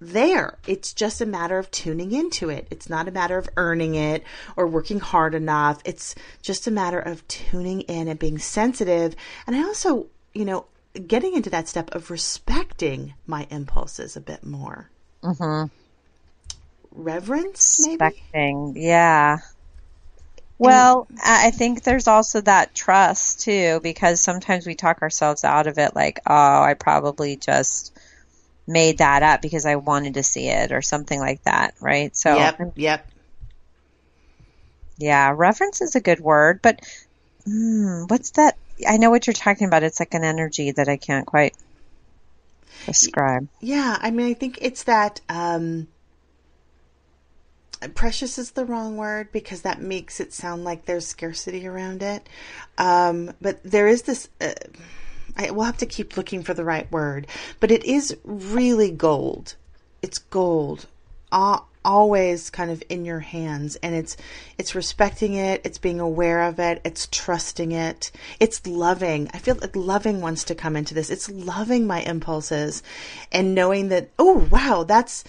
there. 0.00 0.58
It's 0.66 0.92
just 0.92 1.20
a 1.20 1.26
matter 1.26 1.58
of 1.58 1.70
tuning 1.70 2.12
into 2.12 2.50
it. 2.50 2.68
It's 2.70 2.90
not 2.90 3.08
a 3.08 3.12
matter 3.12 3.38
of 3.38 3.48
earning 3.56 3.94
it 3.94 4.24
or 4.56 4.66
working 4.66 5.00
hard 5.00 5.34
enough. 5.34 5.80
It's 5.84 6.14
just 6.42 6.66
a 6.66 6.70
matter 6.70 6.98
of 6.98 7.26
tuning 7.28 7.82
in 7.82 8.08
and 8.08 8.18
being 8.18 8.38
sensitive. 8.38 9.16
And 9.46 9.56
I 9.56 9.62
also, 9.62 10.06
you 10.34 10.44
know, 10.44 10.66
getting 11.06 11.34
into 11.34 11.50
that 11.50 11.68
step 11.68 11.94
of 11.94 12.10
respecting 12.10 13.14
my 13.26 13.46
impulses 13.50 14.16
a 14.16 14.20
bit 14.20 14.44
more. 14.44 14.90
Mm-hmm. 15.22 15.72
Reverence, 16.94 17.80
maybe? 17.80 17.96
Respecting. 17.96 18.74
Yeah. 18.76 19.38
Well, 20.58 21.06
I 21.22 21.48
I 21.48 21.50
think 21.50 21.82
there's 21.82 22.06
also 22.06 22.40
that 22.42 22.74
trust 22.74 23.40
too, 23.40 23.80
because 23.82 24.20
sometimes 24.20 24.66
we 24.66 24.74
talk 24.74 25.02
ourselves 25.02 25.44
out 25.44 25.66
of 25.66 25.78
it 25.78 25.94
like, 25.94 26.20
oh, 26.26 26.62
I 26.62 26.74
probably 26.74 27.36
just 27.36 27.92
made 28.66 28.98
that 28.98 29.22
up 29.22 29.42
because 29.42 29.66
I 29.66 29.76
wanted 29.76 30.14
to 30.14 30.22
see 30.22 30.48
it 30.48 30.72
or 30.72 30.80
something 30.80 31.20
like 31.20 31.42
that, 31.44 31.74
right? 31.80 32.16
So, 32.16 32.36
Yep, 32.36 32.72
yep. 32.76 33.10
yeah, 34.96 35.32
reverence 35.36 35.82
is 35.82 35.96
a 35.96 36.00
good 36.00 36.20
word, 36.20 36.60
but 36.62 36.80
mm, 37.46 38.08
what's 38.08 38.30
that? 38.32 38.56
I 38.88 38.96
know 38.96 39.10
what 39.10 39.26
you're 39.26 39.34
talking 39.34 39.66
about. 39.66 39.82
It's 39.82 40.00
like 40.00 40.14
an 40.14 40.24
energy 40.24 40.70
that 40.72 40.88
I 40.88 40.96
can't 40.96 41.26
quite 41.26 41.54
describe. 42.86 43.48
Yeah, 43.60 43.98
I 44.00 44.10
mean, 44.10 44.26
I 44.26 44.34
think 44.34 44.58
it's 44.60 44.84
that 44.84 45.20
um, 45.28 45.88
precious 47.88 48.38
is 48.38 48.52
the 48.52 48.64
wrong 48.64 48.96
word 48.96 49.32
because 49.32 49.62
that 49.62 49.80
makes 49.80 50.20
it 50.20 50.32
sound 50.32 50.64
like 50.64 50.84
there's 50.84 51.06
scarcity 51.06 51.66
around 51.66 52.02
it. 52.02 52.28
Um, 52.78 53.32
but 53.40 53.62
there 53.62 53.88
is 53.88 54.02
this. 54.02 54.28
Uh, 54.40 54.52
I 55.36 55.50
will 55.50 55.64
have 55.64 55.78
to 55.78 55.86
keep 55.86 56.16
looking 56.16 56.42
for 56.42 56.54
the 56.54 56.64
right 56.64 56.90
word, 56.92 57.26
but 57.58 57.70
it 57.70 57.84
is 57.84 58.16
really 58.24 58.90
gold. 58.90 59.56
It's 60.02 60.18
gold. 60.18 60.86
Always 61.84 62.48
kind 62.48 62.70
of 62.70 62.82
in 62.88 63.04
your 63.04 63.20
hands 63.20 63.76
and 63.76 63.94
it's 63.94 64.16
it's 64.56 64.74
respecting 64.74 65.34
it 65.34 65.60
it's 65.64 65.76
being 65.76 66.00
aware 66.00 66.44
of 66.44 66.58
it 66.58 66.80
it's 66.82 67.06
trusting 67.10 67.72
it 67.72 68.10
it's 68.40 68.66
loving 68.66 69.28
i 69.34 69.38
feel 69.38 69.54
like 69.56 69.76
loving 69.76 70.22
wants 70.22 70.44
to 70.44 70.54
come 70.54 70.76
into 70.76 70.94
this 70.94 71.10
it's 71.10 71.28
loving 71.28 71.86
my 71.86 72.00
impulses 72.00 72.82
and 73.32 73.54
knowing 73.54 73.90
that 73.90 74.08
oh 74.18 74.48
wow 74.50 74.82
that's 74.82 75.24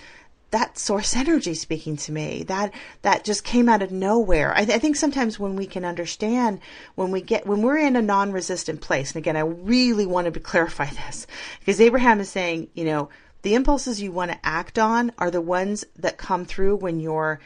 that 0.56 0.78
source 0.78 1.18
energy 1.18 1.54
speaking 1.54 1.98
to 1.98 2.14
me 2.14 2.44
that 2.44 2.74
that 3.02 3.26
just 3.26 3.44
came 3.44 3.68
out 3.68 3.82
of 3.82 3.92
nowhere. 3.92 4.54
I, 4.56 4.64
th- 4.64 4.78
I, 4.78 4.80
think 4.80 4.96
sometimes 4.96 5.38
when 5.38 5.58
we 5.58 5.66
can 5.66 5.84
understand 5.84 6.62
when 6.96 7.12
we 7.12 7.20
get 7.20 7.46
when 7.46 7.62
we're 7.62 7.78
in 7.78 7.98
a 7.98 8.02
non-resistant 8.02 8.80
place 8.80 9.12
and 9.12 9.18
again 9.18 9.36
i 9.36 9.42
really 9.42 10.06
wanted 10.06 10.34
to 10.36 10.40
clarify 10.40 10.86
this 11.08 11.28
because 11.60 11.82
abraham 11.82 12.22
is 12.22 12.30
saying 12.30 12.70
you 12.74 12.86
know 12.86 13.10
the 13.42 13.54
impulses 13.54 14.02
you 14.02 14.14
want 14.14 14.32
to 14.32 14.46
act 14.46 14.80
on 14.80 15.12
are 15.18 15.30
the 15.30 15.42
ones 15.42 15.84
that 15.98 16.18
come 16.18 16.46
through 16.46 16.78
when 16.78 17.02
you're 17.02 17.42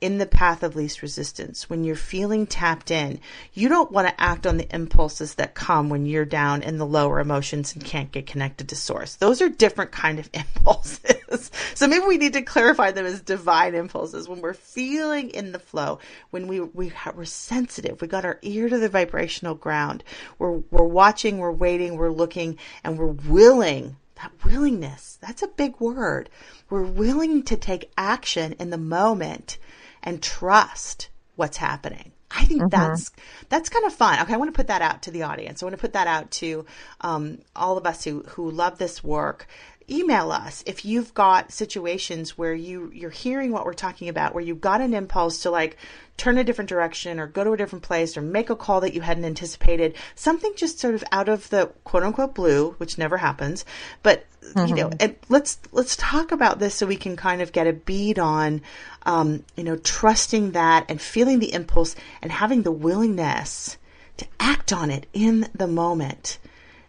in 0.00 0.16
the 0.16 0.26
path 0.26 0.62
of 0.62 0.76
least 0.76 1.02
resistance, 1.02 1.68
when 1.68 1.84
you're 1.84 1.94
feeling 1.94 2.46
tapped 2.46 2.90
in, 2.90 3.20
you 3.52 3.68
don't 3.68 3.92
want 3.92 4.08
to 4.08 4.20
act 4.20 4.46
on 4.46 4.56
the 4.56 4.74
impulses 4.74 5.34
that 5.34 5.54
come 5.54 5.90
when 5.90 6.06
you're 6.06 6.24
down 6.24 6.62
in 6.62 6.78
the 6.78 6.86
lower 6.86 7.20
emotions 7.20 7.74
and 7.74 7.84
can't 7.84 8.10
get 8.10 8.26
connected 8.26 8.70
to 8.70 8.76
source. 8.76 9.16
Those 9.16 9.42
are 9.42 9.50
different 9.50 9.92
kind 9.92 10.18
of 10.18 10.30
impulses. 10.34 11.50
so 11.74 11.86
maybe 11.86 12.06
we 12.06 12.16
need 12.16 12.32
to 12.32 12.42
clarify 12.42 12.92
them 12.92 13.04
as 13.04 13.20
divine 13.20 13.74
impulses 13.74 14.26
when 14.26 14.40
we're 14.40 14.54
feeling 14.54 15.30
in 15.30 15.52
the 15.52 15.58
flow, 15.58 15.98
when 16.30 16.46
we, 16.46 16.60
we 16.60 16.90
we're 17.14 17.24
sensitive, 17.26 18.00
we 18.00 18.08
got 18.08 18.24
our 18.24 18.38
ear 18.40 18.70
to 18.70 18.78
the 18.78 18.88
vibrational 18.88 19.54
ground. 19.54 20.02
We're, 20.38 20.62
we're 20.70 20.84
watching, 20.84 21.38
we're 21.38 21.52
waiting, 21.52 21.96
we're 21.96 22.10
looking, 22.10 22.56
and 22.84 22.98
we're 22.98 23.06
willing. 23.06 23.96
That 24.16 24.32
willingness, 24.44 25.18
that's 25.22 25.42
a 25.42 25.48
big 25.48 25.80
word. 25.80 26.28
We're 26.68 26.82
willing 26.82 27.42
to 27.44 27.56
take 27.56 27.90
action 27.96 28.54
in 28.58 28.68
the 28.68 28.76
moment 28.76 29.56
and 30.02 30.22
trust 30.22 31.08
what's 31.36 31.56
happening. 31.56 32.12
I 32.30 32.44
think 32.44 32.62
mm-hmm. 32.62 32.68
that's 32.68 33.10
that's 33.48 33.68
kind 33.68 33.84
of 33.84 33.92
fun. 33.92 34.20
Okay, 34.20 34.34
I 34.34 34.36
want 34.36 34.54
to 34.54 34.56
put 34.56 34.68
that 34.68 34.82
out 34.82 35.02
to 35.02 35.10
the 35.10 35.24
audience. 35.24 35.62
I 35.62 35.66
want 35.66 35.74
to 35.74 35.80
put 35.80 35.94
that 35.94 36.06
out 36.06 36.30
to 36.32 36.64
um, 37.00 37.38
all 37.56 37.76
of 37.76 37.86
us 37.86 38.04
who 38.04 38.22
who 38.28 38.50
love 38.50 38.78
this 38.78 39.02
work. 39.02 39.46
Email 39.88 40.30
us 40.30 40.62
if 40.66 40.84
you've 40.84 41.12
got 41.14 41.50
situations 41.50 42.38
where 42.38 42.54
you 42.54 42.92
you're 42.94 43.10
hearing 43.10 43.50
what 43.50 43.64
we're 43.64 43.72
talking 43.72 44.08
about, 44.08 44.32
where 44.32 44.44
you've 44.44 44.60
got 44.60 44.80
an 44.80 44.94
impulse 44.94 45.42
to 45.42 45.50
like 45.50 45.76
turn 46.16 46.36
a 46.36 46.44
different 46.44 46.68
direction 46.68 47.18
or 47.18 47.26
go 47.26 47.42
to 47.42 47.52
a 47.52 47.56
different 47.56 47.82
place 47.82 48.16
or 48.16 48.20
make 48.20 48.50
a 48.50 48.54
call 48.54 48.82
that 48.82 48.92
you 48.92 49.00
hadn't 49.00 49.24
anticipated. 49.24 49.96
Something 50.14 50.52
just 50.54 50.78
sort 50.78 50.94
of 50.94 51.02
out 51.10 51.28
of 51.28 51.48
the 51.48 51.72
quote 51.82 52.02
unquote 52.02 52.34
blue, 52.34 52.72
which 52.78 52.98
never 52.98 53.16
happens. 53.16 53.64
But 54.02 54.26
mm-hmm. 54.42 54.68
you 54.68 54.74
know, 54.74 54.90
mm-hmm. 54.90 55.14
let's 55.28 55.58
let's 55.72 55.96
talk 55.96 56.30
about 56.30 56.58
this 56.58 56.74
so 56.74 56.86
we 56.86 56.96
can 56.96 57.16
kind 57.16 57.40
of 57.42 57.52
get 57.52 57.66
a 57.66 57.72
bead 57.72 58.18
on, 58.18 58.60
um, 59.04 59.44
you 59.56 59.64
know, 59.64 59.76
trusting 59.76 60.52
that 60.52 60.86
and 60.88 61.00
feeling 61.00 61.38
the 61.38 61.52
impulse 61.52 61.96
and 62.22 62.30
having 62.30 62.62
the 62.62 62.72
willingness 62.72 63.76
to 64.18 64.26
act 64.38 64.72
on 64.72 64.90
it 64.90 65.06
in 65.12 65.48
the 65.54 65.66
moment. 65.66 66.38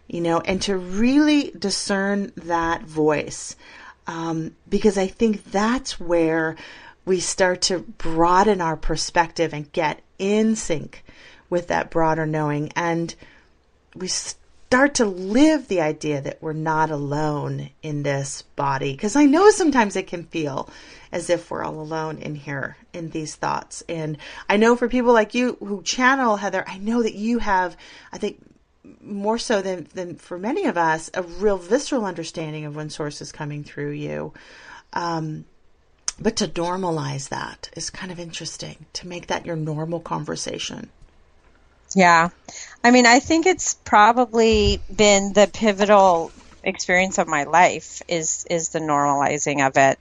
You 0.08 0.20
know, 0.20 0.40
and 0.40 0.60
to 0.62 0.76
really 0.76 1.52
discern 1.58 2.32
that 2.36 2.82
voice. 2.82 3.56
Um, 4.06 4.54
because 4.68 4.98
I 4.98 5.06
think 5.06 5.44
that's 5.44 5.98
where 5.98 6.56
we 7.04 7.20
start 7.20 7.62
to 7.62 7.80
broaden 7.80 8.60
our 8.60 8.76
perspective 8.76 9.54
and 9.54 9.72
get 9.72 10.02
in 10.18 10.56
sync 10.56 11.04
with 11.48 11.68
that 11.68 11.90
broader 11.90 12.26
knowing. 12.26 12.72
And 12.76 13.14
we 13.94 14.08
start 14.08 14.94
to 14.96 15.04
live 15.04 15.68
the 15.68 15.80
idea 15.80 16.20
that 16.20 16.42
we're 16.42 16.52
not 16.52 16.90
alone 16.90 17.70
in 17.82 18.02
this 18.02 18.42
body. 18.56 18.92
Because 18.92 19.16
I 19.16 19.26
know 19.26 19.50
sometimes 19.50 19.96
it 19.96 20.06
can 20.06 20.24
feel 20.24 20.68
as 21.12 21.30
if 21.30 21.50
we're 21.50 21.62
all 21.62 21.78
alone 21.80 22.18
in 22.18 22.34
here 22.34 22.76
in 22.92 23.10
these 23.10 23.34
thoughts. 23.34 23.82
And 23.88 24.18
I 24.48 24.56
know 24.56 24.74
for 24.76 24.88
people 24.88 25.12
like 25.12 25.34
you 25.34 25.56
who 25.60 25.82
channel, 25.82 26.36
Heather, 26.36 26.64
I 26.66 26.78
know 26.78 27.02
that 27.02 27.14
you 27.14 27.38
have, 27.38 27.76
I 28.12 28.18
think, 28.18 28.40
more 29.00 29.38
so 29.38 29.62
than, 29.62 29.86
than 29.94 30.16
for 30.16 30.38
many 30.38 30.64
of 30.64 30.76
us, 30.76 31.10
a 31.14 31.22
real 31.22 31.58
visceral 31.58 32.04
understanding 32.04 32.64
of 32.64 32.74
when 32.74 32.90
source 32.90 33.20
is 33.20 33.30
coming 33.30 33.62
through 33.62 33.90
you. 33.90 34.32
Um, 34.92 35.44
but 36.18 36.36
to 36.36 36.48
normalize 36.48 37.28
that 37.28 37.70
is 37.76 37.90
kind 37.90 38.12
of 38.12 38.18
interesting, 38.18 38.86
to 38.94 39.08
make 39.08 39.28
that 39.28 39.46
your 39.46 39.56
normal 39.56 40.00
conversation. 40.00 40.90
Yeah. 41.94 42.30
I 42.82 42.90
mean, 42.90 43.06
I 43.06 43.18
think 43.18 43.46
it's 43.46 43.74
probably 43.74 44.80
been 44.94 45.32
the 45.32 45.48
pivotal 45.52 46.32
experience 46.64 47.18
of 47.18 47.26
my 47.26 47.44
life 47.44 48.02
is 48.08 48.46
is 48.48 48.68
the 48.70 48.78
normalizing 48.78 49.66
of 49.66 49.76
it. 49.76 49.98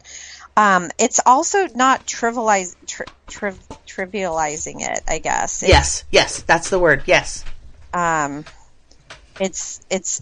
Um, 0.57 0.91
it's 0.99 1.19
also 1.25 1.67
not 1.67 2.05
trivialize, 2.05 2.75
tri- 2.87 3.05
tri- 3.29 3.53
trivializing 3.87 4.81
it, 4.81 5.03
I 5.07 5.19
guess. 5.19 5.63
It's, 5.63 5.69
yes, 5.69 6.03
yes, 6.11 6.41
that's 6.41 6.69
the 6.69 6.79
word. 6.79 7.03
Yes. 7.05 7.45
Um, 7.93 8.45
it's 9.39 9.81
it's 9.89 10.21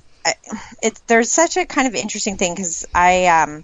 it's 0.82 1.02
there's 1.08 1.32
such 1.32 1.58
a 1.58 1.66
kind 1.66 1.88
of 1.88 1.96
interesting 1.96 2.38
thing 2.38 2.54
because 2.54 2.86
I 2.94 3.26
um 3.28 3.64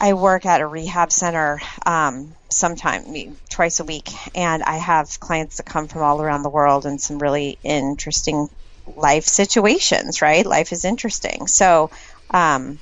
I 0.00 0.14
work 0.14 0.46
at 0.46 0.62
a 0.62 0.66
rehab 0.66 1.12
center 1.12 1.60
um, 1.84 2.34
sometime 2.50 3.36
twice 3.50 3.80
a 3.80 3.84
week, 3.84 4.08
and 4.34 4.62
I 4.62 4.78
have 4.78 5.20
clients 5.20 5.58
that 5.58 5.66
come 5.66 5.88
from 5.88 6.02
all 6.02 6.22
around 6.22 6.42
the 6.42 6.48
world 6.48 6.86
and 6.86 6.98
some 6.98 7.18
really 7.18 7.58
interesting 7.62 8.48
life 8.86 9.24
situations. 9.24 10.22
Right, 10.22 10.46
life 10.46 10.72
is 10.72 10.86
interesting. 10.86 11.46
So, 11.48 11.90
um, 12.30 12.80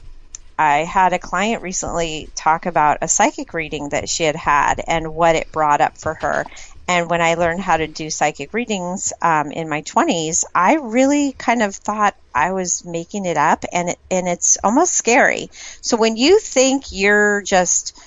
I 0.58 0.78
had 0.78 1.12
a 1.12 1.18
client 1.18 1.62
recently 1.62 2.30
talk 2.34 2.66
about 2.66 2.98
a 3.02 3.08
psychic 3.08 3.54
reading 3.54 3.90
that 3.90 4.08
she 4.08 4.24
had 4.24 4.36
had 4.36 4.82
and 4.86 5.14
what 5.14 5.36
it 5.36 5.52
brought 5.52 5.80
up 5.80 5.98
for 5.98 6.14
her. 6.14 6.46
And 6.88 7.10
when 7.10 7.20
I 7.20 7.34
learned 7.34 7.60
how 7.60 7.76
to 7.76 7.86
do 7.86 8.10
psychic 8.10 8.52
readings 8.54 9.12
um, 9.22 9.52
in 9.52 9.68
my 9.68 9.82
20s, 9.82 10.44
I 10.54 10.76
really 10.76 11.34
kind 11.38 11.62
of 11.62 11.74
thought 11.76 12.14
I 12.34 12.52
was 12.52 12.82
making 12.84 13.26
it 13.26 13.36
up, 13.36 13.64
and 13.72 13.90
it, 13.90 13.98
and 14.10 14.26
it's 14.26 14.56
almost 14.64 14.94
scary. 14.94 15.50
So 15.82 15.96
when 15.96 16.16
you 16.16 16.38
think 16.40 16.84
you're 16.90 17.42
just 17.42 17.98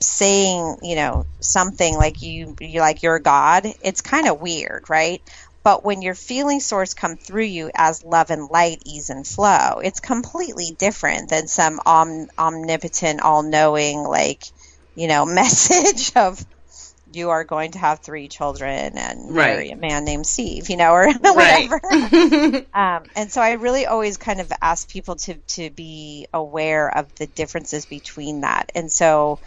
saying, 0.00 0.76
you 0.82 0.96
know, 0.96 1.26
something 1.40 1.96
like 1.96 2.22
you 2.22 2.56
you 2.60 2.80
like 2.80 3.02
you're 3.02 3.18
God, 3.18 3.66
it's 3.80 4.00
kind 4.00 4.28
of 4.28 4.40
weird, 4.40 4.84
right? 4.88 5.22
But 5.68 5.84
when 5.84 6.00
your 6.00 6.14
feeling 6.14 6.60
source 6.60 6.94
come 6.94 7.18
through 7.18 7.44
you 7.44 7.70
as 7.74 8.02
love 8.02 8.30
and 8.30 8.48
light, 8.48 8.78
ease 8.86 9.10
and 9.10 9.26
flow, 9.26 9.80
it's 9.84 10.00
completely 10.00 10.74
different 10.78 11.28
than 11.28 11.46
some 11.46 11.78
om- 11.84 12.28
omnipotent, 12.38 13.20
all-knowing, 13.20 14.02
like 14.02 14.44
you 14.94 15.08
know, 15.08 15.26
message 15.42 16.16
of 16.16 16.42
you 17.12 17.28
are 17.28 17.44
going 17.44 17.72
to 17.72 17.78
have 17.78 17.98
three 18.00 18.28
children 18.28 18.96
and 18.96 19.36
right. 19.36 19.56
marry 19.56 19.70
a 19.70 19.76
man 19.76 20.06
named 20.06 20.26
Steve, 20.26 20.70
you 20.70 20.78
know, 20.78 20.90
or 20.92 21.12
whatever. 21.20 21.80
um, 22.72 23.02
and 23.14 23.30
so 23.30 23.42
I 23.42 23.52
really 23.60 23.84
always 23.84 24.16
kind 24.16 24.40
of 24.40 24.50
ask 24.62 24.88
people 24.88 25.16
to, 25.16 25.34
to 25.34 25.68
be 25.68 26.28
aware 26.32 26.88
of 26.96 27.14
the 27.16 27.26
differences 27.26 27.84
between 27.84 28.40
that. 28.40 28.72
And 28.74 28.90
so 28.90 29.38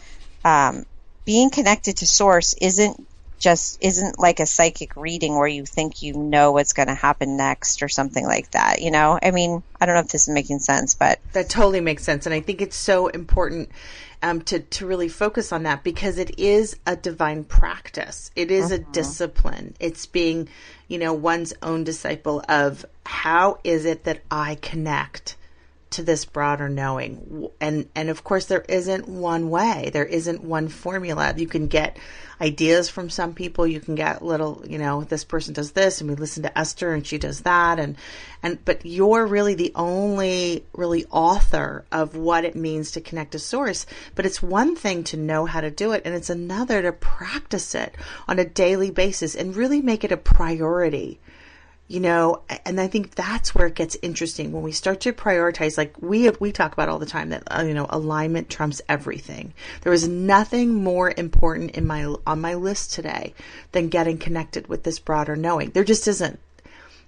um, 0.45 0.86
being 1.26 1.49
connected 1.49 1.97
to 1.97 2.05
source 2.05 2.53
isn't 2.61 3.07
just 3.41 3.77
isn't 3.81 4.19
like 4.19 4.39
a 4.39 4.45
psychic 4.45 4.95
reading 4.95 5.35
where 5.35 5.47
you 5.47 5.65
think 5.65 6.01
you 6.01 6.13
know 6.13 6.51
what's 6.51 6.73
going 6.73 6.87
to 6.87 6.93
happen 6.93 7.35
next 7.35 7.81
or 7.81 7.89
something 7.89 8.25
like 8.25 8.49
that 8.51 8.81
you 8.81 8.91
know 8.91 9.19
i 9.21 9.31
mean 9.31 9.63
i 9.81 9.85
don't 9.85 9.95
know 9.95 10.01
if 10.01 10.07
this 10.09 10.27
is 10.27 10.33
making 10.33 10.59
sense 10.59 10.93
but 10.93 11.19
that 11.33 11.49
totally 11.49 11.81
makes 11.81 12.03
sense 12.03 12.25
and 12.25 12.35
i 12.35 12.39
think 12.39 12.61
it's 12.61 12.77
so 12.77 13.07
important 13.07 13.69
um, 14.23 14.41
to 14.41 14.59
to 14.59 14.85
really 14.85 15.09
focus 15.09 15.51
on 15.51 15.63
that 15.63 15.83
because 15.83 16.17
it 16.17 16.39
is 16.39 16.77
a 16.85 16.95
divine 16.95 17.43
practice. 17.43 18.29
It 18.35 18.51
is 18.51 18.65
uh-huh. 18.65 18.75
a 18.75 18.91
discipline. 18.93 19.73
It's 19.79 20.05
being, 20.05 20.47
you 20.87 20.99
know, 20.99 21.13
one's 21.13 21.53
own 21.61 21.83
disciple 21.83 22.43
of 22.47 22.85
how 23.05 23.59
is 23.63 23.85
it 23.85 24.03
that 24.03 24.21
I 24.29 24.55
connect 24.61 25.37
to 25.91 26.03
this 26.03 26.25
broader 26.25 26.69
knowing. 26.69 27.49
And 27.59 27.89
and 27.95 28.09
of 28.09 28.23
course 28.23 28.45
there 28.45 28.65
isn't 28.67 29.07
one 29.07 29.49
way. 29.49 29.89
There 29.93 30.05
isn't 30.05 30.43
one 30.43 30.67
formula. 30.67 31.33
You 31.35 31.47
can 31.47 31.67
get 31.67 31.97
ideas 32.39 32.89
from 32.89 33.09
some 33.09 33.33
people. 33.33 33.67
You 33.67 33.79
can 33.79 33.95
get 33.95 34.23
little 34.23 34.63
you 34.67 34.77
know 34.77 35.03
this 35.03 35.23
person 35.23 35.53
does 35.53 35.71
this 35.71 36.01
and 36.01 36.09
we 36.09 36.15
listen 36.15 36.43
to 36.43 36.57
Esther 36.57 36.93
and 36.93 37.05
she 37.05 37.17
does 37.17 37.41
that. 37.41 37.79
And 37.79 37.97
and 38.41 38.63
but 38.65 38.85
you're 38.85 39.25
really 39.25 39.53
the 39.53 39.71
only 39.75 40.65
really 40.73 41.05
author 41.11 41.85
of 41.91 42.15
what 42.15 42.45
it 42.45 42.55
means 42.55 42.91
to 42.91 43.01
connect 43.01 43.33
to 43.33 43.39
source. 43.39 43.85
But 44.15 44.25
it's 44.25 44.41
one 44.41 44.75
thing 44.75 45.03
to 45.05 45.17
know 45.17 45.45
how 45.45 45.61
to 45.61 45.71
do 45.71 45.91
it 45.91 46.03
and 46.05 46.15
it's 46.15 46.29
another 46.29 46.81
to 46.81 46.93
practice 46.93 47.75
it 47.75 47.95
on 48.27 48.39
a 48.39 48.45
daily 48.45 48.91
basis 48.91 49.35
and 49.35 49.55
really 49.55 49.81
make 49.81 50.03
it 50.03 50.11
a 50.11 50.17
priority 50.17 51.19
you 51.91 51.99
know 51.99 52.41
and 52.65 52.79
i 52.79 52.87
think 52.87 53.15
that's 53.15 53.53
where 53.53 53.67
it 53.67 53.75
gets 53.75 53.97
interesting 54.01 54.51
when 54.51 54.63
we 54.63 54.71
start 54.71 55.01
to 55.01 55.11
prioritize 55.11 55.77
like 55.77 55.93
we 56.01 56.23
have, 56.23 56.39
we 56.39 56.51
talk 56.51 56.71
about 56.71 56.87
all 56.87 56.99
the 56.99 57.05
time 57.05 57.29
that 57.29 57.43
uh, 57.47 57.63
you 57.63 57.73
know 57.73 57.85
alignment 57.89 58.49
trumps 58.49 58.81
everything. 58.87 59.53
There 59.81 59.93
is 59.93 60.07
nothing 60.07 60.73
more 60.73 61.13
important 61.15 61.71
in 61.71 61.85
my 61.85 62.05
on 62.25 62.41
my 62.41 62.53
list 62.53 62.93
today 62.93 63.33
than 63.73 63.89
getting 63.89 64.17
connected 64.17 64.67
with 64.67 64.83
this 64.83 64.99
broader 64.99 65.35
knowing. 65.35 65.71
There 65.71 65.83
just 65.83 66.07
isn't. 66.07 66.39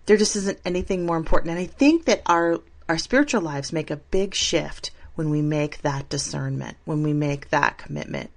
There 0.06 0.18
just 0.18 0.36
isn't 0.36 0.60
anything 0.66 1.06
more 1.06 1.18
important. 1.18 1.52
And 1.52 1.60
i 1.60 1.66
think 1.66 2.06
that 2.06 2.22
our 2.26 2.60
our 2.90 2.98
spiritual 2.98 3.42
lives 3.42 3.72
make 3.72 3.90
a 3.90 3.98
big 3.98 4.36
shift 4.36 4.92
when 5.16 5.30
we 5.30 5.42
make 5.42 5.82
that 5.82 6.10
discernment 6.10 6.76
when 6.86 7.04
we 7.04 7.14
make 7.14 7.50
that 7.50 7.78
commitment 7.78 8.30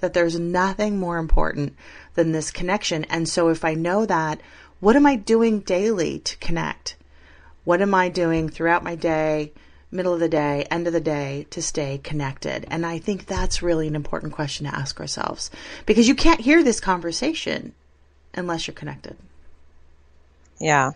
that 0.00 0.14
there's 0.14 0.38
nothing 0.38 0.98
more 0.98 1.18
important 1.18 1.76
than 2.14 2.32
this 2.32 2.50
connection. 2.50 3.04
And 3.04 3.28
so 3.28 3.48
if 3.48 3.64
i 3.64 3.74
know 3.74 4.06
that 4.06 4.40
what 4.80 4.96
am 4.96 5.06
I 5.06 5.16
doing 5.16 5.60
daily 5.60 6.18
to 6.20 6.36
connect? 6.38 6.96
What 7.64 7.82
am 7.82 7.94
I 7.94 8.08
doing 8.08 8.48
throughout 8.48 8.82
my 8.82 8.94
day 8.94 9.52
middle 9.92 10.14
of 10.14 10.20
the 10.20 10.28
day, 10.28 10.66
end 10.70 10.86
of 10.86 10.92
the 10.92 11.00
day 11.00 11.46
to 11.50 11.62
stay 11.62 12.00
connected? 12.02 12.64
And 12.68 12.84
I 12.86 12.98
think 12.98 13.26
that's 13.26 13.62
really 13.62 13.86
an 13.86 13.94
important 13.94 14.32
question 14.32 14.66
to 14.66 14.74
ask 14.74 14.98
ourselves 14.98 15.50
because 15.86 16.08
you 16.08 16.14
can't 16.14 16.40
hear 16.40 16.64
this 16.64 16.80
conversation 16.80 17.74
unless 18.34 18.66
you're 18.66 18.74
connected. 18.74 19.16
Yeah. 20.58 20.92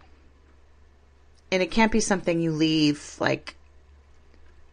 And 1.53 1.62
it 1.62 1.70
can't 1.70 1.93
be 1.93 2.01
something 2.01 2.41
you 2.41 2.53
leave 2.53 3.16
like 3.20 3.57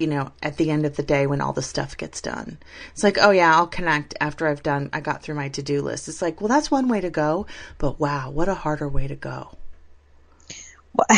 you 0.02 0.08
know, 0.08 0.32
at 0.42 0.58
the 0.58 0.72
end 0.72 0.86
of 0.86 0.96
the 0.96 1.04
day 1.04 1.28
when 1.28 1.40
all 1.40 1.54
the 1.54 1.62
stuff 1.62 1.96
gets 1.96 2.22
done. 2.22 2.58
It's 2.92 3.04
like, 3.04 3.20
oh 3.22 3.30
yeah, 3.30 3.56
I'll 3.56 3.68
connect 3.68 4.16
after 4.20 4.48
I've 4.48 4.64
done, 4.64 4.90
I 4.92 5.00
got 5.00 5.22
through 5.22 5.36
my 5.36 5.50
to 5.50 5.62
do 5.62 5.84
list. 5.84 6.08
It's 6.08 6.22
like, 6.22 6.42
well, 6.42 6.48
that's 6.48 6.72
one 6.72 6.88
way 6.88 7.02
to 7.02 7.12
go, 7.12 7.46
but 7.78 8.00
wow, 8.00 8.32
what 8.32 8.50
a 8.50 8.56
harder 8.56 8.90
way 8.90 9.08
to 9.08 9.16
go. 9.16 9.56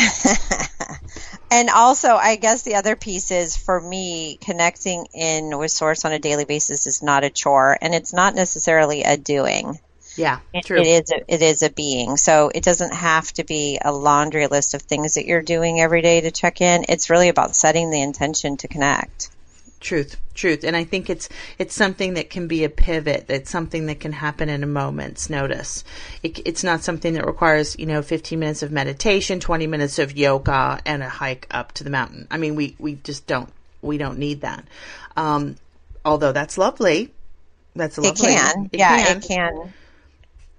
and 1.50 1.70
also, 1.70 2.14
I 2.14 2.36
guess 2.36 2.62
the 2.62 2.76
other 2.76 2.94
piece 2.94 3.30
is 3.30 3.56
for 3.56 3.80
me, 3.80 4.38
connecting 4.40 5.06
in 5.14 5.56
with 5.58 5.70
Source 5.70 6.04
on 6.04 6.12
a 6.12 6.18
daily 6.18 6.44
basis 6.44 6.86
is 6.86 7.02
not 7.02 7.24
a 7.24 7.30
chore, 7.30 7.76
and 7.80 7.94
it's 7.94 8.12
not 8.12 8.34
necessarily 8.34 9.02
a 9.02 9.16
doing. 9.16 9.80
Yeah, 10.16 10.38
It- 10.52 10.64
true. 10.66 10.80
It 10.80 10.86
is 10.86 11.10
a, 11.10 11.34
it 11.34 11.42
is 11.42 11.62
a 11.62 11.70
being. 11.70 12.16
So 12.16 12.50
it 12.54 12.62
doesn't 12.62 12.94
have 12.94 13.32
to 13.34 13.44
be 13.44 13.78
a 13.84 13.92
laundry 13.92 14.46
list 14.46 14.74
of 14.74 14.82
things 14.82 15.14
that 15.14 15.26
you're 15.26 15.42
doing 15.42 15.80
every 15.80 16.02
day 16.02 16.20
to 16.22 16.30
check 16.30 16.60
in. 16.60 16.84
It's 16.88 17.10
really 17.10 17.28
about 17.28 17.56
setting 17.56 17.90
the 17.90 18.00
intention 18.02 18.56
to 18.58 18.68
connect. 18.68 19.30
Truth, 19.80 20.16
truth, 20.32 20.64
and 20.64 20.74
I 20.74 20.84
think 20.84 21.10
it's 21.10 21.28
it's 21.58 21.74
something 21.74 22.14
that 22.14 22.30
can 22.30 22.46
be 22.48 22.64
a 22.64 22.70
pivot. 22.70 23.26
It's 23.28 23.50
something 23.50 23.84
that 23.86 24.00
can 24.00 24.12
happen 24.12 24.48
in 24.48 24.62
a 24.62 24.66
moment's 24.66 25.28
notice. 25.28 25.84
It, 26.22 26.38
it's 26.46 26.64
not 26.64 26.82
something 26.82 27.12
that 27.12 27.26
requires 27.26 27.78
you 27.78 27.84
know 27.84 28.00
15 28.00 28.38
minutes 28.38 28.62
of 28.62 28.72
meditation, 28.72 29.40
20 29.40 29.66
minutes 29.66 29.98
of 29.98 30.16
yoga, 30.16 30.80
and 30.86 31.02
a 31.02 31.08
hike 31.10 31.46
up 31.50 31.72
to 31.72 31.84
the 31.84 31.90
mountain. 31.90 32.26
I 32.30 32.38
mean, 32.38 32.54
we 32.54 32.76
we 32.78 32.94
just 33.04 33.26
don't 33.26 33.50
we 33.82 33.98
don't 33.98 34.18
need 34.18 34.40
that. 34.40 34.64
Um, 35.18 35.56
although 36.02 36.32
that's 36.32 36.56
lovely. 36.56 37.12
That's 37.76 37.98
It 37.98 38.04
lovely. 38.04 38.28
can. 38.34 38.70
yeah, 38.72 39.16
it 39.16 39.22
can. 39.28 39.74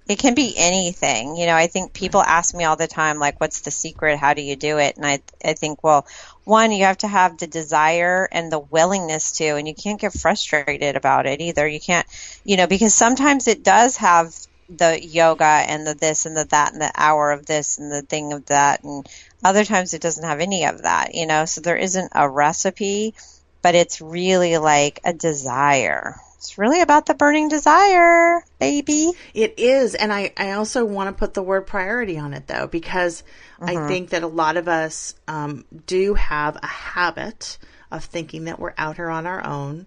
It 0.08 0.18
can 0.20 0.34
be 0.34 0.54
anything. 0.56 1.36
You 1.36 1.46
know, 1.46 1.56
I 1.56 1.66
think 1.66 1.92
people 1.92 2.22
ask 2.22 2.54
me 2.54 2.64
all 2.64 2.76
the 2.76 2.86
time, 2.86 3.18
like, 3.18 3.40
what's 3.40 3.62
the 3.62 3.72
secret? 3.72 4.18
How 4.18 4.34
do 4.34 4.42
you 4.42 4.54
do 4.54 4.78
it? 4.78 4.96
And 4.96 5.04
I, 5.04 5.20
I 5.44 5.54
think, 5.54 5.82
well, 5.82 6.06
one, 6.44 6.70
you 6.70 6.84
have 6.84 6.98
to 6.98 7.08
have 7.08 7.38
the 7.38 7.48
desire 7.48 8.28
and 8.30 8.52
the 8.52 8.60
willingness 8.60 9.32
to, 9.38 9.56
and 9.56 9.66
you 9.66 9.74
can't 9.74 10.00
get 10.00 10.12
frustrated 10.12 10.94
about 10.94 11.26
it 11.26 11.40
either. 11.40 11.66
You 11.66 11.80
can't, 11.80 12.06
you 12.44 12.56
know, 12.56 12.68
because 12.68 12.94
sometimes 12.94 13.48
it 13.48 13.64
does 13.64 13.96
have 13.96 14.32
the 14.68 15.04
yoga 15.04 15.44
and 15.44 15.86
the 15.86 15.94
this 15.94 16.26
and 16.26 16.36
the 16.36 16.44
that 16.46 16.72
and 16.72 16.80
the 16.82 16.92
hour 16.94 17.32
of 17.32 17.46
this 17.46 17.78
and 17.78 17.90
the 17.90 18.02
thing 18.02 18.32
of 18.32 18.46
that. 18.46 18.84
And 18.84 19.08
other 19.44 19.64
times 19.64 19.92
it 19.92 20.02
doesn't 20.02 20.24
have 20.24 20.40
any 20.40 20.64
of 20.66 20.82
that, 20.82 21.14
you 21.14 21.26
know, 21.26 21.44
so 21.46 21.60
there 21.60 21.76
isn't 21.76 22.12
a 22.14 22.28
recipe, 22.28 23.14
but 23.62 23.74
it's 23.74 24.00
really 24.00 24.58
like 24.58 25.00
a 25.04 25.12
desire. 25.12 26.16
It's 26.36 26.58
really 26.58 26.82
about 26.82 27.06
the 27.06 27.14
burning 27.14 27.48
desire, 27.48 28.44
baby. 28.58 29.12
It 29.34 29.58
is, 29.58 29.94
and 29.94 30.12
I, 30.12 30.32
I 30.36 30.52
also 30.52 30.84
want 30.84 31.08
to 31.08 31.18
put 31.18 31.34
the 31.34 31.42
word 31.42 31.66
priority 31.66 32.18
on 32.18 32.34
it 32.34 32.46
though, 32.46 32.66
because 32.66 33.22
I 33.62 33.74
Mhm. 33.74 33.88
think 33.88 34.10
that 34.10 34.22
a 34.22 34.28
lot 34.28 34.56
of 34.56 34.68
us 34.68 35.14
um, 35.26 35.64
do 35.86 36.14
have 36.14 36.56
a 36.62 36.66
habit 36.66 37.58
of 37.90 38.04
thinking 38.04 38.44
that 38.44 38.58
we're 38.58 38.74
out 38.76 38.96
here 38.96 39.08
on 39.08 39.26
our 39.26 39.44
own, 39.44 39.86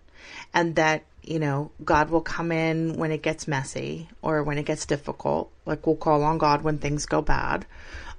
and 0.54 0.76
that 0.76 1.04
you 1.22 1.38
know 1.40 1.72
God 1.86 2.10
will 2.10 2.22
come 2.22 2.52
in 2.52 2.96
when 2.98 3.12
it 3.12 3.22
gets 3.22 3.48
messy 3.48 4.10
or 4.22 4.44
when 4.44 4.58
it 4.58 4.66
gets 4.66 4.86
difficult. 4.86 5.52
Like 5.66 5.86
we'll 5.86 5.96
call 5.98 6.24
on 6.24 6.40
God 6.40 6.64
when 6.64 6.80
things 6.80 7.06
go 7.06 7.22
bad. 7.22 7.66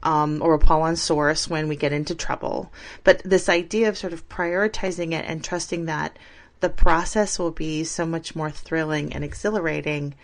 Um, 0.03 0.41
or 0.41 0.57
we'll 0.57 0.67
call 0.67 0.81
on 0.81 0.97
source 0.97 1.47
when 1.47 1.69
we 1.69 1.77
get 1.77 1.93
into 1.93 2.15
trouble. 2.15 2.73
But 3.05 3.21
this 3.23 3.51
idea 3.51 3.91
of 3.91 3.99
sort 3.99 4.15
of 4.15 4.27
prioritizing 4.31 5.13
it 5.13 5.27
and 5.27 5.45
trusting 5.45 5.85
that 5.87 6.17
the 6.61 6.71
process 6.71 7.39
will 7.39 7.51
be 7.51 7.85
so 7.85 8.07
much 8.07 8.37
more 8.37 8.51
thrilling 8.51 9.13
and 9.13 9.25
exhilarating 9.25 10.15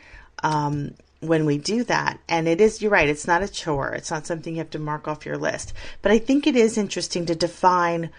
um, 0.42 0.94
when 1.20 1.46
we 1.46 1.58
do 1.58 1.84
that. 1.84 2.20
And 2.28 2.46
it 2.46 2.60
is, 2.60 2.80
you're 2.80 2.90
right, 2.90 3.08
it's 3.08 3.26
not 3.26 3.42
a 3.42 3.48
chore. 3.48 3.92
It's 3.92 4.10
not 4.10 4.26
something 4.26 4.54
you 4.54 4.58
have 4.58 4.70
to 4.70 4.78
mark 4.78 5.08
off 5.08 5.26
your 5.26 5.38
list. 5.38 5.72
But 6.02 6.12
I 6.12 6.18
think 6.18 6.46
it 6.46 6.56
is 6.56 6.78
interesting 6.78 7.26
to 7.26 7.34
define 7.34 8.10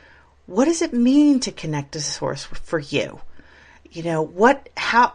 what 0.48 0.66
does 0.66 0.82
it 0.82 0.94
mean 0.94 1.42
to 1.42 1.52
connect 1.52 1.92
to 1.92 2.02
source 2.02 2.46
for 2.46 2.80
you? 2.80 3.20
You 3.92 4.04
know, 4.04 4.22
what, 4.22 4.70
how, 4.78 5.10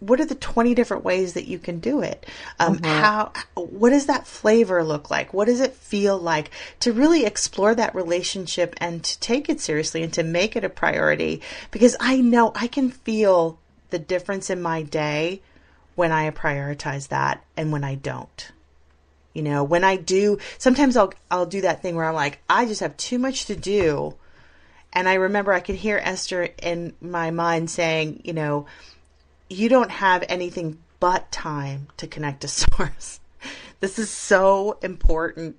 what 0.00 0.20
are 0.20 0.24
the 0.24 0.34
20 0.34 0.74
different 0.74 1.04
ways 1.04 1.34
that 1.34 1.46
you 1.46 1.58
can 1.58 1.80
do 1.80 2.02
it? 2.02 2.26
Um, 2.58 2.82
how, 2.82 3.32
what 3.54 3.90
does 3.90 4.06
that 4.06 4.26
flavor 4.26 4.84
look 4.84 5.10
like? 5.10 5.32
What 5.32 5.46
does 5.46 5.60
it 5.60 5.74
feel 5.74 6.18
like 6.18 6.50
to 6.80 6.92
really 6.92 7.24
explore 7.24 7.74
that 7.74 7.94
relationship 7.94 8.74
and 8.78 9.02
to 9.02 9.18
take 9.20 9.48
it 9.48 9.60
seriously 9.60 10.02
and 10.02 10.12
to 10.14 10.22
make 10.22 10.56
it 10.56 10.64
a 10.64 10.68
priority? 10.68 11.42
Because 11.70 11.96
I 12.00 12.20
know 12.20 12.52
I 12.54 12.66
can 12.66 12.90
feel 12.90 13.58
the 13.90 13.98
difference 13.98 14.50
in 14.50 14.60
my 14.60 14.82
day 14.82 15.40
when 15.94 16.12
I 16.12 16.30
prioritize 16.30 17.08
that 17.08 17.44
and 17.56 17.72
when 17.72 17.82
I 17.84 17.96
don't. 17.96 18.52
You 19.34 19.42
know, 19.42 19.62
when 19.62 19.84
I 19.84 19.96
do, 19.96 20.38
sometimes 20.58 20.96
I'll 20.96 21.12
I'll 21.30 21.46
do 21.46 21.60
that 21.60 21.82
thing 21.82 21.94
where 21.94 22.06
I'm 22.06 22.14
like, 22.14 22.40
I 22.48 22.66
just 22.66 22.80
have 22.80 22.96
too 22.96 23.18
much 23.18 23.46
to 23.46 23.56
do. 23.56 24.14
And 24.92 25.08
I 25.08 25.14
remember 25.14 25.52
I 25.52 25.60
could 25.60 25.76
hear 25.76 26.00
Esther 26.02 26.48
in 26.62 26.94
my 27.00 27.30
mind 27.30 27.70
saying, 27.70 28.22
you 28.24 28.32
know, 28.32 28.66
you 29.48 29.68
don't 29.68 29.90
have 29.90 30.24
anything 30.28 30.78
but 31.00 31.30
time 31.30 31.88
to 31.96 32.06
connect 32.06 32.40
to 32.42 32.48
source. 32.48 33.20
This 33.80 33.98
is 33.98 34.10
so 34.10 34.78
important 34.82 35.56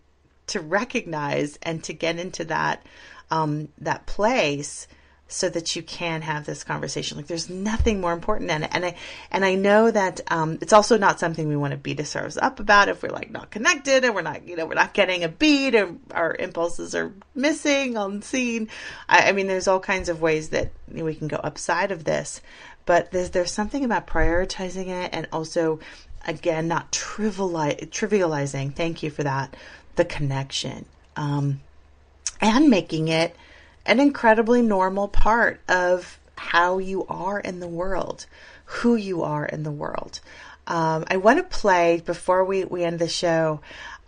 to 0.48 0.60
recognize 0.60 1.58
and 1.62 1.84
to 1.84 1.94
get 1.94 2.18
into 2.18 2.44
that 2.46 2.84
um, 3.32 3.70
that 3.78 4.08
place 4.08 4.88
so 5.32 5.48
that 5.48 5.76
you 5.76 5.84
can 5.84 6.24
have 6.24 6.46
this 6.46 6.64
conversation. 6.64 7.18
Like 7.18 7.28
there's 7.28 7.50
nothing 7.50 8.02
more 8.02 8.12
important 8.12 8.50
than 8.50 8.64
it. 8.64 8.72
And 8.74 8.86
I 8.86 8.96
and 9.32 9.46
I 9.46 9.56
know 9.56 9.90
that 9.92 10.22
um, 10.28 10.58
it's 10.60 10.74
also 10.74 10.98
not 10.98 11.20
something 11.20 11.48
we 11.48 11.56
want 11.56 11.72
to 11.72 11.78
beat 11.78 12.00
ourselves 12.00 12.38
up 12.38 12.60
about 12.60 12.90
if 12.90 13.04
we're 13.04 13.10
like 13.10 13.30
not 13.30 13.52
connected 13.52 14.04
and 14.04 14.16
we're 14.16 14.24
not 14.24 14.48
you 14.48 14.56
know 14.56 14.66
we're 14.66 14.74
not 14.74 14.94
getting 14.94 15.24
a 15.24 15.30
beat 15.30 15.76
or 15.76 15.96
our 16.12 16.36
impulses 16.36 16.96
are 16.96 17.14
missing 17.36 17.96
unseen. 17.96 18.70
I, 19.08 19.30
I 19.30 19.32
mean 19.32 19.48
there's 19.48 19.68
all 19.68 19.80
kinds 19.80 20.10
of 20.10 20.22
ways 20.22 20.50
that 20.50 20.72
we 20.92 21.14
can 21.14 21.28
go 21.28 21.38
upside 21.38 21.92
of 21.92 22.04
this, 22.04 22.42
but 22.86 23.12
there's 23.12 23.30
there's 23.30 23.52
something 23.52 23.86
about 23.86 24.08
prioritizing 24.08 24.88
it 24.88 25.12
and 25.14 25.28
also 25.32 25.80
again 26.26 26.68
not 26.68 26.92
triviali- 26.92 27.88
trivializing. 27.90 28.74
Thank 28.74 29.04
you 29.04 29.12
for 29.12 29.24
that. 29.24 29.56
The 29.96 30.06
connection. 30.06 30.86
Um, 31.16 31.60
and 32.42 32.70
making 32.70 33.10
it 33.10 33.36
an 33.86 34.00
incredibly 34.00 34.62
normal 34.62 35.08
part 35.08 35.60
of 35.68 36.20
how 36.36 36.78
you 36.78 37.06
are 37.08 37.40
in 37.40 37.60
the 37.60 37.68
world, 37.68 38.26
who 38.66 38.96
you 38.96 39.24
are 39.24 39.46
in 39.46 39.64
the 39.64 39.72
world. 39.72 40.20
Um, 40.68 41.04
I 41.08 41.18
want 41.18 41.40
to 41.40 41.58
play 41.58 42.02
before 42.06 42.46
we, 42.46 42.64
we 42.64 42.84
end 42.84 43.00
the 43.00 43.08
show 43.08 43.60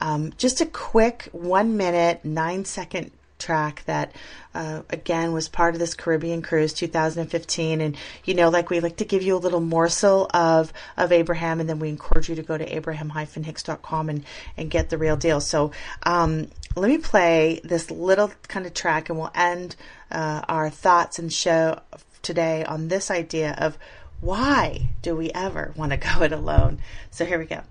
um, 0.02 0.34
just 0.38 0.62
a 0.62 0.66
quick 0.66 1.30
one 1.32 1.78
minute, 1.78 2.26
nine 2.26 2.66
second 2.66 3.12
track 3.42 3.84
that 3.86 4.14
uh, 4.54 4.82
again 4.90 5.34
was 5.34 5.50
part 5.50 5.74
of 5.74 5.80
this 5.80 5.96
Caribbean 5.96 6.42
cruise 6.42 6.74
2015 6.74 7.82
and 7.82 7.98
you 8.24 8.34
know 8.34 8.50
like 8.50 8.70
we 8.70 8.80
like 8.80 8.98
to 8.98 9.06
give 9.06 9.24
you 9.24 9.36
a 9.36 9.40
little 9.40 9.60
morsel 9.60 10.30
of 10.34 10.72
of 10.98 11.12
Abraham 11.12 11.60
and 11.60 11.68
then 11.68 11.80
we 11.80 11.90
encourage 11.90 12.30
you 12.30 12.36
to 12.36 12.44
go 12.44 12.58
to 12.58 12.76
abraham-hicks.com 12.76 14.10
and 14.10 14.24
and 14.58 14.70
get 14.70 14.90
the 14.90 14.98
real 14.98 15.18
deal. 15.18 15.42
So 15.42 15.72
um, 16.04 16.48
let 16.76 16.90
me 16.90 16.98
play 16.98 17.60
this 17.64 17.92
little 17.92 18.32
kind 18.48 18.66
of 18.66 18.74
track 18.74 19.10
and 19.10 19.18
we'll 19.18 19.32
end 19.36 19.76
uh, 20.12 20.42
our 20.48 20.70
thoughts 20.70 21.20
and 21.20 21.32
show 21.32 21.80
today 22.22 22.64
on 22.64 22.88
this 22.88 23.10
idea 23.10 23.56
of 23.58 23.78
why 24.20 24.90
do 25.02 25.16
we 25.16 25.32
ever 25.32 25.74
want 25.76 25.92
to 25.92 25.98
go 25.98 26.22
it 26.22 26.32
alone? 26.32 26.80
So 27.10 27.26
here 27.26 27.40
we 27.40 27.46
go 27.46 27.62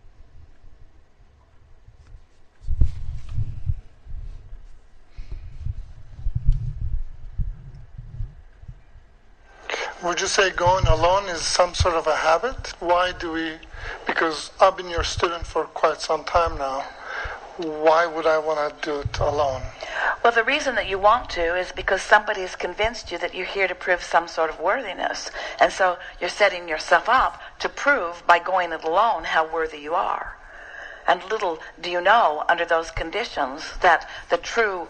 Would 10.03 10.23
you 10.23 10.29
say 10.29 10.49
going 10.51 10.87
alone 10.87 11.29
is 11.29 11.43
some 11.43 11.75
sort 11.75 11.95
of 11.95 12.07
a 12.07 12.17
habit? 12.17 12.73
Why 12.81 13.13
do 13.13 13.33
we? 13.33 13.57
Because 14.07 14.51
I've 14.59 14.75
been 14.75 14.89
your 14.89 15.05
student 15.05 15.47
for 15.47 15.65
quite 15.65 16.01
some 16.01 16.25
time 16.25 16.57
now. 16.57 16.87
Why 17.59 18.07
would 18.07 18.27
I 18.27 18.39
want 18.39 18.81
to 18.81 18.91
do 18.91 19.01
it 19.01 19.19
alone? 19.19 19.61
Well, 20.25 20.33
the 20.33 20.43
reason 20.43 20.75
that 20.77 20.89
you 20.89 20.99
want 20.99 21.29
to 21.31 21.55
is 21.55 21.71
because 21.73 22.01
somebody 22.01 22.41
has 22.41 22.57
convinced 22.57 23.13
you 23.13 23.19
that 23.19 23.35
you're 23.35 23.45
here 23.45 23.69
to 23.69 23.75
prove 23.75 24.03
some 24.03 24.27
sort 24.27 24.49
of 24.49 24.59
worthiness. 24.59 25.31
And 25.61 25.71
so 25.71 25.99
you're 26.19 26.31
setting 26.31 26.67
yourself 26.67 27.07
up 27.07 27.39
to 27.59 27.69
prove 27.69 28.27
by 28.27 28.39
going 28.39 28.73
it 28.73 28.83
alone 28.83 29.25
how 29.25 29.53
worthy 29.53 29.81
you 29.81 29.93
are. 29.93 30.39
And 31.07 31.23
little 31.25 31.59
do 31.79 31.91
you 31.91 32.01
know, 32.01 32.45
under 32.49 32.65
those 32.65 32.91
conditions, 32.91 33.75
that 33.83 34.09
the 34.31 34.39
true 34.39 34.89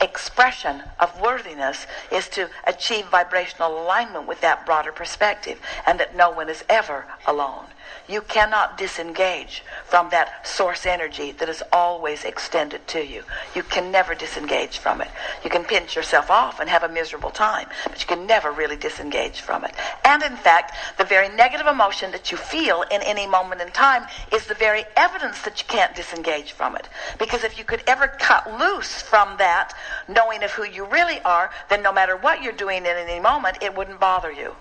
expression 0.00 0.82
of 1.00 1.20
worthiness 1.20 1.86
is 2.10 2.28
to 2.30 2.48
achieve 2.66 3.06
vibrational 3.06 3.82
alignment 3.82 4.26
with 4.26 4.40
that 4.40 4.66
broader 4.66 4.92
perspective, 4.92 5.60
and 5.86 5.98
that 6.00 6.16
no 6.16 6.30
one 6.30 6.48
is 6.48 6.64
ever 6.68 7.06
alone. 7.26 7.66
You 8.08 8.20
cannot 8.20 8.78
disengage 8.78 9.64
from 9.88 10.10
that 10.10 10.46
source 10.46 10.84
energy 10.84 11.32
that 11.32 11.48
is 11.48 11.62
always 11.72 12.24
extended 12.24 12.86
to 12.88 13.04
you. 13.04 13.22
You 13.54 13.62
can 13.62 13.92
never 13.92 14.14
disengage 14.14 14.78
from 14.78 15.00
it. 15.00 15.08
You 15.44 15.50
can 15.50 15.64
pinch 15.64 15.94
yourself 15.94 16.30
off 16.30 16.60
and 16.60 16.68
have 16.68 16.82
a 16.82 16.88
miserable 16.88 17.30
time, 17.30 17.68
but 17.84 18.00
you 18.00 18.06
can 18.06 18.26
never 18.26 18.50
really 18.50 18.76
disengage 18.76 19.40
from 19.40 19.64
it. 19.64 19.74
And 20.04 20.22
in 20.22 20.36
fact, 20.36 20.74
the 20.98 21.04
very 21.04 21.28
negative 21.28 21.66
emotion 21.66 22.10
that 22.12 22.30
you 22.30 22.36
feel 22.36 22.82
in 22.90 23.00
any 23.02 23.26
moment 23.26 23.60
in 23.60 23.68
time 23.70 24.06
is 24.32 24.46
the 24.46 24.54
very 24.54 24.84
evidence 24.96 25.42
that 25.42 25.60
you 25.60 25.66
can't 25.68 25.94
disengage 25.94 26.52
from 26.52 26.76
it. 26.76 26.88
Because 27.18 27.44
if 27.44 27.56
you 27.58 27.64
could 27.64 27.82
ever 27.86 28.08
cut 28.08 28.58
loose 28.58 29.02
from 29.02 29.36
that, 29.38 29.72
knowing 30.08 30.42
of 30.42 30.50
who 30.50 30.64
you 30.64 30.84
really 30.86 31.20
are, 31.20 31.50
then 31.70 31.82
no 31.82 31.92
matter 31.92 32.16
what 32.16 32.42
you're 32.42 32.52
doing 32.52 32.78
in 32.78 32.86
any 32.86 33.20
moment, 33.20 33.58
it 33.62 33.76
wouldn't 33.76 34.00
bother 34.00 34.32
you. 34.32 34.54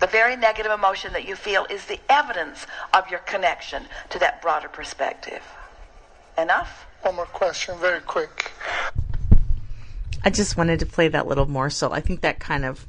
The 0.00 0.06
very 0.06 0.36
negative 0.36 0.70
emotion 0.70 1.12
that 1.12 1.26
you 1.26 1.34
feel 1.34 1.66
is 1.68 1.84
the 1.86 1.98
evidence 2.08 2.66
of 2.94 3.10
your 3.10 3.20
connection 3.20 3.84
to 4.10 4.18
that 4.20 4.40
broader 4.40 4.68
perspective. 4.68 5.42
Enough? 6.36 6.86
One 7.02 7.16
more 7.16 7.26
question, 7.26 7.76
very 7.78 8.00
quick. 8.00 8.52
I 10.24 10.30
just 10.30 10.56
wanted 10.56 10.80
to 10.80 10.86
play 10.86 11.08
that 11.08 11.26
little 11.26 11.46
morsel. 11.46 11.92
I 11.92 12.00
think 12.00 12.20
that 12.20 12.38
kind 12.38 12.64
of 12.64 12.86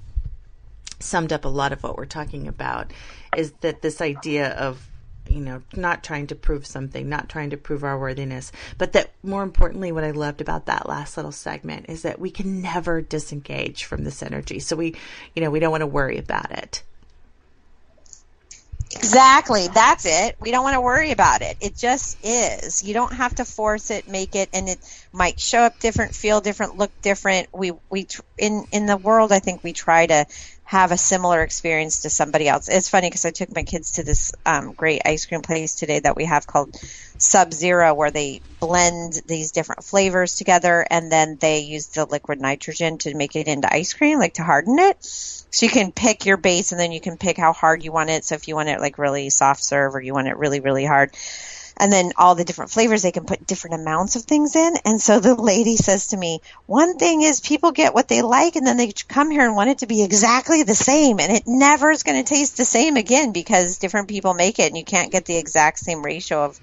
summed 0.99 1.31
up 1.33 1.45
a 1.45 1.49
lot 1.49 1.71
of 1.71 1.81
what 1.81 1.97
we're 1.97 2.05
talking 2.05 2.47
about 2.47 2.91
is 3.35 3.53
that 3.61 3.81
this 3.81 4.01
idea 4.01 4.49
of 4.51 4.85
you 5.29 5.39
know 5.39 5.61
not 5.75 6.03
trying 6.03 6.27
to 6.27 6.35
prove 6.35 6.65
something 6.65 7.07
not 7.07 7.29
trying 7.29 7.51
to 7.51 7.57
prove 7.57 7.83
our 7.83 7.97
worthiness 7.97 8.51
but 8.77 8.93
that 8.93 9.11
more 9.23 9.43
importantly 9.43 9.91
what 9.91 10.03
i 10.03 10.11
loved 10.11 10.41
about 10.41 10.65
that 10.65 10.89
last 10.89 11.15
little 11.15 11.31
segment 11.31 11.85
is 11.87 12.01
that 12.01 12.19
we 12.19 12.31
can 12.31 12.61
never 12.61 12.99
disengage 12.99 13.85
from 13.85 14.03
this 14.03 14.23
energy 14.23 14.59
so 14.59 14.75
we 14.75 14.95
you 15.35 15.41
know 15.41 15.51
we 15.51 15.59
don't 15.59 15.71
want 15.71 15.81
to 15.81 15.87
worry 15.87 16.17
about 16.17 16.51
it 16.51 16.83
Exactly. 18.95 19.67
That's 19.67 20.05
it. 20.05 20.35
We 20.39 20.49
don't 20.49 20.63
want 20.63 20.73
to 20.73 20.81
worry 20.81 21.11
about 21.11 21.43
it. 21.43 21.57
It 21.61 21.77
just 21.77 22.17
is. 22.23 22.81
You 22.83 22.95
don't 22.95 23.13
have 23.13 23.35
to 23.35 23.45
force 23.45 23.91
it, 23.91 24.07
make 24.07 24.33
it, 24.35 24.49
and 24.51 24.67
it 24.67 24.79
might 25.13 25.39
show 25.39 25.59
up 25.59 25.79
different, 25.79 26.15
feel 26.15 26.41
different, 26.41 26.75
look 26.75 26.91
different. 27.03 27.49
We 27.53 27.71
we 27.91 28.07
in 28.37 28.65
in 28.71 28.87
the 28.87 28.97
world, 28.97 29.31
I 29.31 29.39
think 29.39 29.63
we 29.63 29.73
try 29.73 30.07
to 30.07 30.25
have 30.69 30.91
a 30.91 30.97
similar 30.97 31.41
experience 31.41 32.01
to 32.01 32.11
somebody 32.11 32.47
else. 32.47 32.69
It's 32.69 32.89
funny 32.89 33.07
because 33.07 33.25
I 33.25 33.31
took 33.31 33.55
my 33.55 33.63
kids 33.63 33.93
to 33.93 34.03
this 34.03 34.31
um, 34.45 34.73
great 34.73 35.01
ice 35.03 35.25
cream 35.25 35.41
place 35.41 35.73
today 35.73 35.99
that 35.99 36.15
we 36.15 36.25
have 36.25 36.45
called 36.45 36.75
Sub 37.17 37.51
Zero, 37.51 37.95
where 37.95 38.11
they 38.11 38.43
blend 38.59 39.13
these 39.25 39.51
different 39.51 39.83
flavors 39.83 40.35
together, 40.35 40.85
and 40.87 41.11
then 41.11 41.39
they 41.41 41.61
use 41.61 41.87
the 41.87 42.05
liquid 42.05 42.39
nitrogen 42.39 42.99
to 42.99 43.15
make 43.15 43.35
it 43.35 43.47
into 43.47 43.73
ice 43.73 43.95
cream, 43.95 44.19
like 44.19 44.35
to 44.35 44.43
harden 44.43 44.77
it. 44.77 44.97
So 45.01 45.65
you 45.65 45.71
can 45.71 45.91
pick 45.91 46.27
your 46.27 46.37
base 46.37 46.71
and 46.71 46.79
then 46.79 46.91
you 46.91 47.01
can 47.01 47.17
pick 47.17 47.37
how 47.37 47.51
hard 47.51 47.83
you 47.83 47.91
want 47.91 48.11
it. 48.11 48.23
So 48.23 48.35
if 48.35 48.47
you 48.47 48.53
want 48.53 48.69
it 48.69 48.79
like 48.79 48.99
really 48.99 49.31
soft 49.31 49.63
serve 49.63 49.95
or 49.95 50.01
you 50.01 50.13
want 50.13 50.27
it 50.27 50.37
really, 50.37 50.59
really 50.59 50.85
hard. 50.85 51.15
And 51.79 51.91
then 51.91 52.11
all 52.17 52.35
the 52.35 52.43
different 52.43 52.71
flavors, 52.71 53.01
they 53.01 53.11
can 53.11 53.25
put 53.25 53.47
different 53.47 53.81
amounts 53.81 54.15
of 54.15 54.23
things 54.23 54.55
in. 54.55 54.73
And 54.85 55.01
so 55.01 55.19
the 55.19 55.35
lady 55.35 55.77
says 55.77 56.07
to 56.07 56.17
me, 56.17 56.41
one 56.65 56.97
thing 56.97 57.21
is 57.21 57.39
people 57.39 57.71
get 57.71 57.93
what 57.93 58.09
they 58.09 58.21
like 58.21 58.57
and 58.57 58.67
then 58.67 58.77
they 58.77 58.91
come 59.07 59.31
here 59.31 59.45
and 59.45 59.55
want 59.55 59.69
it 59.69 59.79
to 59.79 59.87
be 59.87 60.03
exactly 60.03 60.63
the 60.63 60.75
same. 60.75 61.19
And 61.19 61.31
it 61.31 61.43
never 61.47 61.89
is 61.89 62.03
going 62.03 62.21
to 62.21 62.27
taste 62.27 62.57
the 62.57 62.65
same 62.65 62.97
again 62.97 63.31
because 63.31 63.77
different 63.77 64.09
people 64.09 64.33
make 64.33 64.59
it 64.59 64.67
and 64.67 64.77
you 64.77 64.83
can't 64.83 65.11
get 65.11 65.25
the 65.25 65.37
exact 65.37 65.79
same 65.79 66.03
ratio 66.03 66.43
of 66.43 66.59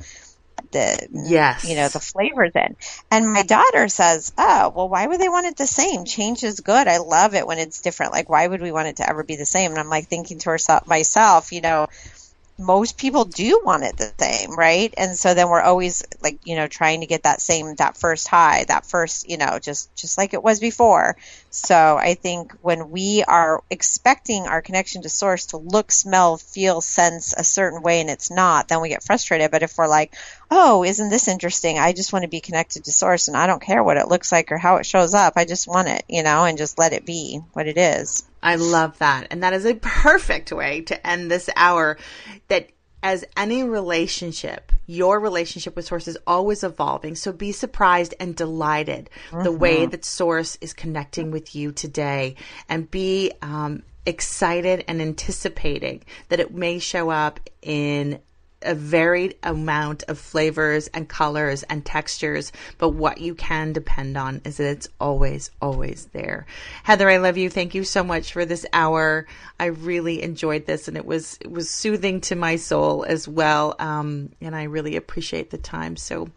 the 0.73 1.09
yes. 1.13 1.69
you 1.69 1.77
know 1.77 1.89
the 1.89 2.01
flavors 2.01 2.53
in. 2.55 2.77
And 3.11 3.33
my 3.33 3.43
daughter 3.43 3.89
says 3.89 4.33
oh 4.37 4.73
well 4.75 4.89
why 4.89 5.07
would 5.07 5.21
they 5.21 5.29
want 5.29 5.47
it 5.47 5.57
the 5.57 5.67
same? 5.67 6.05
Change 6.05 6.43
is 6.43 6.61
good. 6.61 6.89
I 6.89 6.99
love 6.99 7.35
it 7.35 7.47
when 7.47 7.59
it's 7.59 7.81
different. 7.81 8.13
Like 8.13 8.29
why 8.29 8.47
would 8.47 8.63
we 8.63 8.73
want 8.73 8.89
it 8.89 8.97
to 8.97 9.09
ever 9.09 9.23
be 9.23 9.37
the 9.37 9.47
same? 9.47 9.71
And 9.71 9.81
i'm 9.81 9.89
like 9.89 10.09
thinking 10.09 10.39
to 10.41 10.51
herself 10.51 10.87
myself 10.87 11.53
you 11.53 11.61
know 11.61 11.87
most 12.59 12.97
people 12.97 13.25
do 13.25 13.61
want 13.65 13.85
it 13.85 13.97
the 13.97 14.13
same, 14.19 14.57
right? 14.57 14.93
And 14.97 15.17
so 15.17 15.35
then 15.35 15.49
we're 15.49 15.61
always 15.61 16.05
like, 16.23 16.39
you 16.45 16.57
know, 16.57 16.67
trying 16.67 17.01
to 17.01 17.07
get 17.07 17.25
that 17.25 17.41
same, 17.41 17.75
that 17.77 17.97
first 17.97 18.29
high, 18.29 18.65
that 18.69 18.87
first, 18.87 19.29
you 19.29 19.37
know, 19.37 19.59
just, 19.59 19.95
just 19.95 20.17
like 20.17 20.33
it 20.33 20.43
was 20.43 20.59
before. 20.59 21.17
So 21.51 21.97
I 21.97 22.15
think 22.15 22.53
when 22.63 22.91
we 22.91 23.25
are 23.27 23.63
expecting 23.71 24.47
our 24.47 24.61
connection 24.61 25.03
to 25.03 25.09
source 25.09 25.47
to 25.47 25.57
look, 25.57 25.91
smell, 25.91 26.37
feel, 26.37 26.81
sense 26.81 27.35
a 27.37 27.45
certain 27.45 27.83
way 27.83 28.01
and 28.01 28.11
it's 28.11 28.31
not, 28.31 28.69
then 28.69 28.81
we 28.81 28.89
get 28.89 29.03
frustrated. 29.03 29.51
But 29.51 29.63
if 29.63 29.79
we're 29.79 29.89
like, 29.89 30.15
oh, 30.51 30.85
isn't 30.85 31.09
this 31.09 31.29
interesting? 31.29 31.79
I 31.79 31.93
just 31.93 32.13
want 32.13 32.25
to 32.25 32.29
be 32.29 32.41
connected 32.41 32.85
to 32.85 32.93
source 32.93 33.29
and 33.29 33.37
I 33.37 33.47
don't 33.47 33.63
care 33.63 33.83
what 33.83 33.97
it 33.97 34.09
looks 34.09 34.31
like 34.31 34.53
or 34.53 34.59
how 34.59 34.77
it 34.77 34.87
shows 34.87 35.15
up. 35.15 35.35
I 35.37 35.45
just 35.45 35.67
want 35.67 35.89
it, 35.89 36.05
you 36.09 36.23
know, 36.23 36.45
and 36.45 36.59
just 36.59 36.79
let 36.79 36.93
it 36.93 37.07
be 37.07 37.41
what 37.53 37.67
it 37.67 37.79
is. 37.79 38.25
I 38.43 38.57
love 38.57 38.99
that. 38.99 39.29
And 39.31 39.43
that 39.43 39.55
is 39.55 39.65
a 39.65 39.75
perfect 39.75 40.53
way 40.53 40.83
to 40.83 41.07
end 41.07 41.31
this 41.31 41.51
hour 41.57 41.97
that 42.49 42.69
as 43.07 43.25
any 43.37 43.63
relationship, 43.63 44.73
your 44.87 45.21
relationship 45.21 45.77
with 45.77 45.85
Source 45.85 46.09
is 46.09 46.19
always 46.27 46.65
evolving. 46.65 47.15
So 47.15 47.31
be 47.31 47.53
surprised 47.53 48.15
and 48.19 48.35
delighted 48.35 49.11
the 49.31 49.53
way 49.53 49.87
that 49.87 50.05
Source 50.05 50.59
is 50.61 50.73
connecting 50.73 51.31
with 51.31 51.55
you 51.55 51.71
today 51.71 52.35
and 52.69 52.91
be 52.91 53.31
um, 53.43 53.85
excited 54.07 54.85
and 54.89 55.01
anticipating 55.01 56.03
that 56.31 56.41
it 56.41 56.53
may 56.53 56.81
show 56.81 57.09
up 57.09 57.39
in 57.63 58.19
a 58.63 58.75
varied 58.75 59.37
amount 59.43 60.03
of 60.09 60.19
flavors 60.19 60.89
and 60.89 61.09
colors 61.09 61.63
and 61.65 61.85
textures, 61.85 62.53
but 62.79 62.91
what 62.91 63.21
you 63.21 63.35
can 63.35 63.73
depend 63.73 64.17
on 64.17 64.41
is 64.45 64.57
that 64.57 64.71
it's 64.71 64.89
always, 65.01 65.51
always 65.61 66.07
there. 66.13 66.47
Heather, 66.83 67.09
I 67.09 67.19
love 67.19 67.37
you. 67.37 67.51
Thank 67.51 67.75
you 67.75 67.85
so 67.85 68.03
much 68.03 68.33
for 68.33 68.45
this 68.45 68.67
hour. 68.73 69.27
I 69.61 69.67
really 69.67 70.23
enjoyed 70.23 70.67
this 70.67 70.89
and 70.89 70.97
it 70.97 71.05
was, 71.05 71.39
it 71.41 71.51
was 71.51 71.71
soothing 71.71 72.21
to 72.23 72.37
my 72.37 72.57
soul 72.57 73.05
as 73.05 73.29
well. 73.29 73.77
Um, 73.79 74.31
and 74.41 74.57
I 74.57 74.65
really 74.65 74.97
appreciate 74.97 75.51
the 75.51 75.59
time. 75.59 75.97
So 75.97 76.29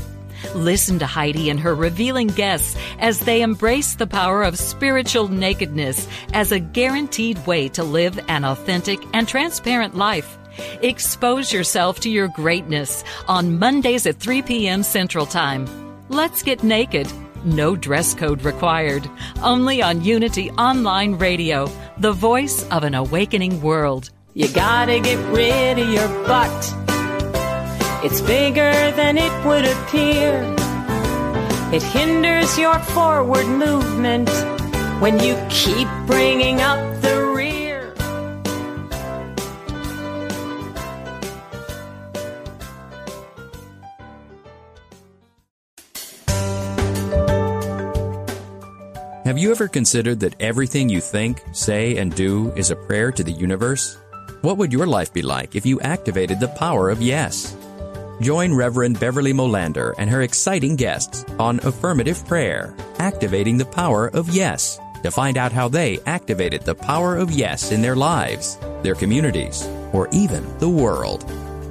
Listen 0.55 0.99
to 0.99 1.07
Heidi 1.07 1.51
and 1.51 1.61
her 1.61 1.75
revealing 1.75 2.29
guests 2.29 2.77
as 2.99 3.21
they 3.21 3.43
embrace 3.43 3.95
the 3.95 4.07
power 4.07 4.43
of 4.43 4.59
spiritual 4.59 5.29
nakedness 5.29 6.07
as 6.33 6.53
a 6.53 6.61
guaranteed 6.61 7.45
way 7.47 7.69
to 7.71 7.85
live 7.85 8.19
an 8.29 8.45
authentic 8.45 9.01
and 9.15 9.27
transparent 9.29 9.95
life. 9.95 10.39
Expose 10.83 11.53
yourself 11.53 12.01
to 12.01 12.11
your 12.11 12.29
greatness 12.29 13.05
on 13.27 13.59
Mondays 13.59 14.07
at 14.07 14.17
3 14.17 14.43
p.m. 14.43 14.83
Central 14.83 15.27
Time. 15.27 15.67
Let's 16.09 16.43
get 16.43 16.63
naked. 16.63 17.11
No 17.45 17.77
dress 17.77 18.15
code 18.15 18.43
required. 18.43 19.09
Only 19.43 19.83
on 19.83 20.03
Unity 20.03 20.51
Online 20.53 21.15
Radio, 21.15 21.71
the 21.99 22.13
voice 22.13 22.67
of 22.71 22.83
an 22.83 22.95
awakening 22.95 23.61
world. 23.63 24.11
You 24.35 24.49
gotta 24.49 25.01
get 25.01 25.19
rid 25.33 25.79
of 25.79 25.89
your 25.89 26.09
butt. 26.27 26.98
It's 28.01 28.21
bigger 28.21 28.93
than 28.93 29.19
it 29.19 29.45
would 29.45 29.65
appear. 29.65 30.55
It 31.73 31.83
hinders 31.83 32.57
your 32.57 32.79
forward 32.79 33.47
movement 33.47 34.31
when 35.01 35.19
you 35.19 35.37
keep 35.51 35.89
bringing 36.07 36.61
up 36.61 36.79
the 37.03 37.33
rear. 37.35 37.93
Have 49.25 49.39
you 49.39 49.51
ever 49.51 49.67
considered 49.67 50.21
that 50.21 50.37
everything 50.39 50.89
you 50.89 51.01
think, 51.01 51.43
say, 51.53 51.97
and 51.97 52.15
do 52.15 52.53
is 52.55 52.71
a 52.71 52.77
prayer 52.77 53.11
to 53.11 53.25
the 53.25 53.33
universe? 53.33 53.99
What 54.43 54.57
would 54.57 54.73
your 54.73 54.87
life 54.87 55.13
be 55.13 55.23
like 55.23 55.57
if 55.57 55.67
you 55.67 55.81
activated 55.81 56.39
the 56.39 56.49
power 56.49 56.91
of 56.91 57.03
yes? 57.03 57.57
Join 58.21 58.53
Reverend 58.53 58.99
Beverly 58.99 59.33
Molander 59.33 59.95
and 59.97 60.11
her 60.11 60.23
exciting 60.23 60.75
guests 60.75 61.25
on 61.39 61.61
Affirmative 61.61 62.27
Prayer, 62.27 62.75
Activating 62.99 63.59
the 63.59 63.65
Power 63.65 64.09
of 64.09 64.29
Yes, 64.31 64.81
to 65.05 65.11
find 65.13 65.37
out 65.37 65.53
how 65.53 65.69
they 65.69 66.01
activated 66.05 66.63
the 66.63 66.75
power 66.75 67.17
of 67.17 67.31
yes 67.31 67.71
in 67.71 67.81
their 67.81 67.95
lives, 67.95 68.59
their 68.83 68.97
communities, 68.97 69.69
or 69.93 70.09
even 70.11 70.59
the 70.59 70.69
world. 70.69 71.25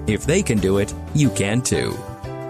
If 0.08 0.26
they 0.26 0.41
can 0.41 0.60
do 0.60 0.78
it, 0.78 0.93
you 1.14 1.30
can 1.32 1.62
too. 1.62 1.98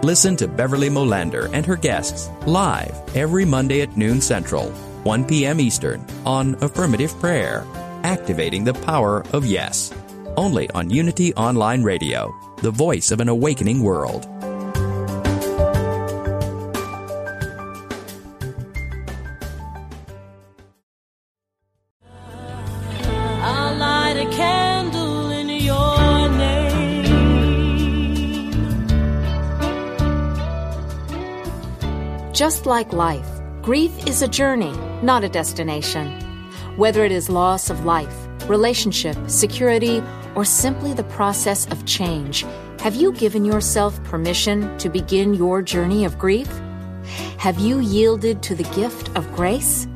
Listen 0.04 0.36
to 0.36 0.46
Beverly 0.46 0.88
Molander 0.88 1.50
and 1.52 1.66
her 1.66 1.74
guests 1.74 2.30
live 2.46 2.94
every 3.16 3.44
Monday 3.44 3.80
at 3.80 3.96
noon 3.96 4.20
Central, 4.20 4.70
1 5.02 5.24
p.m. 5.24 5.58
Eastern 5.58 6.06
on 6.24 6.54
Affirmative 6.62 7.12
Prayer, 7.18 7.66
Activating 8.04 8.62
the 8.62 8.74
Power 8.74 9.24
of 9.32 9.44
Yes. 9.44 9.92
Only 10.38 10.70
on 10.70 10.88
Unity 10.88 11.34
Online 11.34 11.82
Radio, 11.82 12.32
the 12.62 12.70
voice 12.70 13.10
of 13.10 13.18
an 13.18 13.28
awakening 13.28 13.82
world. 13.82 14.24
I'll 23.42 23.74
light 23.78 24.14
a 24.16 24.30
candle 24.30 25.30
in 25.32 25.48
your 25.48 26.28
name. 26.28 27.02
Just 32.32 32.64
like 32.64 32.92
life, 32.92 33.28
grief 33.60 34.06
is 34.06 34.22
a 34.22 34.28
journey, 34.28 34.72
not 35.02 35.24
a 35.24 35.28
destination. 35.28 36.06
Whether 36.76 37.04
it 37.04 37.10
is 37.10 37.28
loss 37.28 37.70
of 37.70 37.84
life, 37.84 38.27
relationship, 38.48 39.16
security, 39.28 40.02
or 40.34 40.44
simply 40.44 40.94
the 40.94 41.04
process 41.04 41.66
of 41.66 41.84
change, 41.86 42.44
have 42.80 42.94
you 42.94 43.12
given 43.12 43.44
yourself 43.44 44.02
permission 44.04 44.76
to 44.78 44.88
begin 44.88 45.34
your 45.34 45.62
journey 45.62 46.04
of 46.04 46.18
grief? 46.18 46.48
Have 47.38 47.58
you 47.58 47.80
yielded 47.80 48.42
to 48.44 48.54
the 48.54 48.68
gift 48.74 49.10
of 49.16 49.30
grace? 49.34 49.86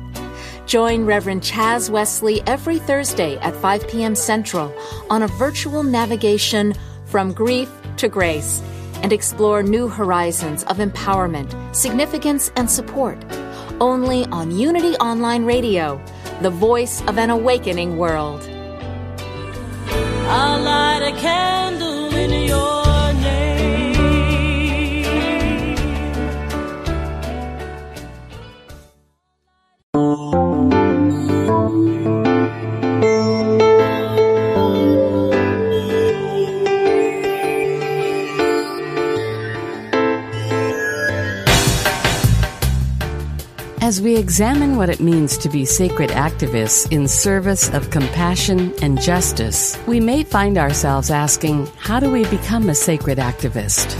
Join 0.65 1.05
Reverend 1.05 1.41
Chaz 1.41 1.89
Wesley 1.89 2.41
every 2.47 2.79
Thursday 2.79 3.37
at 3.37 3.55
5 3.55 3.87
p.m. 3.87 4.15
Central 4.15 4.73
on 5.09 5.23
a 5.23 5.27
virtual 5.27 5.83
navigation 5.83 6.73
from 7.05 7.33
grief 7.33 7.69
to 7.97 8.07
grace 8.07 8.61
and 9.03 9.11
explore 9.11 9.61
new 9.61 9.87
horizons 9.87 10.63
of 10.65 10.77
empowerment, 10.77 11.75
significance, 11.75 12.51
and 12.55 12.71
support. 12.71 13.23
Only 13.81 14.25
on 14.27 14.57
Unity 14.57 14.95
Online 14.95 15.43
Radio, 15.43 16.03
the 16.43 16.49
voice 16.49 17.01
of 17.07 17.17
an 17.17 17.29
awakening 17.29 17.97
world. 17.97 18.41
I'll 20.27 20.61
light 20.61 21.01
a 21.01 21.13
candle 21.17 22.13
in 22.13 22.31
your 22.49 23.13
name. 23.13 23.43
As 43.93 44.01
we 44.01 44.17
examine 44.17 44.75
what 44.75 44.89
it 44.89 44.99
means 44.99 45.37
to 45.37 45.47
be 45.49 45.65
sacred 45.65 46.09
activists 46.09 46.91
in 46.91 47.07
service 47.07 47.69
of 47.69 47.91
compassion 47.91 48.73
and 48.81 48.99
justice, 48.99 49.77
we 49.85 49.99
may 49.99 50.23
find 50.23 50.57
ourselves 50.57 51.11
asking, 51.11 51.67
how 51.77 51.99
do 51.99 52.09
we 52.09 52.25
become 52.25 52.71
a 52.71 52.73
sacred 52.73 53.19
activist? 53.19 53.95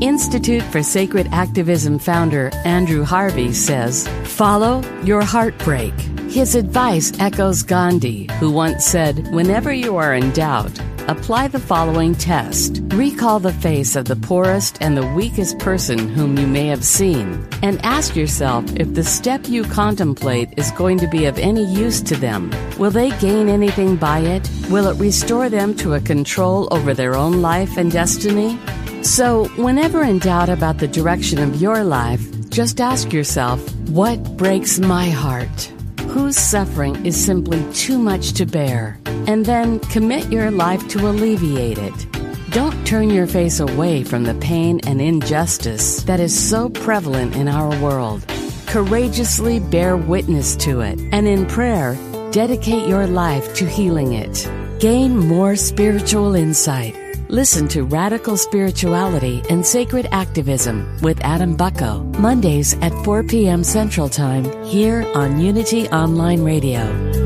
Institute 0.00 0.64
for 0.64 0.82
Sacred 0.82 1.28
Activism 1.30 2.00
founder 2.00 2.50
Andrew 2.64 3.04
Harvey 3.04 3.52
says, 3.52 4.08
Follow 4.24 4.82
your 5.04 5.22
heartbreak. 5.22 5.94
His 6.28 6.56
advice 6.56 7.12
echoes 7.20 7.62
Gandhi, 7.62 8.28
who 8.40 8.50
once 8.50 8.84
said, 8.84 9.32
Whenever 9.32 9.72
you 9.72 9.98
are 9.98 10.14
in 10.14 10.32
doubt, 10.32 10.76
apply 11.08 11.48
the 11.48 11.58
following 11.58 12.14
test. 12.14 12.80
Recall 12.88 13.40
the 13.40 13.52
face 13.52 13.96
of 13.96 14.06
the 14.06 14.16
poorest 14.16 14.78
and 14.80 14.96
the 14.96 15.06
weakest 15.14 15.58
person 15.58 16.08
whom 16.08 16.38
you 16.38 16.46
may 16.46 16.66
have 16.66 16.84
seen, 16.84 17.46
and 17.62 17.84
ask 17.84 18.16
yourself 18.16 18.64
if 18.76 18.94
the 18.94 19.04
step 19.04 19.48
you 19.48 19.64
contemplate 19.64 20.52
is 20.56 20.70
going 20.72 20.98
to 20.98 21.08
be 21.08 21.26
of 21.26 21.38
any 21.38 21.64
use 21.64 22.00
to 22.02 22.16
them. 22.16 22.50
Will 22.78 22.90
they 22.90 23.10
gain 23.18 23.48
anything 23.48 23.96
by 23.96 24.18
it? 24.20 24.48
Will 24.70 24.88
it 24.88 24.98
restore 24.98 25.48
them 25.48 25.74
to 25.76 25.94
a 25.94 26.00
control 26.00 26.68
over 26.70 26.94
their 26.94 27.14
own 27.14 27.42
life 27.42 27.76
and 27.76 27.90
destiny? 27.90 28.58
So, 29.02 29.48
whenever 29.56 30.02
in 30.02 30.20
doubt 30.20 30.48
about 30.48 30.78
the 30.78 30.88
direction 30.88 31.38
of 31.40 31.60
your 31.60 31.82
life, 31.82 32.24
just 32.50 32.80
ask 32.80 33.12
yourself, 33.12 33.60
what 33.88 34.36
breaks 34.36 34.78
my 34.78 35.10
heart? 35.10 35.72
Whose 36.12 36.36
suffering 36.36 37.06
is 37.06 37.16
simply 37.16 37.64
too 37.72 37.96
much 37.96 38.34
to 38.34 38.44
bear? 38.44 39.00
And 39.26 39.46
then 39.46 39.80
commit 39.80 40.30
your 40.30 40.50
life 40.50 40.86
to 40.88 41.08
alleviate 41.08 41.78
it. 41.78 42.06
Don't 42.50 42.86
turn 42.86 43.08
your 43.08 43.26
face 43.26 43.60
away 43.60 44.04
from 44.04 44.24
the 44.24 44.34
pain 44.34 44.78
and 44.86 45.00
injustice 45.00 46.02
that 46.02 46.20
is 46.20 46.38
so 46.38 46.68
prevalent 46.68 47.34
in 47.34 47.48
our 47.48 47.70
world. 47.80 48.26
Courageously 48.66 49.60
bear 49.60 49.96
witness 49.96 50.54
to 50.56 50.82
it, 50.82 51.00
and 51.12 51.26
in 51.26 51.46
prayer, 51.46 51.96
dedicate 52.30 52.86
your 52.86 53.06
life 53.06 53.54
to 53.54 53.66
healing 53.66 54.12
it. 54.12 54.46
Gain 54.80 55.16
more 55.16 55.56
spiritual 55.56 56.34
insight. 56.34 56.94
Listen 57.32 57.66
to 57.68 57.84
Radical 57.84 58.36
Spirituality 58.36 59.40
and 59.48 59.64
Sacred 59.64 60.06
Activism 60.12 61.00
with 61.00 61.18
Adam 61.22 61.56
Bucko, 61.56 62.02
Mondays 62.18 62.74
at 62.82 62.92
4 63.06 63.22
p.m. 63.22 63.64
Central 63.64 64.10
Time, 64.10 64.44
here 64.66 65.10
on 65.14 65.40
Unity 65.40 65.88
Online 65.88 66.42
Radio. 66.42 67.21